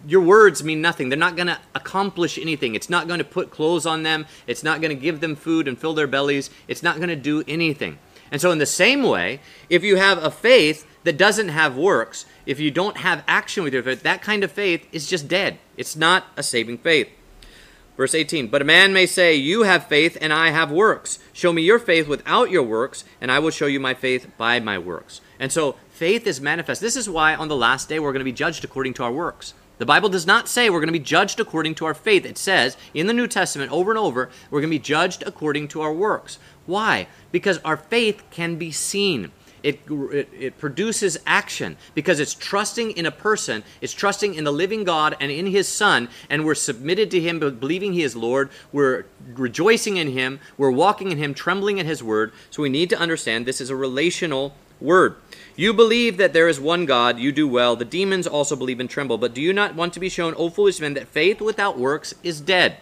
your 0.06 0.22
words 0.22 0.62
mean 0.62 0.80
nothing. 0.80 1.08
They're 1.08 1.18
not 1.18 1.36
going 1.36 1.48
to 1.48 1.58
accomplish 1.74 2.38
anything. 2.38 2.74
It's 2.74 2.90
not 2.90 3.06
going 3.06 3.18
to 3.18 3.24
put 3.24 3.50
clothes 3.50 3.86
on 3.86 4.02
them. 4.02 4.26
It's 4.46 4.62
not 4.62 4.80
going 4.80 4.94
to 4.94 5.00
give 5.00 5.20
them 5.20 5.36
food 5.36 5.68
and 5.68 5.78
fill 5.78 5.94
their 5.94 6.06
bellies. 6.06 6.50
It's 6.68 6.82
not 6.82 6.96
going 6.96 7.08
to 7.08 7.16
do 7.16 7.42
anything. 7.46 7.98
And 8.30 8.40
so, 8.40 8.50
in 8.52 8.58
the 8.58 8.66
same 8.66 9.02
way, 9.02 9.40
if 9.68 9.82
you 9.82 9.96
have 9.96 10.22
a 10.22 10.30
faith 10.30 10.86
that 11.04 11.18
doesn't 11.18 11.48
have 11.48 11.76
works, 11.76 12.26
if 12.46 12.60
you 12.60 12.70
don't 12.70 12.98
have 12.98 13.24
action 13.26 13.64
with 13.64 13.74
your 13.74 13.82
faith, 13.82 14.02
that 14.02 14.22
kind 14.22 14.44
of 14.44 14.52
faith 14.52 14.86
is 14.92 15.08
just 15.08 15.28
dead. 15.28 15.58
It's 15.76 15.96
not 15.96 16.26
a 16.36 16.42
saving 16.42 16.78
faith. 16.78 17.08
Verse 17.96 18.14
18 18.14 18.46
But 18.46 18.62
a 18.62 18.64
man 18.64 18.92
may 18.92 19.06
say, 19.06 19.34
You 19.34 19.64
have 19.64 19.88
faith, 19.88 20.16
and 20.20 20.32
I 20.32 20.50
have 20.50 20.70
works. 20.70 21.18
Show 21.32 21.52
me 21.52 21.62
your 21.62 21.78
faith 21.78 22.06
without 22.06 22.50
your 22.50 22.62
works, 22.62 23.04
and 23.20 23.32
I 23.32 23.40
will 23.40 23.50
show 23.50 23.66
you 23.66 23.80
my 23.80 23.94
faith 23.94 24.30
by 24.38 24.60
my 24.60 24.78
works. 24.78 25.20
And 25.40 25.50
so, 25.50 25.76
faith 25.90 26.26
is 26.26 26.40
manifest. 26.40 26.80
This 26.80 26.96
is 26.96 27.10
why 27.10 27.34
on 27.34 27.48
the 27.48 27.56
last 27.56 27.88
day 27.88 27.98
we're 27.98 28.12
going 28.12 28.20
to 28.20 28.24
be 28.24 28.32
judged 28.32 28.64
according 28.64 28.94
to 28.94 29.02
our 29.02 29.12
works. 29.12 29.54
The 29.80 29.86
Bible 29.86 30.10
does 30.10 30.26
not 30.26 30.46
say 30.46 30.68
we're 30.68 30.80
going 30.80 30.88
to 30.88 30.92
be 30.92 30.98
judged 30.98 31.40
according 31.40 31.74
to 31.76 31.86
our 31.86 31.94
faith. 31.94 32.26
It 32.26 32.36
says 32.36 32.76
in 32.92 33.06
the 33.06 33.14
New 33.14 33.26
Testament 33.26 33.72
over 33.72 33.90
and 33.90 33.98
over, 33.98 34.28
we're 34.50 34.60
going 34.60 34.70
to 34.70 34.78
be 34.78 34.78
judged 34.78 35.22
according 35.24 35.68
to 35.68 35.80
our 35.80 35.92
works. 35.92 36.38
Why? 36.66 37.08
Because 37.32 37.56
our 37.64 37.78
faith 37.78 38.22
can 38.30 38.56
be 38.56 38.72
seen. 38.72 39.32
It, 39.62 39.80
it, 39.88 40.28
it, 40.38 40.58
produces 40.58 41.18
action 41.26 41.78
because 41.94 42.20
it's 42.20 42.34
trusting 42.34 42.92
in 42.92 43.06
a 43.06 43.10
person, 43.10 43.62
it's 43.80 43.92
trusting 43.92 44.34
in 44.34 44.44
the 44.44 44.52
living 44.52 44.84
God 44.84 45.16
and 45.20 45.30
in 45.30 45.46
His 45.46 45.68
Son, 45.68 46.08
and 46.30 46.44
we're 46.44 46.54
submitted 46.54 47.10
to 47.12 47.20
Him, 47.20 47.38
believing 47.38 47.92
He 47.94 48.02
is 48.02 48.16
Lord. 48.16 48.50
We're 48.72 49.04
rejoicing 49.34 49.98
in 49.98 50.12
Him, 50.12 50.40
we're 50.56 50.70
walking 50.70 51.10
in 51.10 51.18
Him, 51.18 51.34
trembling 51.34 51.78
at 51.78 51.84
His 51.84 52.02
Word. 52.02 52.32
So 52.50 52.62
we 52.62 52.70
need 52.70 52.88
to 52.90 52.98
understand 52.98 53.46
this 53.46 53.60
is 53.60 53.68
a 53.68 53.76
relational 53.76 54.54
word. 54.80 55.16
You 55.56 55.74
believe 55.74 56.16
that 56.16 56.32
there 56.32 56.48
is 56.48 56.58
one 56.58 56.86
God, 56.86 57.18
you 57.18 57.32
do 57.32 57.46
well. 57.46 57.76
The 57.76 57.84
demons 57.84 58.26
also 58.26 58.56
believe 58.56 58.80
and 58.80 58.88
tremble. 58.88 59.18
But 59.18 59.34
do 59.34 59.40
you 59.40 59.52
not 59.52 59.74
want 59.74 59.92
to 59.94 60.00
be 60.00 60.08
shown, 60.08 60.34
O 60.34 60.48
foolish 60.48 60.80
men, 60.80 60.94
that 60.94 61.08
faith 61.08 61.40
without 61.40 61.78
works 61.78 62.14
is 62.22 62.40
dead? 62.40 62.78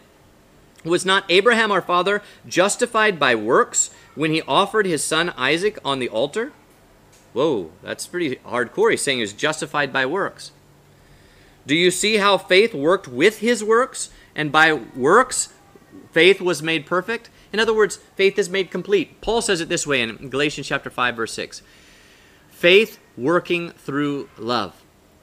Was 0.85 1.05
not 1.05 1.25
Abraham 1.29 1.73
our 1.73 1.83
father 1.83 2.23
justified 2.47 3.19
by 3.19 3.35
works 3.35 3.91
when 4.15 4.33
he 4.33 4.43
offered 4.43 4.87
his 4.87 5.03
son 5.03 5.31
Isaac 5.31 5.79
on 5.85 5.99
the 5.99 6.09
altar? 6.09 6.53
Whoa, 7.33 7.71
that's 7.83 8.07
pretty 8.07 8.37
hardcore. 8.37 8.93
He's 8.93 9.03
saying 9.03 9.19
he 9.19 9.23
was 9.23 9.33
justified 9.33 9.93
by 9.93 10.07
works. 10.07 10.53
Do 11.67 11.75
you 11.75 11.91
see 11.91 12.17
how 12.17 12.39
faith 12.39 12.75
worked 12.75 13.09
with 13.09 13.41
his 13.41 13.63
works? 13.63 14.11
And 14.35 14.51
by 14.51 14.73
works, 14.73 15.53
faith 16.13 16.41
was 16.41 16.63
made 16.63 16.87
perfect? 16.87 17.29
In 17.53 17.61
other 17.61 17.75
words, 17.75 17.97
faith 18.17 18.39
is 18.39 18.49
made 18.49 18.71
complete. 18.71 19.21
Paul 19.21 19.43
says 19.43 19.61
it 19.61 19.69
this 19.69 19.87
way 19.87 20.01
in 20.01 20.31
Galatians 20.31 20.67
chapter 20.67 20.91
5 20.91 21.17
verse 21.17 21.33
6. 21.33 21.63
Faith 22.59 22.99
working 23.17 23.71
through 23.71 24.29
love. 24.37 24.83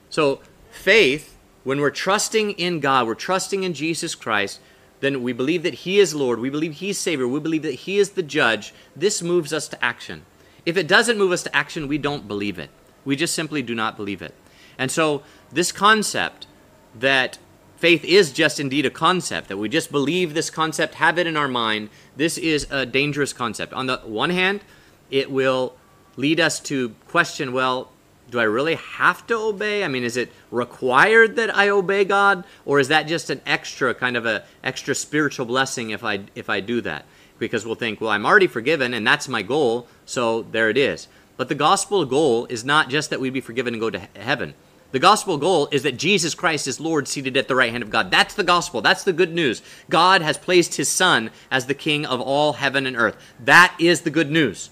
So, 0.09 0.39
faith, 0.71 1.35
when 1.65 1.81
we're 1.81 1.89
trusting 1.89 2.51
in 2.51 2.79
God, 2.79 3.07
we're 3.07 3.13
trusting 3.13 3.63
in 3.63 3.73
Jesus 3.73 4.15
Christ, 4.15 4.61
then 5.01 5.21
we 5.21 5.33
believe 5.33 5.61
that 5.63 5.73
He 5.73 5.99
is 5.99 6.15
Lord, 6.15 6.39
we 6.39 6.49
believe 6.49 6.75
He's 6.75 6.97
Savior, 6.97 7.27
we 7.27 7.41
believe 7.41 7.63
that 7.63 7.73
He 7.73 7.97
is 7.97 8.11
the 8.11 8.23
judge. 8.23 8.73
This 8.95 9.21
moves 9.21 9.51
us 9.51 9.67
to 9.67 9.83
action. 9.83 10.25
If 10.65 10.77
it 10.77 10.87
doesn't 10.87 11.17
move 11.17 11.33
us 11.33 11.43
to 11.43 11.53
action, 11.53 11.89
we 11.89 11.97
don't 11.97 12.25
believe 12.25 12.57
it. 12.57 12.69
We 13.03 13.17
just 13.17 13.35
simply 13.35 13.61
do 13.61 13.75
not 13.75 13.97
believe 13.97 14.21
it. 14.21 14.33
And 14.77 14.89
so, 14.89 15.21
this 15.51 15.73
concept 15.73 16.47
that 16.97 17.37
faith 17.75 18.05
is 18.05 18.31
just 18.31 18.61
indeed 18.61 18.85
a 18.85 18.89
concept, 18.89 19.49
that 19.49 19.57
we 19.57 19.67
just 19.67 19.91
believe 19.91 20.33
this 20.33 20.49
concept, 20.49 20.95
have 20.95 21.19
it 21.19 21.27
in 21.27 21.35
our 21.35 21.49
mind, 21.49 21.89
this 22.15 22.37
is 22.37 22.65
a 22.71 22.85
dangerous 22.85 23.33
concept. 23.33 23.73
On 23.73 23.87
the 23.87 23.97
one 24.05 24.29
hand, 24.29 24.61
it 25.11 25.29
will 25.29 25.75
lead 26.17 26.39
us 26.39 26.59
to 26.61 26.89
question 27.07 27.53
well, 27.53 27.91
do 28.29 28.39
I 28.39 28.43
really 28.43 28.75
have 28.75 29.25
to 29.27 29.35
obey? 29.35 29.83
I 29.83 29.87
mean, 29.87 30.03
is 30.03 30.17
it 30.17 30.31
required 30.49 31.35
that 31.35 31.55
I 31.55 31.69
obey 31.69 32.05
God, 32.05 32.43
or 32.65 32.79
is 32.79 32.87
that 32.87 33.07
just 33.07 33.29
an 33.29 33.41
extra 33.45 33.93
kind 33.93 34.17
of 34.17 34.25
a 34.25 34.43
extra 34.63 34.95
spiritual 34.95 35.45
blessing 35.45 35.91
if 35.91 36.03
I 36.03 36.21
if 36.33 36.49
I 36.49 36.59
do 36.59 36.81
that? 36.81 37.05
Because 37.37 37.65
we'll 37.65 37.75
think, 37.75 38.01
well, 38.01 38.09
I'm 38.09 38.25
already 38.25 38.47
forgiven, 38.47 38.93
and 38.93 39.05
that's 39.05 39.27
my 39.27 39.41
goal, 39.41 39.87
so 40.05 40.43
there 40.43 40.69
it 40.69 40.77
is. 40.77 41.07
But 41.37 41.49
the 41.49 41.55
gospel 41.55 42.05
goal 42.05 42.45
is 42.45 42.63
not 42.63 42.89
just 42.89 43.09
that 43.09 43.19
we 43.19 43.29
be 43.29 43.41
forgiven 43.41 43.73
and 43.73 43.81
go 43.81 43.89
to 43.89 44.07
heaven. 44.15 44.53
The 44.91 44.99
gospel 44.99 45.37
goal 45.37 45.67
is 45.71 45.83
that 45.83 45.97
Jesus 45.97 46.33
Christ 46.33 46.67
is 46.67 46.79
Lord 46.79 47.07
seated 47.07 47.35
at 47.35 47.49
the 47.49 47.55
right 47.55 47.71
hand 47.71 47.83
of 47.83 47.89
God. 47.89 48.09
That's 48.09 48.33
the 48.33 48.43
gospel. 48.43 48.81
That's 48.81 49.03
the 49.03 49.11
good 49.11 49.33
news. 49.33 49.61
God 49.89 50.21
has 50.21 50.37
placed 50.37 50.75
his 50.75 50.87
Son 50.87 51.31
as 51.51 51.65
the 51.65 51.73
King 51.73 52.05
of 52.05 52.21
all 52.21 52.53
heaven 52.53 52.85
and 52.85 52.95
earth. 52.95 53.17
That 53.43 53.75
is 53.77 54.01
the 54.01 54.09
good 54.09 54.31
news. 54.31 54.69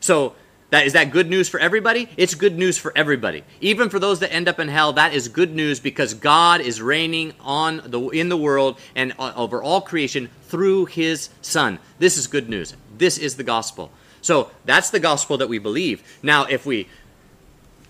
So, 0.00 0.34
that, 0.70 0.86
is 0.86 0.94
that 0.94 1.10
good 1.10 1.30
news 1.30 1.48
for 1.48 1.60
everybody? 1.60 2.08
It's 2.16 2.34
good 2.34 2.58
news 2.58 2.78
for 2.78 2.92
everybody. 2.96 3.44
Even 3.60 3.90
for 3.90 3.98
those 3.98 4.20
that 4.20 4.32
end 4.32 4.48
up 4.48 4.58
in 4.58 4.68
hell, 4.68 4.92
that 4.94 5.14
is 5.14 5.28
good 5.28 5.54
news 5.54 5.78
because 5.78 6.14
God 6.14 6.60
is 6.60 6.82
reigning 6.82 7.32
on 7.40 7.82
the 7.84 8.00
in 8.08 8.28
the 8.28 8.36
world 8.36 8.78
and 8.96 9.12
uh, 9.18 9.32
over 9.36 9.62
all 9.62 9.80
creation 9.80 10.30
through 10.42 10.86
his 10.86 11.28
son. 11.42 11.78
This 11.98 12.16
is 12.16 12.26
good 12.26 12.48
news. 12.48 12.74
This 12.96 13.18
is 13.18 13.36
the 13.36 13.44
gospel. 13.44 13.90
So, 14.20 14.50
that's 14.64 14.88
the 14.90 15.00
gospel 15.00 15.36
that 15.36 15.48
we 15.48 15.58
believe. 15.58 16.02
Now, 16.22 16.44
if 16.44 16.64
we 16.64 16.88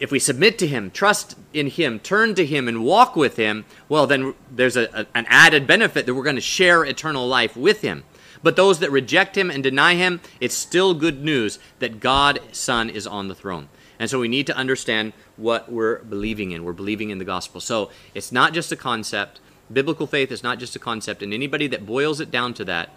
if 0.00 0.10
we 0.10 0.18
submit 0.18 0.58
to 0.58 0.66
him, 0.66 0.90
trust 0.90 1.36
in 1.52 1.68
him, 1.68 2.00
turn 2.00 2.34
to 2.34 2.44
him, 2.44 2.68
and 2.68 2.84
walk 2.84 3.16
with 3.16 3.36
him, 3.36 3.64
well, 3.88 4.06
then 4.06 4.34
there's 4.50 4.76
a, 4.76 4.88
a, 4.92 5.06
an 5.14 5.24
added 5.28 5.66
benefit 5.66 6.06
that 6.06 6.14
we're 6.14 6.24
going 6.24 6.34
to 6.36 6.42
share 6.42 6.84
eternal 6.84 7.26
life 7.26 7.56
with 7.56 7.80
him. 7.80 8.02
But 8.44 8.56
those 8.56 8.80
that 8.80 8.90
reject 8.90 9.38
him 9.38 9.50
and 9.50 9.62
deny 9.62 9.94
him, 9.94 10.20
it's 10.38 10.54
still 10.54 10.92
good 10.92 11.24
news 11.24 11.58
that 11.78 11.98
God, 11.98 12.40
Son, 12.52 12.90
is 12.90 13.06
on 13.06 13.28
the 13.28 13.34
throne. 13.34 13.70
And 13.98 14.10
so 14.10 14.20
we 14.20 14.28
need 14.28 14.46
to 14.48 14.56
understand 14.56 15.14
what 15.36 15.72
we're 15.72 16.00
believing 16.00 16.50
in. 16.50 16.62
We're 16.62 16.74
believing 16.74 17.08
in 17.08 17.16
the 17.16 17.24
gospel. 17.24 17.62
So 17.62 17.90
it's 18.12 18.30
not 18.30 18.52
just 18.52 18.70
a 18.70 18.76
concept. 18.76 19.40
Biblical 19.72 20.06
faith 20.06 20.30
is 20.30 20.42
not 20.42 20.58
just 20.58 20.76
a 20.76 20.78
concept. 20.78 21.22
And 21.22 21.32
anybody 21.32 21.66
that 21.68 21.86
boils 21.86 22.20
it 22.20 22.30
down 22.30 22.52
to 22.54 22.66
that, 22.66 22.90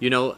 you 0.00 0.10
know, 0.10 0.36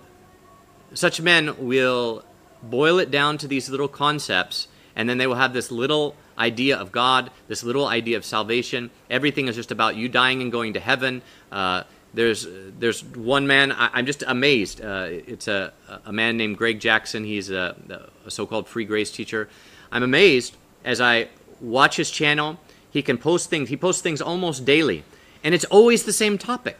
such 0.95 1.21
men 1.21 1.67
will 1.67 2.25
boil 2.63 3.01
it 3.01 3.11
down 3.11 3.39
to 3.39 3.49
these 3.49 3.69
little 3.69 3.89
concepts, 3.89 4.69
and 4.95 5.09
then 5.09 5.19
they 5.19 5.27
will 5.27 5.35
have 5.35 5.55
this 5.55 5.73
little 5.73 6.15
idea 6.39 6.77
of 6.77 6.93
God, 6.93 7.33
this 7.49 7.65
little 7.65 7.89
idea 7.89 8.17
of 8.17 8.25
salvation. 8.25 8.91
Everything 9.11 9.49
is 9.49 9.57
just 9.57 9.73
about 9.73 9.97
you 9.97 10.09
dying 10.09 10.41
and 10.41 10.53
going 10.53 10.75
to 10.75 10.81
heaven. 10.81 11.23
Uh, 11.51 11.83
there's 12.17 12.47
there's 12.79 13.05
one 13.05 13.47
man 13.47 13.73
I, 13.73 13.99
am 13.99 14.07
just 14.07 14.25
amazed. 14.27 14.81
Uh, 14.83 15.07
it's 15.11 15.49
a 15.49 15.73
a 16.05 16.13
man 16.13 16.37
named 16.37 16.57
Greg 16.57 16.81
Jackson. 16.81 17.25
He's 17.25 17.51
a, 17.51 17.77
a 18.25 18.31
so-called 18.31 18.67
free 18.67 18.87
grace 18.87 19.11
teacher. 19.11 19.49
I'm 19.93 20.03
amazed 20.03 20.57
as 20.85 21.01
I 21.01 21.29
watch 21.61 21.97
his 21.97 22.11
channel. 22.11 22.59
He 22.91 23.03
can 23.03 23.19
post 23.19 23.51
things. 23.51 23.69
He 23.69 23.77
posts 23.77 24.01
things 24.03 24.23
almost 24.23 24.65
daily, 24.65 25.05
and 25.45 25.55
it's 25.55 25.67
always 25.67 26.05
the 26.05 26.13
same 26.13 26.39
topic. 26.39 26.79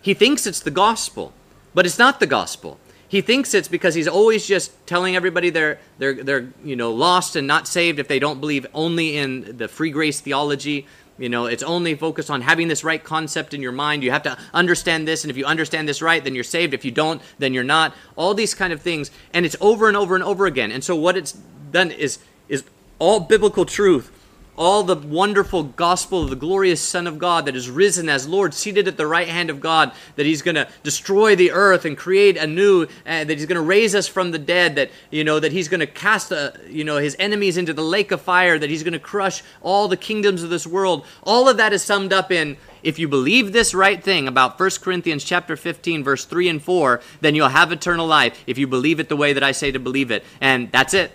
He 0.00 0.14
thinks 0.14 0.46
it's 0.46 0.60
the 0.60 0.70
gospel, 0.70 1.34
but 1.74 1.84
it's 1.84 1.98
not 1.98 2.18
the 2.18 2.26
gospel. 2.26 2.78
He 3.06 3.20
thinks 3.20 3.52
it's 3.52 3.68
because 3.68 3.94
he's 3.94 4.08
always 4.08 4.46
just 4.46 4.72
telling 4.86 5.16
everybody 5.16 5.50
they're 5.50 5.78
they're 5.98 6.24
they're 6.24 6.48
you 6.64 6.76
know 6.76 6.92
lost 6.92 7.36
and 7.36 7.46
not 7.46 7.68
saved 7.68 7.98
if 7.98 8.08
they 8.08 8.18
don't 8.18 8.40
believe 8.40 8.66
only 8.72 9.18
in 9.18 9.58
the 9.58 9.68
free 9.68 9.90
grace 9.90 10.20
theology 10.20 10.86
you 11.22 11.28
know, 11.28 11.46
it's 11.46 11.62
only 11.62 11.94
focused 11.94 12.30
on 12.30 12.40
having 12.40 12.66
this 12.66 12.82
right 12.82 13.02
concept 13.02 13.54
in 13.54 13.62
your 13.62 13.70
mind. 13.70 14.02
You 14.02 14.10
have 14.10 14.24
to 14.24 14.36
understand 14.52 15.06
this, 15.06 15.22
and 15.22 15.30
if 15.30 15.36
you 15.36 15.44
understand 15.44 15.88
this 15.88 16.02
right, 16.02 16.22
then 16.22 16.34
you're 16.34 16.42
saved. 16.42 16.74
If 16.74 16.84
you 16.84 16.90
don't, 16.90 17.22
then 17.38 17.54
you're 17.54 17.62
not. 17.62 17.94
All 18.16 18.34
these 18.34 18.54
kind 18.54 18.72
of 18.72 18.82
things, 18.82 19.12
and 19.32 19.46
it's 19.46 19.54
over 19.60 19.86
and 19.86 19.96
over 19.96 20.16
and 20.16 20.24
over 20.24 20.46
again. 20.46 20.72
And 20.72 20.82
so 20.82 20.96
what 20.96 21.16
it's 21.16 21.30
done 21.70 21.92
is 21.92 22.18
is 22.48 22.64
all 22.98 23.20
biblical 23.20 23.64
truth 23.64 24.10
all 24.56 24.82
the 24.82 24.96
wonderful 24.96 25.62
gospel 25.62 26.24
of 26.24 26.30
the 26.30 26.36
glorious 26.36 26.80
Son 26.80 27.06
of 27.06 27.18
God 27.18 27.46
that 27.46 27.56
is 27.56 27.70
risen 27.70 28.08
as 28.08 28.28
Lord, 28.28 28.52
seated 28.54 28.86
at 28.86 28.96
the 28.96 29.06
right 29.06 29.28
hand 29.28 29.50
of 29.50 29.60
God, 29.60 29.92
that 30.16 30.26
He's 30.26 30.42
going 30.42 30.54
to 30.56 30.68
destroy 30.82 31.34
the 31.34 31.52
earth 31.52 31.84
and 31.84 31.96
create 31.96 32.36
a 32.36 32.46
new, 32.46 32.82
uh, 32.82 33.24
that 33.24 33.30
He's 33.30 33.46
going 33.46 33.56
to 33.56 33.62
raise 33.62 33.94
us 33.94 34.06
from 34.06 34.30
the 34.30 34.38
dead, 34.38 34.76
that 34.76 34.90
you 35.10 35.24
know 35.24 35.40
that 35.40 35.52
He's 35.52 35.68
going 35.68 35.80
to 35.80 35.86
cast 35.86 36.32
uh, 36.32 36.52
you 36.68 36.84
know 36.84 36.98
His 36.98 37.16
enemies 37.18 37.56
into 37.56 37.72
the 37.72 37.82
lake 37.82 38.10
of 38.10 38.20
fire, 38.20 38.58
that 38.58 38.70
He's 38.70 38.82
going 38.82 38.92
to 38.92 38.98
crush 38.98 39.42
all 39.62 39.88
the 39.88 39.96
kingdoms 39.96 40.42
of 40.42 40.50
this 40.50 40.66
world. 40.66 41.06
All 41.22 41.48
of 41.48 41.56
that 41.56 41.72
is 41.72 41.82
summed 41.82 42.12
up 42.12 42.30
in 42.30 42.56
if 42.82 42.98
you 42.98 43.08
believe 43.08 43.52
this 43.52 43.74
right 43.74 44.02
thing 44.02 44.26
about 44.26 44.58
1 44.58 44.70
Corinthians 44.82 45.24
chapter 45.24 45.56
15 45.56 46.02
verse 46.02 46.24
3 46.24 46.48
and 46.48 46.62
4, 46.62 47.00
then 47.20 47.34
you'll 47.34 47.48
have 47.48 47.72
eternal 47.72 48.06
life 48.06 48.42
if 48.46 48.58
you 48.58 48.66
believe 48.66 49.00
it 49.00 49.08
the 49.08 49.16
way 49.16 49.32
that 49.32 49.42
I 49.42 49.52
say 49.52 49.70
to 49.70 49.78
believe 49.78 50.10
it. 50.10 50.24
And 50.40 50.70
that's 50.72 50.94
it. 50.94 51.12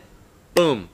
Boom. 0.55 0.89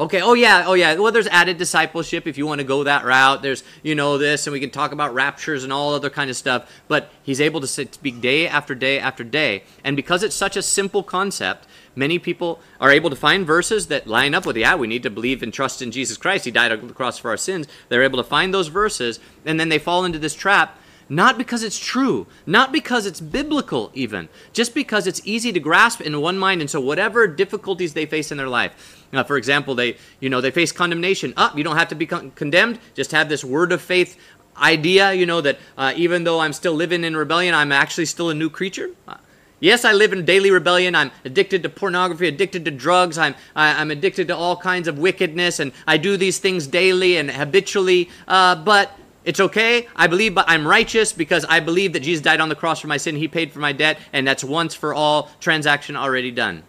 Okay, 0.00 0.22
oh 0.22 0.32
yeah, 0.32 0.64
oh 0.66 0.72
yeah. 0.72 0.94
Well, 0.94 1.12
there's 1.12 1.26
added 1.26 1.58
discipleship 1.58 2.26
if 2.26 2.38
you 2.38 2.46
want 2.46 2.62
to 2.62 2.66
go 2.66 2.84
that 2.84 3.04
route. 3.04 3.42
There's, 3.42 3.62
you 3.82 3.94
know, 3.94 4.16
this, 4.16 4.46
and 4.46 4.52
we 4.52 4.58
can 4.58 4.70
talk 4.70 4.92
about 4.92 5.12
raptures 5.12 5.62
and 5.62 5.70
all 5.70 5.92
other 5.92 6.08
kind 6.08 6.30
of 6.30 6.36
stuff. 6.36 6.72
But 6.88 7.10
he's 7.22 7.38
able 7.38 7.60
to 7.60 7.66
speak 7.66 8.22
day 8.22 8.48
after 8.48 8.74
day 8.74 8.98
after 8.98 9.24
day. 9.24 9.62
And 9.84 9.96
because 9.96 10.22
it's 10.22 10.34
such 10.34 10.56
a 10.56 10.62
simple 10.62 11.02
concept, 11.02 11.66
many 11.94 12.18
people 12.18 12.60
are 12.80 12.90
able 12.90 13.10
to 13.10 13.16
find 13.16 13.46
verses 13.46 13.88
that 13.88 14.06
line 14.06 14.32
up 14.32 14.46
with, 14.46 14.56
yeah, 14.56 14.74
we 14.74 14.86
need 14.86 15.02
to 15.02 15.10
believe 15.10 15.42
and 15.42 15.52
trust 15.52 15.82
in 15.82 15.90
Jesus 15.90 16.16
Christ. 16.16 16.46
He 16.46 16.50
died 16.50 16.72
on 16.72 16.88
the 16.88 16.94
cross 16.94 17.18
for 17.18 17.28
our 17.28 17.36
sins. 17.36 17.68
They're 17.90 18.02
able 18.02 18.22
to 18.22 18.28
find 18.28 18.54
those 18.54 18.68
verses, 18.68 19.20
and 19.44 19.60
then 19.60 19.68
they 19.68 19.78
fall 19.78 20.06
into 20.06 20.18
this 20.18 20.34
trap 20.34 20.78
not 21.10 21.36
because 21.36 21.64
it's 21.64 21.78
true, 21.78 22.28
not 22.46 22.70
because 22.72 23.04
it's 23.04 23.20
biblical, 23.20 23.90
even, 23.94 24.28
just 24.52 24.74
because 24.74 25.08
it's 25.08 25.20
easy 25.24 25.52
to 25.52 25.58
grasp 25.60 26.00
in 26.00 26.18
one 26.20 26.38
mind. 26.38 26.60
And 26.60 26.70
so, 26.70 26.80
whatever 26.80 27.26
difficulties 27.26 27.92
they 27.92 28.06
face 28.06 28.30
in 28.30 28.38
their 28.38 28.48
life, 28.48 29.04
uh, 29.12 29.24
for 29.24 29.36
example, 29.36 29.74
they 29.74 29.96
you 30.20 30.30
know 30.30 30.40
they 30.40 30.52
face 30.52 30.70
condemnation. 30.70 31.34
Up, 31.36 31.52
oh, 31.52 31.58
you 31.58 31.64
don't 31.64 31.76
have 31.76 31.88
to 31.88 31.96
be 31.96 32.06
con- 32.06 32.30
condemned. 32.30 32.78
Just 32.94 33.10
have 33.10 33.28
this 33.28 33.44
word 33.44 33.72
of 33.72 33.82
faith 33.82 34.16
idea. 34.56 35.12
You 35.12 35.26
know 35.26 35.40
that 35.40 35.58
uh, 35.76 35.92
even 35.96 36.22
though 36.22 36.38
I'm 36.38 36.52
still 36.52 36.74
living 36.74 37.02
in 37.02 37.16
rebellion, 37.16 37.54
I'm 37.54 37.72
actually 37.72 38.06
still 38.06 38.30
a 38.30 38.34
new 38.34 38.48
creature. 38.48 38.90
Uh, 39.08 39.16
Yes, 39.62 39.84
I 39.84 39.92
live 39.92 40.14
in 40.14 40.24
daily 40.24 40.50
rebellion. 40.50 40.94
I'm 40.94 41.10
addicted 41.22 41.62
to 41.64 41.68
pornography, 41.68 42.26
addicted 42.26 42.64
to 42.64 42.70
drugs. 42.70 43.18
I'm, 43.18 43.34
I, 43.54 43.72
am 43.72 43.76
i 43.76 43.80
am 43.82 43.90
addicted 43.90 44.28
to 44.28 44.36
all 44.36 44.56
kinds 44.56 44.88
of 44.88 44.98
wickedness, 44.98 45.60
and 45.60 45.72
I 45.86 45.98
do 45.98 46.16
these 46.16 46.38
things 46.38 46.66
daily 46.66 47.18
and 47.18 47.30
habitually. 47.30 48.08
Uh, 48.26 48.54
but 48.54 48.90
it's 49.24 49.40
okay. 49.40 49.86
I 49.94 50.06
believe, 50.06 50.34
but 50.34 50.46
I'm 50.48 50.66
righteous 50.66 51.12
because 51.12 51.44
I 51.44 51.60
believe 51.60 51.92
that 51.92 52.00
Jesus 52.00 52.22
died 52.22 52.40
on 52.40 52.48
the 52.48 52.54
cross 52.54 52.80
for 52.80 52.86
my 52.86 52.96
sin. 52.96 53.16
He 53.16 53.28
paid 53.28 53.52
for 53.52 53.58
my 53.58 53.72
debt, 53.72 53.98
and 54.12 54.26
that's 54.26 54.42
once 54.42 54.74
for 54.74 54.94
all 54.94 55.30
transaction 55.40 55.96
already 55.96 56.30
done. 56.30 56.62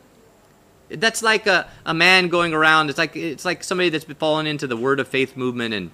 That's 0.89 1.23
like 1.23 1.47
a, 1.47 1.69
a 1.85 1.93
man 1.93 2.27
going 2.27 2.53
around. 2.53 2.89
It's 2.89 2.97
like 2.97 3.15
it's 3.15 3.45
like 3.45 3.63
somebody 3.63 3.89
that's 3.89 4.03
fallen 4.03 4.47
into 4.47 4.67
the 4.67 4.75
word 4.75 4.99
of 4.99 5.07
faith 5.07 5.37
movement, 5.37 5.73
and 5.73 5.91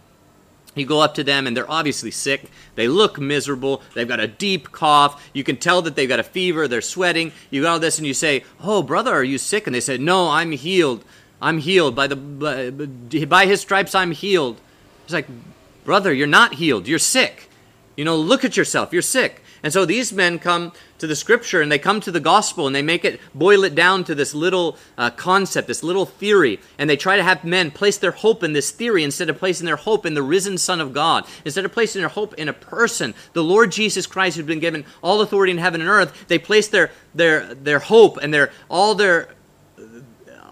you 0.74 0.88
go 0.88 1.02
up 1.02 1.14
to 1.16 1.24
them, 1.24 1.46
and 1.46 1.56
they're 1.56 1.70
obviously 1.70 2.10
sick. 2.10 2.50
They 2.74 2.88
look 2.88 3.20
miserable. 3.20 3.84
They've 3.94 4.08
got 4.08 4.20
a 4.20 4.28
deep 4.28 4.72
cough. 4.72 5.30
You 5.34 5.44
can 5.44 5.58
tell 5.58 5.84
that 5.84 5.96
they've 5.96 6.10
got 6.10 6.20
a 6.20 6.24
fever. 6.24 6.68
They're 6.68 6.82
sweating. 6.82 7.32
You 7.52 7.62
got 7.62 7.74
all 7.74 7.80
this, 7.80 8.00
and 8.00 8.08
you 8.08 8.16
say, 8.16 8.44
"Oh, 8.64 8.82
brother, 8.82 9.14
are 9.14 9.24
you 9.24 9.38
sick?" 9.38 9.68
And 9.68 9.76
they 9.76 9.80
say, 9.80 10.00
"No, 10.00 10.30
I'm 10.30 10.52
healed. 10.52 11.06
I'm 11.40 11.60
healed 11.60 11.96
by 11.96 12.08
the 12.08 12.16
by, 12.16 12.72
by 13.28 13.46
His 13.46 13.62
stripes. 13.62 13.94
I'm 13.94 14.12
healed." 14.12 14.60
It's 15.04 15.14
like, 15.14 15.28
Brother, 15.88 16.14
you're 16.14 16.28
not 16.28 16.56
healed. 16.56 16.86
You're 16.86 17.00
sick. 17.00 17.50
You 17.96 18.04
know, 18.04 18.18
look 18.18 18.44
at 18.44 18.58
yourself. 18.58 18.92
You're 18.92 19.02
sick. 19.02 19.42
And 19.64 19.72
so 19.72 19.86
these 19.86 20.12
men 20.12 20.38
come 20.38 20.74
to 20.98 21.08
the 21.08 21.16
scripture 21.16 21.62
and 21.62 21.72
they 21.72 21.80
come 21.80 22.02
to 22.02 22.12
the 22.12 22.20
gospel 22.20 22.68
and 22.68 22.76
they 22.76 22.82
make 22.82 23.06
it, 23.06 23.22
boil 23.34 23.64
it 23.64 23.74
down 23.74 24.04
to 24.04 24.14
this 24.14 24.34
little 24.34 24.78
uh, 24.98 25.12
concept, 25.12 25.66
this 25.66 25.84
little 25.84 26.06
theory. 26.06 26.60
And 26.78 26.90
they 26.90 26.98
try 26.98 27.16
to 27.16 27.24
have 27.24 27.46
men 27.46 27.72
place 27.72 27.98
their 27.98 28.12
hope 28.12 28.44
in 28.44 28.52
this 28.52 28.70
theory 28.70 29.06
instead 29.06 29.30
of 29.30 29.38
placing 29.38 29.66
their 29.66 29.78
hope 29.78 30.06
in 30.06 30.14
the 30.14 30.22
risen 30.22 30.58
Son 30.58 30.82
of 30.82 30.92
God. 30.92 31.26
Instead 31.46 31.64
of 31.64 31.72
placing 31.72 32.02
their 32.02 32.10
hope 32.10 32.34
in 32.34 32.50
a 32.50 32.54
person, 32.54 33.14
the 33.32 33.42
Lord 33.42 33.72
Jesus 33.72 34.06
Christ, 34.06 34.36
who's 34.36 34.46
been 34.46 34.60
given 34.60 34.84
all 35.02 35.22
authority 35.22 35.54
in 35.54 35.58
heaven 35.58 35.80
and 35.80 35.90
earth, 35.90 36.28
they 36.28 36.38
place 36.38 36.68
their, 36.68 36.92
their, 37.16 37.56
their 37.56 37.80
hope 37.80 38.18
and 38.18 38.34
their, 38.34 38.52
all 38.70 38.94
their, 38.94 39.30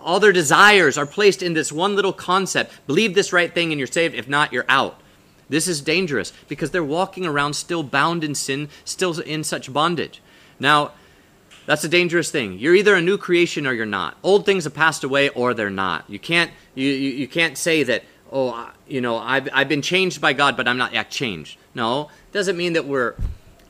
all 0.01 0.21
their 0.21 0.31
desires 0.31 0.97
are 0.97 1.05
placed 1.05 1.43
in 1.43 1.51
this 1.51 1.73
one 1.73 1.93
little 1.93 2.13
concept. 2.13 2.71
Believe 2.87 3.15
this 3.15 3.33
right 3.33 3.53
thing 3.53 3.73
and 3.73 3.79
you're 3.81 3.85
saved. 3.85 4.15
If 4.15 4.29
not, 4.29 4.53
you're 4.53 4.63
out. 4.69 5.01
This 5.49 5.67
is 5.67 5.81
dangerous 5.81 6.33
because 6.47 6.71
they're 6.71 6.83
walking 6.83 7.25
around 7.25 7.53
still 7.53 7.83
bound 7.83 8.23
in 8.23 8.35
sin, 8.35 8.69
still 8.83 9.19
in 9.19 9.43
such 9.43 9.71
bondage. 9.71 10.21
Now, 10.59 10.91
That's 11.65 11.83
a 11.83 11.89
dangerous 11.89 12.29
thing. 12.29 12.59
You're 12.59 12.75
either 12.75 12.95
a 12.95 13.01
new 13.01 13.17
creation 13.17 13.65
or 13.65 13.73
you're 13.73 13.85
not. 13.87 14.17
Old 14.21 14.45
things 14.45 14.65
have 14.65 14.73
passed 14.73 15.03
away 15.03 15.29
or 15.29 15.53
they're 15.53 15.69
not. 15.69 16.05
You 16.07 16.19
can't 16.19 16.51
you, 16.75 16.87
you, 16.89 17.09
you 17.11 17.27
can't 17.27 17.57
say 17.57 17.83
that 17.83 18.03
oh 18.31 18.71
you 18.87 19.01
know 19.01 19.17
I've, 19.17 19.49
I've 19.51 19.69
been 19.69 19.81
changed 19.81 20.21
by 20.21 20.33
God 20.33 20.55
but 20.57 20.67
I'm 20.67 20.77
not 20.77 20.93
yet 20.93 21.09
changed. 21.09 21.57
No, 21.73 22.09
doesn't 22.31 22.55
mean 22.55 22.73
that 22.73 22.85
we're 22.85 23.15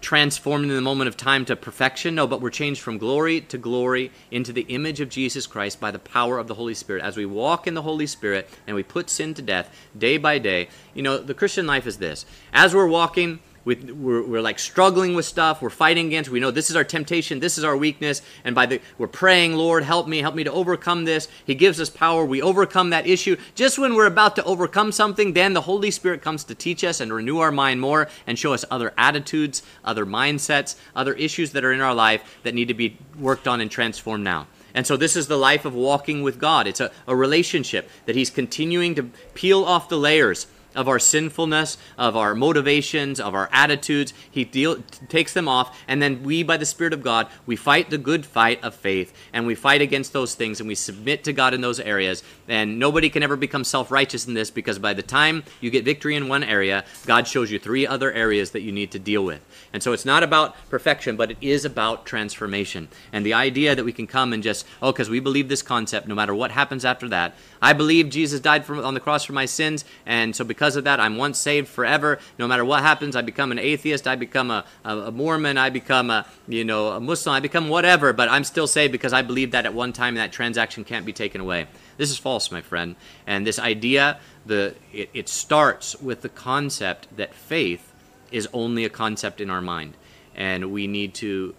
transformed 0.05 0.65
in 0.65 0.75
the 0.75 0.81
moment 0.81 1.07
of 1.07 1.17
time 1.17 1.43
to 1.43 1.55
perfection. 1.55 2.13
No, 2.13 2.27
but 2.27 2.39
we're 2.39 2.51
changed 2.51 2.79
from 2.79 2.99
glory 2.99 3.41
to 3.41 3.57
glory 3.57 4.11
into 4.29 4.53
the 4.53 4.61
image 4.69 5.01
of 5.01 5.09
Jesus 5.09 5.47
Christ 5.47 5.79
by 5.79 5.89
the 5.89 5.97
power 5.97 6.37
of 6.37 6.47
the 6.47 6.53
Holy 6.53 6.75
Spirit. 6.75 7.01
As 7.01 7.17
we 7.17 7.25
walk 7.25 7.65
in 7.65 7.73
the 7.73 7.81
Holy 7.81 8.05
Spirit 8.05 8.47
and 8.67 8.75
we 8.75 8.83
put 8.83 9.09
sin 9.09 9.33
to 9.33 9.41
death 9.41 9.75
day 9.97 10.19
by 10.19 10.37
day, 10.37 10.69
you 10.93 11.01
know, 11.01 11.17
the 11.17 11.33
Christian 11.33 11.65
life 11.65 11.87
is 11.87 11.97
this. 11.97 12.27
As 12.53 12.75
we're 12.75 12.85
walking, 12.85 13.39
we, 13.65 13.75
we're, 13.75 14.23
we're 14.23 14.41
like 14.41 14.59
struggling 14.59 15.15
with 15.15 15.25
stuff. 15.25 15.61
We're 15.61 15.69
fighting 15.71 16.07
against 16.07 16.29
we 16.29 16.39
know 16.39 16.51
this 16.51 16.69
is 16.69 16.75
our 16.75 16.83
temptation 16.83 17.39
this 17.39 17.57
is 17.57 17.63
our 17.63 17.75
weakness 17.75 18.21
and 18.43 18.55
by 18.55 18.67
the 18.67 18.79
we're 18.97 19.07
praying 19.07 19.53
lord 19.53 19.83
help 19.83 20.07
me 20.07 20.19
help 20.19 20.35
me 20.35 20.43
to 20.43 20.51
overcome 20.51 21.03
this. 21.03 21.27
He 21.45 21.55
gives 21.55 21.81
us 21.81 21.89
power. 21.89 22.23
We 22.23 22.41
overcome 22.41 22.91
that 22.91 23.07
issue. 23.07 23.35
Just 23.55 23.79
when 23.79 23.95
we're 23.95 24.05
about 24.05 24.35
to 24.37 24.43
overcome 24.43 24.91
something 24.91 25.33
then 25.33 25.53
the 25.53 25.61
holy 25.61 25.91
spirit 25.91 26.21
comes 26.21 26.43
to 26.45 26.55
teach 26.55 26.83
us 26.83 27.01
and 27.01 27.11
renew 27.11 27.39
our 27.39 27.51
mind 27.51 27.81
more 27.81 28.07
and 28.27 28.37
show 28.37 28.53
us 28.53 28.63
other 28.69 28.93
attitudes 28.97 29.63
other 29.83 30.05
mindsets 30.05 30.75
other 30.95 31.13
issues 31.15 31.51
that 31.51 31.65
are 31.65 31.73
in 31.73 31.81
our 31.81 31.95
life 31.95 32.39
that 32.43 32.53
need 32.53 32.67
to 32.67 32.73
be 32.73 32.97
worked 33.19 33.47
on 33.47 33.61
and 33.61 33.71
transformed 33.71 34.23
now. 34.23 34.47
And 34.75 34.85
so 34.85 34.97
this 34.97 35.15
is 35.15 35.27
the 35.27 35.37
life 35.37 35.63
of 35.63 35.73
walking 35.73 36.21
with 36.21 36.37
God. 36.37 36.67
It's 36.67 36.81
a, 36.81 36.91
a 37.07 37.15
relationship 37.15 37.89
that 38.05 38.15
He's 38.15 38.29
continuing 38.29 38.93
to 38.95 39.03
peel 39.33 39.63
off 39.63 39.87
the 39.87 39.97
layers 39.97 40.47
of 40.75 40.87
our 40.87 40.99
sinfulness, 40.99 41.77
of 41.97 42.15
our 42.15 42.35
motivations, 42.35 43.19
of 43.19 43.33
our 43.33 43.49
attitudes. 43.51 44.13
He 44.29 44.43
deal, 44.43 44.77
takes 45.09 45.33
them 45.33 45.47
off, 45.47 45.77
and 45.87 46.01
then 46.01 46.23
we, 46.23 46.43
by 46.43 46.57
the 46.57 46.65
Spirit 46.65 46.93
of 46.93 47.01
God, 47.01 47.27
we 47.45 47.55
fight 47.55 47.89
the 47.89 47.97
good 47.97 48.25
fight 48.25 48.63
of 48.63 48.75
faith, 48.75 49.13
and 49.33 49.45
we 49.47 49.55
fight 49.55 49.81
against 49.81 50.13
those 50.13 50.35
things, 50.35 50.59
and 50.59 50.67
we 50.67 50.75
submit 50.75 51.23
to 51.23 51.33
God 51.33 51.53
in 51.53 51.61
those 51.61 51.79
areas. 51.79 52.23
And 52.47 52.77
nobody 52.77 53.09
can 53.09 53.23
ever 53.23 53.35
become 53.35 53.63
self 53.63 53.91
righteous 53.91 54.27
in 54.27 54.33
this 54.33 54.51
because 54.51 54.79
by 54.79 54.93
the 54.93 55.01
time 55.01 55.43
you 55.61 55.69
get 55.69 55.83
victory 55.85 56.15
in 56.15 56.27
one 56.27 56.43
area, 56.43 56.85
God 57.05 57.27
shows 57.27 57.51
you 57.51 57.59
three 57.59 57.87
other 57.87 58.11
areas 58.11 58.51
that 58.51 58.61
you 58.61 58.71
need 58.71 58.91
to 58.91 58.99
deal 58.99 59.23
with. 59.25 59.41
And 59.73 59.81
so 59.81 59.93
it's 59.93 60.05
not 60.05 60.23
about 60.23 60.55
perfection, 60.69 61.15
but 61.15 61.31
it 61.31 61.37
is 61.41 61.65
about 61.65 62.05
transformation. 62.05 62.87
And 63.11 63.25
the 63.25 63.33
idea 63.33 63.75
that 63.75 63.83
we 63.83 63.91
can 63.91 64.07
come 64.07 64.31
and 64.31 64.43
just, 64.43 64.65
oh, 64.81 64.91
because 64.91 65.09
we 65.09 65.19
believe 65.19 65.49
this 65.49 65.61
concept, 65.61 66.07
no 66.07 66.15
matter 66.15 66.35
what 66.35 66.51
happens 66.51 66.85
after 66.85 67.09
that, 67.09 67.35
I 67.61 67.73
believe 67.73 68.09
Jesus 68.09 68.39
died 68.39 68.63
for, 68.63 68.75
on 68.83 68.93
the 68.93 68.99
cross 68.99 69.23
for 69.23 69.33
my 69.33 69.45
sins, 69.45 69.85
and 70.05 70.35
so 70.35 70.45
because 70.45 70.75
of 70.75 70.83
that, 70.83 70.99
I'm 70.99 71.17
once 71.17 71.39
saved 71.39 71.67
forever. 71.67 72.19
No 72.37 72.47
matter 72.47 72.63
what 72.63 72.81
happens, 72.81 73.15
I 73.15 73.21
become 73.21 73.51
an 73.51 73.59
atheist, 73.59 74.07
I 74.07 74.15
become 74.15 74.51
a, 74.51 74.65
a, 74.83 74.97
a 74.97 75.11
Mormon, 75.11 75.57
I 75.57 75.69
become 75.69 76.09
a 76.09 76.25
you 76.47 76.63
know 76.63 76.89
a 76.89 76.99
Muslim, 76.99 77.33
I 77.33 77.39
become 77.39 77.69
whatever, 77.69 78.13
but 78.13 78.29
I'm 78.29 78.43
still 78.43 78.67
saved 78.67 78.91
because 78.91 79.13
I 79.13 79.21
believe 79.21 79.51
that 79.51 79.65
at 79.65 79.73
one 79.73 79.93
time 79.93 80.15
that 80.15 80.31
transaction 80.31 80.83
can't 80.83 81.05
be 81.05 81.13
taken 81.13 81.41
away. 81.41 81.67
This 81.97 82.11
is 82.11 82.17
false, 82.35 82.51
my 82.51 82.61
friend. 82.61 82.95
And 83.25 83.47
this 83.47 83.59
idea, 83.59 84.19
the 84.45 84.75
it, 84.91 85.09
it 85.13 85.29
starts 85.29 85.95
with 86.01 86.21
the 86.21 86.29
concept 86.29 87.07
that 87.15 87.33
faith 87.33 87.93
is 88.31 88.47
only 88.51 88.83
a 88.83 88.89
concept 88.89 89.39
in 89.39 89.49
our 89.49 89.61
mind, 89.61 89.93
and 90.35 90.71
we 90.71 90.87
need 90.87 91.13
to 91.13 91.55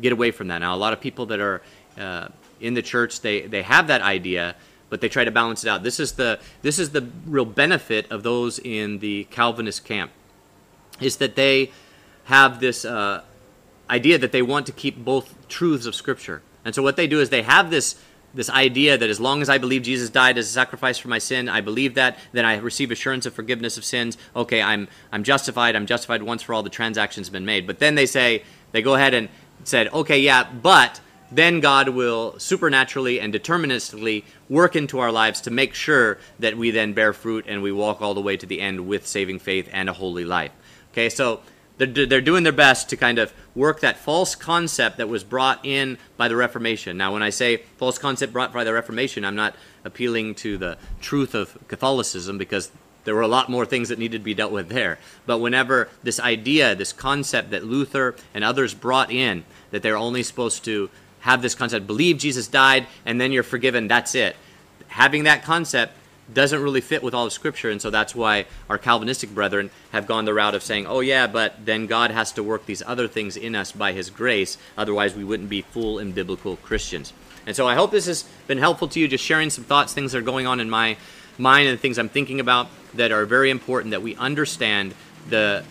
get 0.00 0.12
away 0.12 0.30
from 0.30 0.48
that. 0.48 0.58
Now, 0.58 0.74
a 0.74 0.80
lot 0.86 0.92
of 0.94 1.00
people 1.00 1.26
that 1.26 1.40
are 1.40 1.60
uh, 1.98 2.28
in 2.60 2.74
the 2.74 2.82
church, 2.82 3.20
they 3.20 3.42
they 3.46 3.62
have 3.62 3.88
that 3.88 4.02
idea 4.02 4.54
but 4.90 5.00
they 5.00 5.08
try 5.08 5.24
to 5.24 5.30
balance 5.30 5.62
it 5.64 5.70
out. 5.70 5.84
This 5.84 6.00
is 6.00 6.12
the 6.12 6.40
this 6.62 6.78
is 6.80 6.90
the 6.90 7.06
real 7.24 7.44
benefit 7.44 8.10
of 8.10 8.24
those 8.24 8.58
in 8.58 8.98
the 8.98 9.24
Calvinist 9.30 9.84
camp, 9.84 10.10
is 11.00 11.18
that 11.18 11.36
they 11.36 11.70
have 12.24 12.58
this 12.58 12.84
uh, 12.84 13.22
idea 13.88 14.18
that 14.18 14.32
they 14.32 14.42
want 14.42 14.66
to 14.66 14.72
keep 14.72 14.96
both 15.04 15.26
truths 15.48 15.86
of 15.86 15.94
Scripture, 15.94 16.42
and 16.64 16.74
so 16.74 16.82
what 16.82 16.96
they 16.96 17.06
do 17.06 17.20
is 17.20 17.28
they 17.30 17.42
have 17.42 17.70
this 17.70 17.94
this 18.34 18.50
idea 18.50 18.96
that 18.96 19.10
as 19.10 19.20
long 19.20 19.42
as 19.42 19.48
I 19.48 19.58
believe 19.58 19.82
Jesus 19.82 20.10
died 20.10 20.38
as 20.38 20.46
a 20.46 20.52
sacrifice 20.52 20.98
for 20.98 21.08
my 21.08 21.18
sin, 21.18 21.48
I 21.48 21.60
believe 21.60 21.94
that, 21.94 22.18
then 22.32 22.44
I 22.44 22.58
receive 22.58 22.90
assurance 22.90 23.26
of 23.26 23.34
forgiveness 23.34 23.76
of 23.76 23.84
sins. 23.84 24.16
Okay, 24.34 24.62
I'm 24.62 24.88
I'm 25.12 25.24
justified. 25.24 25.76
I'm 25.76 25.86
justified 25.86 26.22
once 26.22 26.42
for 26.42 26.54
all. 26.54 26.62
The 26.62 26.70
transaction's 26.70 27.30
been 27.30 27.44
made. 27.44 27.66
But 27.66 27.78
then 27.78 27.94
they 27.94 28.06
say 28.06 28.44
they 28.72 28.82
go 28.82 28.94
ahead 28.94 29.14
and 29.14 29.28
said, 29.64 29.88
okay, 29.88 30.18
yeah, 30.18 30.50
but 30.50 31.00
then 31.32 31.60
God 31.60 31.90
will 31.90 32.38
supernaturally 32.38 33.20
and 33.20 33.32
deterministically 33.32 34.24
work 34.48 34.74
into 34.74 34.98
our 34.98 35.12
lives 35.12 35.40
to 35.42 35.50
make 35.50 35.74
sure 35.74 36.18
that 36.38 36.56
we 36.56 36.70
then 36.70 36.92
bear 36.92 37.12
fruit 37.12 37.44
and 37.46 37.62
we 37.62 37.70
walk 37.70 38.02
all 38.02 38.14
the 38.14 38.20
way 38.20 38.36
to 38.36 38.46
the 38.46 38.60
end 38.60 38.86
with 38.86 39.06
saving 39.06 39.38
faith 39.38 39.68
and 39.72 39.88
a 39.88 39.92
holy 39.92 40.24
life. 40.24 40.50
Okay, 40.92 41.08
so 41.08 41.40
they're, 41.80 42.06
they're 42.06 42.20
doing 42.20 42.42
their 42.42 42.52
best 42.52 42.90
to 42.90 42.96
kind 42.96 43.18
of 43.18 43.32
work 43.54 43.80
that 43.80 43.96
false 43.96 44.34
concept 44.34 44.98
that 44.98 45.08
was 45.08 45.24
brought 45.24 45.64
in 45.64 45.96
by 46.18 46.28
the 46.28 46.36
Reformation. 46.36 46.98
Now, 46.98 47.12
when 47.12 47.22
I 47.22 47.30
say 47.30 47.58
false 47.78 47.98
concept 47.98 48.32
brought 48.32 48.52
by 48.52 48.64
the 48.64 48.72
Reformation, 48.74 49.24
I'm 49.24 49.34
not 49.34 49.54
appealing 49.84 50.34
to 50.36 50.58
the 50.58 50.76
truth 51.00 51.34
of 51.34 51.56
Catholicism 51.68 52.36
because 52.36 52.70
there 53.04 53.14
were 53.14 53.22
a 53.22 53.28
lot 53.28 53.48
more 53.48 53.64
things 53.64 53.88
that 53.88 53.98
needed 53.98 54.18
to 54.18 54.24
be 54.24 54.34
dealt 54.34 54.52
with 54.52 54.68
there. 54.68 54.98
But 55.24 55.38
whenever 55.38 55.88
this 56.02 56.20
idea, 56.20 56.74
this 56.74 56.92
concept 56.92 57.50
that 57.50 57.64
Luther 57.64 58.14
and 58.34 58.44
others 58.44 58.74
brought 58.74 59.10
in, 59.10 59.44
that 59.70 59.82
they're 59.82 59.96
only 59.96 60.22
supposed 60.22 60.64
to 60.66 60.90
have 61.20 61.40
this 61.40 61.54
concept 61.54 61.86
believe 61.86 62.18
Jesus 62.18 62.46
died 62.46 62.86
and 63.06 63.18
then 63.18 63.32
you're 63.32 63.42
forgiven, 63.42 63.88
that's 63.88 64.14
it. 64.14 64.36
Having 64.88 65.24
that 65.24 65.44
concept 65.44 65.96
doesn't 66.32 66.62
really 66.62 66.80
fit 66.80 67.02
with 67.02 67.14
all 67.14 67.26
of 67.26 67.32
Scripture, 67.32 67.70
and 67.70 67.80
so 67.80 67.90
that's 67.90 68.14
why 68.14 68.46
our 68.68 68.78
Calvinistic 68.78 69.30
brethren 69.30 69.70
have 69.92 70.06
gone 70.06 70.24
the 70.24 70.34
route 70.34 70.54
of 70.54 70.62
saying, 70.62 70.86
oh, 70.86 71.00
yeah, 71.00 71.26
but 71.26 71.64
then 71.64 71.86
God 71.86 72.10
has 72.10 72.32
to 72.32 72.42
work 72.42 72.66
these 72.66 72.82
other 72.86 73.08
things 73.08 73.36
in 73.36 73.54
us 73.54 73.72
by 73.72 73.92
His 73.92 74.10
grace, 74.10 74.58
otherwise, 74.76 75.14
we 75.14 75.24
wouldn't 75.24 75.48
be 75.48 75.62
full 75.62 75.98
and 75.98 76.14
biblical 76.14 76.56
Christians. 76.56 77.12
And 77.46 77.56
so 77.56 77.66
I 77.66 77.74
hope 77.74 77.90
this 77.90 78.06
has 78.06 78.24
been 78.46 78.58
helpful 78.58 78.88
to 78.88 79.00
you, 79.00 79.08
just 79.08 79.24
sharing 79.24 79.50
some 79.50 79.64
thoughts, 79.64 79.92
things 79.92 80.12
that 80.12 80.18
are 80.18 80.22
going 80.22 80.46
on 80.46 80.60
in 80.60 80.70
my 80.70 80.96
mind, 81.38 81.68
and 81.68 81.80
things 81.80 81.98
I'm 81.98 82.08
thinking 82.08 82.40
about 82.40 82.68
that 82.94 83.12
are 83.12 83.24
very 83.24 83.50
important 83.50 83.92
that 83.92 84.02
we 84.02 84.14
understand 84.16 84.94
the 85.28 85.64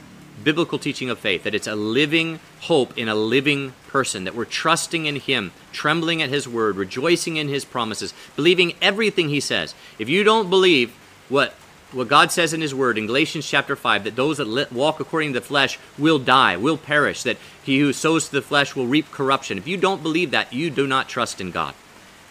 biblical 0.44 0.80
teaching 0.80 1.10
of 1.10 1.20
faith, 1.20 1.44
that 1.44 1.56
it's 1.56 1.68
a 1.68 1.76
living 1.76 2.40
hope 2.62 2.98
in 2.98 3.08
a 3.08 3.16
living 3.16 3.74
person, 3.88 4.24
that 4.24 4.36
we're 4.36 4.46
trusting 4.46 5.06
in 5.06 5.18
Him, 5.18 5.52
trembling 5.72 6.22
at 6.22 6.30
His 6.30 6.48
word, 6.48 6.76
rejoicing 6.76 7.38
in 7.38 7.48
His 7.48 7.66
promises, 7.66 8.14
believing 8.36 8.74
everything 8.82 9.30
He 9.30 9.40
says. 9.40 9.76
If 9.98 10.10
you 10.10 10.24
don't 10.24 10.50
believe 10.50 10.96
what 11.30 11.54
what 11.92 12.08
God 12.08 12.32
says 12.32 12.54
in 12.54 12.62
His 12.62 12.76
Word 12.76 13.00
in 13.00 13.08
Galatians 13.08 13.48
chapter 13.48 13.76
5 13.76 14.04
that 14.04 14.16
those 14.16 14.38
that 14.38 14.72
walk 14.72 15.00
according 15.00 15.34
to 15.34 15.40
the 15.40 15.46
flesh 15.46 15.80
will 15.98 16.20
die, 16.20 16.56
will 16.56 16.78
perish, 16.78 17.24
that 17.24 17.38
he 17.64 17.80
who 17.80 17.94
sows 17.94 18.28
to 18.28 18.32
the 18.34 18.42
flesh 18.42 18.76
will 18.76 18.86
reap 18.86 19.12
corruption. 19.12 19.58
If 19.58 19.68
you 19.68 19.78
don't 19.78 20.04
believe 20.04 20.32
that, 20.32 20.54
you 20.54 20.70
do 20.70 20.86
not 20.86 21.10
trust 21.10 21.42
in 21.42 21.52
God. 21.52 21.74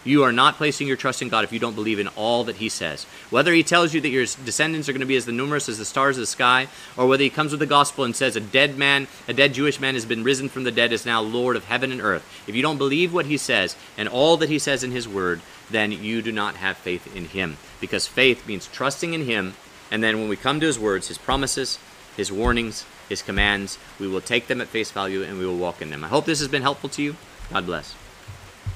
You 0.05 0.23
are 0.23 0.31
not 0.31 0.55
placing 0.55 0.87
your 0.87 0.95
trust 0.95 1.21
in 1.21 1.27
God 1.27 1.43
if 1.43 1.51
you 1.51 1.59
don't 1.59 1.75
believe 1.75 1.99
in 1.99 2.07
all 2.09 2.45
that 2.45 2.57
He 2.57 2.69
says. 2.69 3.03
Whether 3.29 3.53
He 3.53 3.63
tells 3.63 3.93
you 3.93 3.99
that 3.99 4.09
your 4.09 4.25
descendants 4.25 4.87
are 4.87 4.93
going 4.93 5.01
to 5.01 5.05
be 5.05 5.17
as 5.17 5.25
the 5.25 5.33
numerous 5.33 5.67
as 5.67 5.77
the 5.77 5.83
stars 5.83 6.15
of 6.15 6.21
the 6.21 6.27
sky, 6.27 6.67
or 6.95 7.05
whether 7.05 7.23
He 7.23 7.29
comes 7.29 7.51
with 7.51 7.59
the 7.59 7.65
gospel 7.65 8.05
and 8.05 8.15
says 8.15 8.35
a 8.35 8.41
dead 8.41 8.77
man, 8.77 9.07
a 9.27 9.33
dead 9.33 9.53
Jewish 9.53 9.79
man 9.79 9.95
has 9.95 10.05
been 10.05 10.23
risen 10.23 10.47
from 10.47 10.63
the 10.63 10.71
dead, 10.71 10.93
is 10.93 11.05
now 11.05 11.21
Lord 11.21 11.57
of 11.57 11.65
heaven 11.65 11.91
and 11.91 12.01
earth. 12.01 12.25
If 12.47 12.55
you 12.55 12.61
don't 12.61 12.77
believe 12.77 13.13
what 13.13 13.25
He 13.25 13.37
says 13.37 13.75
and 13.97 14.07
all 14.07 14.37
that 14.37 14.49
He 14.49 14.59
says 14.59 14.83
in 14.83 14.91
His 14.91 15.07
Word, 15.07 15.41
then 15.69 15.91
you 15.91 16.21
do 16.21 16.31
not 16.31 16.55
have 16.55 16.77
faith 16.77 17.13
in 17.13 17.25
Him. 17.25 17.57
Because 17.81 18.07
faith 18.07 18.47
means 18.47 18.67
trusting 18.67 19.13
in 19.13 19.25
Him, 19.25 19.53
and 19.91 20.01
then 20.01 20.19
when 20.19 20.29
we 20.29 20.37
come 20.37 20.61
to 20.61 20.65
His 20.67 20.79
words, 20.79 21.09
His 21.09 21.17
promises, 21.17 21.77
His 22.15 22.31
warnings, 22.31 22.85
His 23.09 23.21
commands, 23.21 23.77
we 23.99 24.07
will 24.07 24.21
take 24.21 24.47
them 24.47 24.61
at 24.61 24.67
face 24.67 24.91
value 24.91 25.23
and 25.23 25.37
we 25.37 25.45
will 25.45 25.57
walk 25.57 25.81
in 25.81 25.89
them. 25.89 26.05
I 26.05 26.07
hope 26.07 26.25
this 26.25 26.39
has 26.39 26.47
been 26.47 26.61
helpful 26.61 26.89
to 26.91 27.03
you. 27.03 27.17
God 27.51 27.65
bless. 27.65 27.95